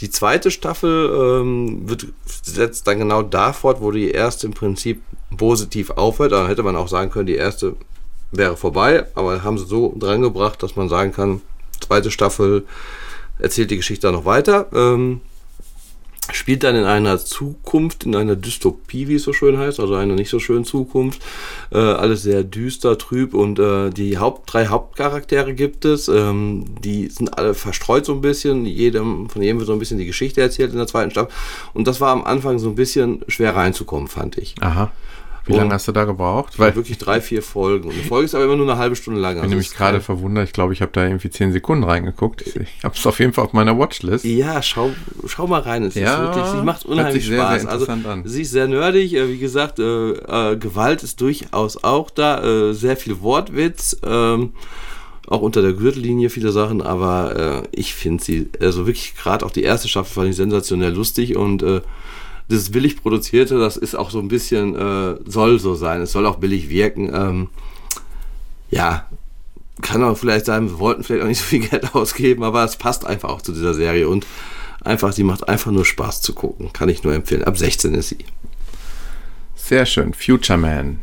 [0.00, 5.02] Die zweite Staffel ähm, wird, setzt dann genau da fort, wo die erste im Prinzip
[5.36, 6.32] positiv aufhört.
[6.32, 7.76] Dann hätte man auch sagen können, die erste
[8.32, 11.40] wäre vorbei, aber haben sie so dran gebracht, dass man sagen kann,
[11.80, 12.64] Zweite Staffel
[13.38, 14.66] erzählt die Geschichte dann noch weiter.
[14.72, 15.20] Ähm,
[16.32, 20.14] spielt dann in einer Zukunft, in einer Dystopie, wie es so schön heißt, also einer
[20.14, 21.20] nicht so schönen Zukunft.
[21.70, 26.08] Äh, alles sehr düster, trüb und äh, die Haupt, drei Hauptcharaktere gibt es.
[26.08, 28.66] Ähm, die sind alle verstreut so ein bisschen.
[28.66, 31.32] Jedem, von jedem wird so ein bisschen die Geschichte erzählt in der zweiten Staffel.
[31.72, 34.54] Und das war am Anfang so ein bisschen schwer reinzukommen, fand ich.
[34.60, 34.92] Aha.
[35.46, 36.58] Wie Und- lange hast du da gebraucht?
[36.58, 37.88] Weil wirklich drei, vier Folgen.
[37.88, 39.32] Und eine Folge ist aber immer nur eine halbe Stunde lang.
[39.32, 40.44] Ich bin Also nämlich gerade verwundert.
[40.46, 42.42] Ich glaube, ich habe da irgendwie 10 Sekunden reingeguckt.
[42.46, 44.24] Ich, habe es auf jeden Fall auf meiner Watchlist.
[44.24, 44.90] Ja, schau,
[45.26, 45.82] schau mal rein.
[45.82, 47.62] Es Ja, ist wirklich, sie macht unheimlich sehr, Spaß.
[47.62, 48.22] sehr also, an.
[48.24, 49.12] sie ist sehr nerdig.
[49.14, 52.42] Äh, wie gesagt, äh, äh, Gewalt ist durchaus auch da.
[52.70, 53.98] Äh, sehr viel Wortwitz.
[54.02, 54.54] Ähm,
[55.26, 56.80] auch unter der Gürtellinie viele Sachen.
[56.80, 60.92] Aber äh, ich finde sie, also wirklich gerade auch die erste Staffel fand ich sensationell
[60.94, 61.80] lustig und äh,
[62.48, 66.02] das billig produzierte, das ist auch so ein bisschen, äh, soll so sein.
[66.02, 67.10] Es soll auch billig wirken.
[67.14, 67.48] Ähm,
[68.70, 69.06] ja,
[69.80, 72.76] kann auch vielleicht sein, wir wollten vielleicht auch nicht so viel Geld ausgeben, aber es
[72.76, 74.26] passt einfach auch zu dieser Serie und
[74.82, 76.72] einfach, sie macht einfach nur Spaß zu gucken.
[76.72, 77.44] Kann ich nur empfehlen.
[77.44, 78.18] Ab 16 ist sie.
[79.54, 80.12] Sehr schön.
[80.12, 81.00] Future Man.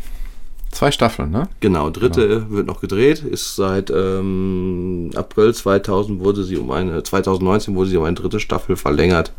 [0.71, 1.49] Zwei Staffeln, ne?
[1.59, 7.75] Genau, dritte wird noch gedreht, ist seit ähm, April 2000 wurde sie um eine, 2019
[7.75, 9.33] wurde sie um eine dritte Staffel verlängert.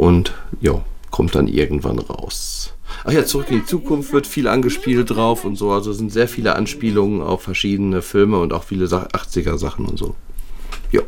[0.00, 0.32] Und
[0.62, 2.72] ja, kommt dann irgendwann raus.
[3.04, 5.72] Ach ja, zurück in die Zukunft wird viel angespielt drauf und so.
[5.72, 9.84] Also es sind sehr viele Anspielungen auf verschiedene Filme und auch viele Sa- 80er Sachen
[9.84, 10.14] und so.
[10.90, 11.02] Ja.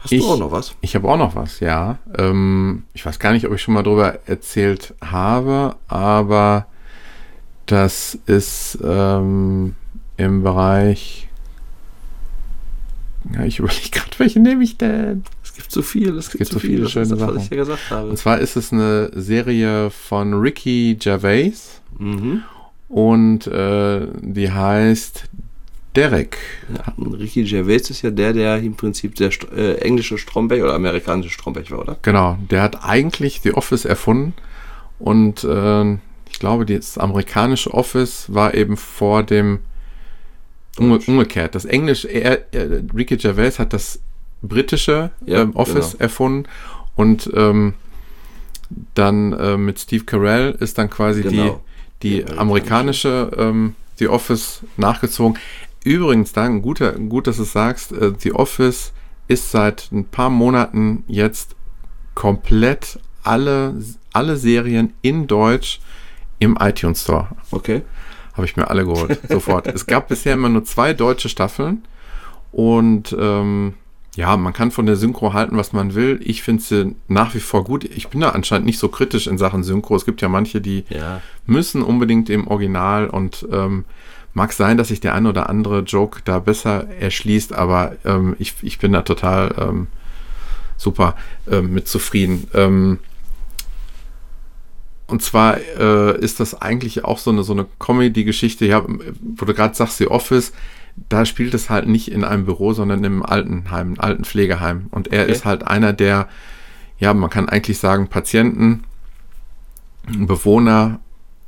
[0.00, 0.74] Hast Ich- du auch noch was?
[0.80, 1.98] Ich habe auch noch was, ja.
[2.16, 6.66] Ähm, ich weiß gar nicht, ob ich schon mal drüber erzählt habe, aber
[7.66, 9.74] das ist ähm,
[10.16, 11.28] im Bereich.
[13.32, 15.24] Ja, ich überlege gerade, welche nehme ich denn?
[15.56, 16.70] Es gibt so viel, es gibt, gibt so so viel.
[16.70, 17.38] viele ist schöne das, was Sachen.
[17.40, 18.10] ich ja gesagt habe.
[18.10, 22.42] Und zwar ist es eine Serie von Ricky Gervais Mhm.
[22.88, 25.24] und äh, die heißt
[25.94, 26.38] Derek.
[26.76, 30.74] Ja, Ricky Gervais ist ja der, der im Prinzip der St äh, englische Stromberg oder
[30.74, 31.96] amerikanische Stromberg war, oder?
[32.02, 34.34] Genau, der hat eigentlich The Office erfunden
[34.98, 35.92] und äh,
[36.32, 39.60] ich glaube, das amerikanische Office war eben vor dem
[40.78, 41.54] umgekehrt.
[41.54, 44.00] Das Englische, er, er, Ricky Gervais hat das
[44.48, 46.02] britische Ja, ähm, Office genau.
[46.02, 46.48] erfunden
[46.96, 47.74] und ähm,
[48.94, 51.60] dann äh, mit Steve Carell ist dann quasi Genau.
[52.02, 55.38] die, die amerikanische ähm, The Office nachgezogen.
[55.84, 58.92] Übrigens, dann guter, gut, dass du es sagst, äh, The Office
[59.28, 61.54] ist seit ein paar Monaten jetzt
[62.14, 63.74] komplett alle,
[64.12, 65.80] alle Serien in Deutsch
[66.38, 67.28] im iTunes Store.
[67.50, 67.82] Okay.
[68.34, 69.66] Habe ich mir alle geholt, sofort.
[69.74, 71.84] Es gab bisher immer nur zwei deutsche Staffeln
[72.50, 73.74] und ähm,
[74.16, 76.20] ja, man kann von der Synchro halten, was man will.
[76.22, 77.84] Ich finde sie nach wie vor gut.
[77.84, 79.96] Ich bin da anscheinend nicht so kritisch in Sachen Synchro.
[79.96, 81.20] Es gibt ja manche, die Ja.
[81.46, 83.84] müssen unbedingt im Original und ähm,
[84.32, 88.54] mag sein, dass sich der ein oder andere Joke da besser erschließt, aber ähm, ich,
[88.62, 89.86] ich bin da total ähm,
[90.76, 91.16] super
[91.50, 92.48] ähm, mit zufrieden.
[92.54, 92.98] Ähm,
[95.06, 98.82] und zwar äh, ist das eigentlich auch so eine, so eine Comedy-Geschichte, ja,
[99.36, 100.52] wo du gerade sagst, The Office,
[101.08, 104.86] da spielt es halt nicht in einem Büro, sondern im Altenheim, im alten Pflegeheim.
[104.90, 105.32] Und er Okay.
[105.32, 106.28] ist halt einer der,
[106.98, 108.84] ja, man kann eigentlich sagen, Patienten,
[110.06, 111.00] Bewohner,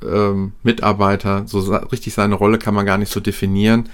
[0.03, 3.89] ähm, Mitarbeiter, so richtig seine Rolle kann man gar nicht so definieren.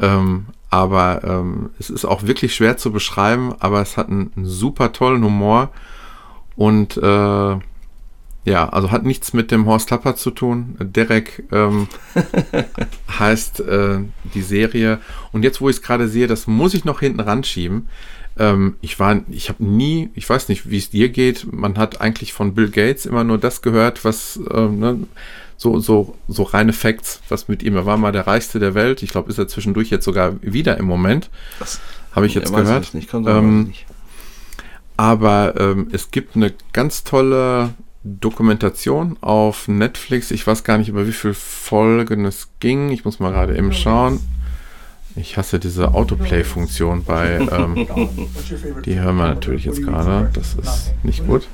[0.00, 4.46] Ähm, aber ähm, es ist auch wirklich schwer zu beschreiben, aber es hat einen, einen
[4.46, 5.70] super tollen Humor
[6.56, 7.56] und äh,
[8.44, 10.76] ja, also hat nichts mit dem Horst Tapper zu tun.
[10.78, 11.88] Derek ähm,
[13.18, 14.00] heißt äh,
[14.34, 15.00] die Serie.
[15.32, 17.88] Und jetzt, wo ich es gerade sehe, das muss ich noch hinten ranschieben.
[18.38, 21.46] Ähm, ich war, ich habe nie, ich weiß nicht, wie es dir geht.
[21.52, 24.98] Man hat eigentlich von Bill Gates immer nur das gehört, was ähm, ne,
[25.56, 27.76] so, so, so reine Facts, was mit ihm.
[27.76, 29.02] Er war mal der reichste der Welt.
[29.02, 31.30] Ich glaube, ist er zwischendurch jetzt sogar wieder im Moment.
[31.58, 31.80] Das
[32.12, 32.84] Habe ich jetzt Ja, weiß gehört.
[32.84, 33.08] ich Nicht.
[33.08, 33.72] Kann sein, Ähm.
[34.96, 40.30] Aber ähm, es gibt eine ganz tolle Dokumentation auf Netflix.
[40.30, 42.90] Ich weiß gar nicht, über wie viele Folgen es ging.
[42.90, 44.20] Ich muss mal gerade eben schauen.
[45.16, 47.40] Ich hasse diese Autoplay-Funktion bei.
[47.50, 47.86] Ähm,
[48.84, 50.30] die hören wir natürlich jetzt gerade.
[50.34, 51.48] Das ist nicht gut.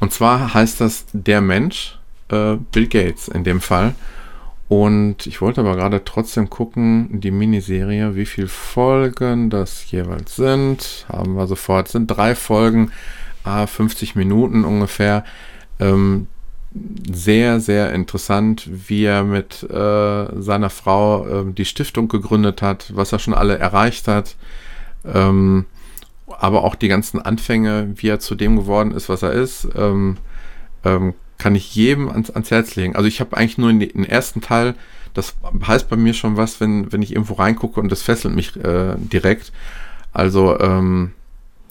[0.00, 1.98] Und zwar heißt das Der Mensch,
[2.28, 3.94] äh, Bill Gates in dem Fall.
[4.68, 11.06] Und ich wollte aber gerade trotzdem gucken, die Miniserie, wie viele Folgen das jeweils sind.
[11.08, 11.86] Haben wir sofort.
[11.86, 12.90] Es sind drei Folgen,
[13.46, 15.24] ah, 50 Minuten ungefähr.
[15.78, 16.26] Ähm,
[17.10, 23.12] sehr, sehr interessant, wie er mit äh, seiner Frau ähm, die Stiftung gegründet hat, was
[23.12, 24.36] er schon alle erreicht hat.
[25.04, 25.66] Ähm,
[26.38, 30.18] aber auch die ganzen Anfänge, wie er zu dem geworden ist, was er ist, ähm,
[30.84, 32.96] ähm, kann ich jedem ans, ans Herz legen.
[32.96, 34.74] Also ich habe eigentlich nur den ersten Teil
[35.14, 35.34] Das
[35.66, 38.96] heißt bei mir schon was, wenn, wenn ich irgendwo reingucke und das fesselt mich äh,
[38.98, 39.52] direkt.
[40.12, 41.12] Also ähm,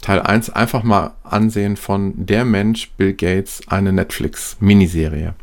[0.01, 5.33] Teil 1 einfach mal ansehen von Der Mensch, Bill Gates, eine Netflix-Miniserie.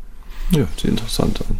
[0.51, 1.59] Ja, sieht interessant an.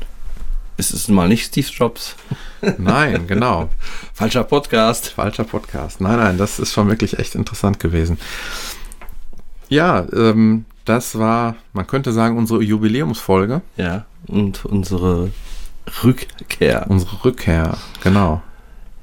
[0.78, 2.16] Es ist mal nicht Steve Jobs.
[2.78, 3.70] Nein, genau.
[4.14, 5.10] Falscher Podcast.
[5.10, 6.02] Falscher Podcast.
[6.02, 8.18] Nein, nein, das ist schon wirklich echt interessant gewesen.
[9.70, 13.62] Ja, ähm, das war, man könnte sagen, unsere Jubiläumsfolge.
[13.78, 15.32] Ja, und unsere
[16.04, 16.86] Rückkehr.
[16.90, 18.42] Unsere Rückkehr, genau.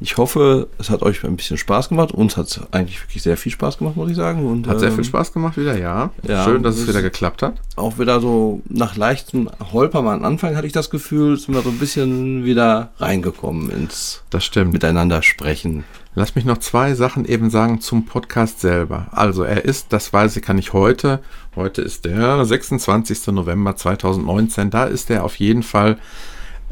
[0.03, 2.13] Ich hoffe, es hat euch ein bisschen Spaß gemacht.
[2.13, 4.47] Uns hat es eigentlich wirklich sehr viel Spaß gemacht, muss ich sagen.
[4.47, 6.11] Und, Hat sehr viel ähm, Spaß gemacht wieder, ja.
[6.27, 7.61] ja, Schön, dass es wieder geklappt hat.
[7.77, 11.69] Auch wieder so nach leichtem Holpern am Anfang hatte ich das Gefühl, sind wir so
[11.69, 14.73] ein bisschen wieder reingekommen ins Das stimmt.
[14.73, 15.85] Miteinander sprechen.
[16.15, 19.09] Lass mich noch zwei Sachen eben sagen zum Podcast selber.
[19.13, 21.21] Also er ist, das weiß ich, kann ich heute,
[21.55, 23.29] heute ist der 26.
[23.29, 25.99] November 2019, da ist er auf jeden Fall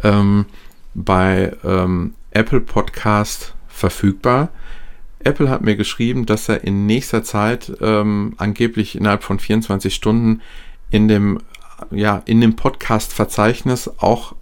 [0.03, 0.47] ähm,
[0.95, 4.51] bei ähm, Apple Podcast verfügbar.
[5.19, 10.41] Apple hat mir geschrieben, dass er in nächster Zeit ähm, angeblich innerhalb von 24 Stunden
[10.89, 11.41] in dem,
[11.91, 14.37] ja, in dem Podcast-Verzeichnis auch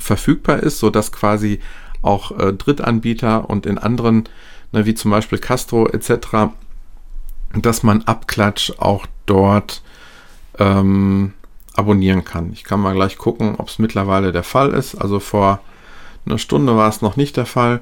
[0.00, 1.60] verfügbar ist, sodass quasi
[2.02, 4.24] auch äh, Drittanbieter und in anderen,
[4.72, 6.50] ne, wie zum Beispiel Castro etc.,
[7.54, 9.82] dass man Abklatsch auch dort
[10.58, 11.34] ähm,
[11.74, 12.52] abonnieren kann.
[12.52, 14.96] Ich kann mal gleich gucken, ob es mittlerweile der Fall ist.
[14.96, 15.60] Also vor
[16.26, 17.80] einer Stunde war es noch nicht der Fall.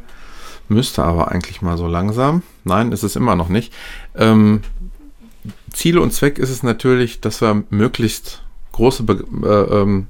[0.68, 2.42] Müsste aber eigentlich mal so langsam.
[2.64, 3.72] Nein, ist es immer noch nicht.
[4.16, 4.62] Ähm,
[5.72, 8.42] Ziel und Zweck ist es natürlich, dass wir möglichst
[8.72, 10.06] große Be äh, ähm,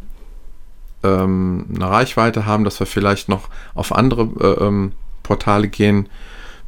[1.02, 4.92] ähm, eine Reichweite haben, dass wir vielleicht noch auf andere äh, ähm,
[5.22, 6.08] Portale gehen.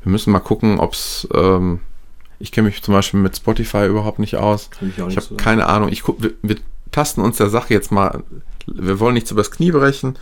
[0.02, 1.28] Wir müssen mal gucken, ob es.
[1.34, 1.80] Ähm,
[2.40, 4.70] ich kenne mich zum Beispiel mit Spotify überhaupt nicht aus.
[4.80, 5.88] Ich Ich habe keine Ahnung.
[5.88, 6.56] Ich guck, wir, wir
[6.92, 8.22] tasten uns der Sache jetzt mal.
[8.66, 10.16] Wir wollen nichts übers Knie brechen.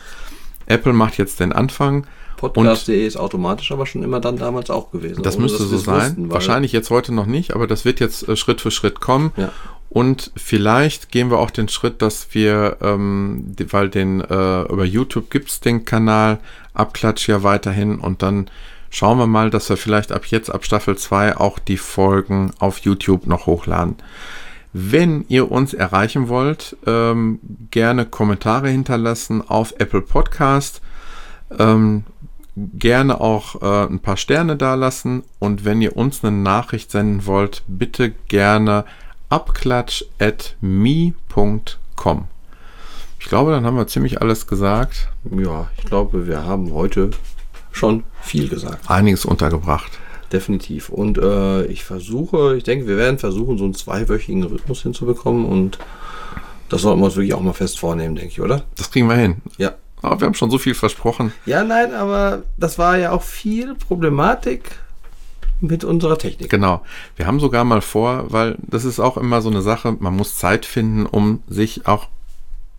[0.67, 2.07] Apple macht jetzt den Anfang.
[2.37, 5.23] Podcast.de ist automatisch aber schon immer dann damals auch gewesen.
[5.23, 6.01] Das müsste so sein.
[6.01, 9.33] wussten, Wahrscheinlich jetzt heute noch nicht, aber das wird jetzt äh, Schritt für Schritt kommen.
[9.37, 9.53] Ja.
[9.89, 14.85] Und vielleicht gehen wir auch den Schritt, dass wir, ähm, die, weil den äh, über
[14.85, 16.39] YouTube gibt es den Kanal
[16.75, 18.51] Abklatsch ja weiterhin und dann
[18.91, 22.79] schauen wir mal, dass wir vielleicht ab jetzt, ab Staffel 2, auch die Folgen auf
[22.79, 23.97] YouTube noch hochladen.
[24.79, 27.39] Wenn ihr uns erreichen wollt, ähm,
[27.71, 30.83] gerne Kommentare hinterlassen auf Apple Podcast.
[31.59, 32.05] Ähm,
[32.55, 37.63] gerne auch äh, ein paar Sterne dalassen und wenn ihr uns eine Nachricht senden wollt,
[37.67, 38.85] bitte gerne
[39.31, 42.25] abklatsch.me.com.
[43.19, 47.13] Ich glaube, dann haben wir ziemlich alles gesagt, Ja, ich glaube, wir haben heute
[47.73, 48.91] schon viel gesagt.
[48.91, 49.93] einiges untergebracht.
[50.33, 50.89] Definitiv.
[50.89, 55.79] Und äh, ich versuche, ich denke, wir werden versuchen, so einen zweiwöchigen Rhythmus hinzubekommen und
[56.69, 58.65] das sollten wir uns wirklich auch mal fest vornehmen, denke ich, oder?
[58.77, 59.37] Das kriegen wir hin.
[59.57, 59.75] Ja.
[60.03, 61.33] Aber wir haben schon so viel versprochen.
[61.47, 64.79] Ja, nein, aber das war ja auch viel Problematik
[65.61, 66.51] mit unserer Technik.
[66.51, 66.83] Genau.
[67.17, 70.37] Wir haben sogar mal vor, weil das ist auch immer so eine Sache, man muss
[70.37, 72.09] Zeit finden, um sich auch,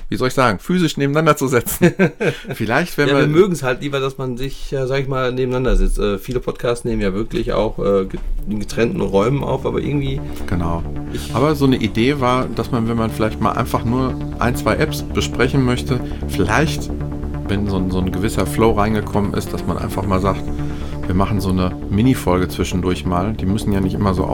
[0.09, 1.91] wie soll ich sagen, physisch nebeneinander zu setzen.
[2.53, 5.31] Vielleicht, wenn Ja, wir mögen es halt lieber, dass man sich, ja, sag ich mal,
[5.33, 5.99] nebeneinander sitzt.
[5.99, 8.07] Äh, viele Podcasts nehmen ja wirklich auch äh,
[8.49, 10.83] in getrennten Räumen auf, aber irgendwie, Genau.
[11.33, 14.75] Aber so eine Idee war, dass man, wenn man vielleicht mal einfach nur ein, zwei
[14.75, 16.89] Apps besprechen möchte, vielleicht,
[17.47, 20.43] wenn so ein, so ein gewisser Flow reingekommen ist, dass man einfach mal sagt,
[21.05, 23.33] wir machen so eine Mini-Folge zwischendurch mal.
[23.33, 24.25] Die müssen ja nicht immer so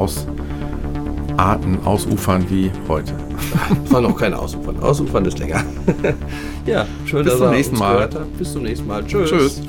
[1.34, 3.14] ausarten, ausufern wie heute.
[3.84, 4.80] das war noch kein Ausufern.
[4.80, 5.64] Ausufern ist länger.
[6.65, 8.10] ja, schön, Bis dass zum ihr nächsten uns Mal.
[8.38, 9.05] Bis zum nächsten Mal.
[9.05, 9.30] Tschüss.
[9.30, 9.61] Tschüss.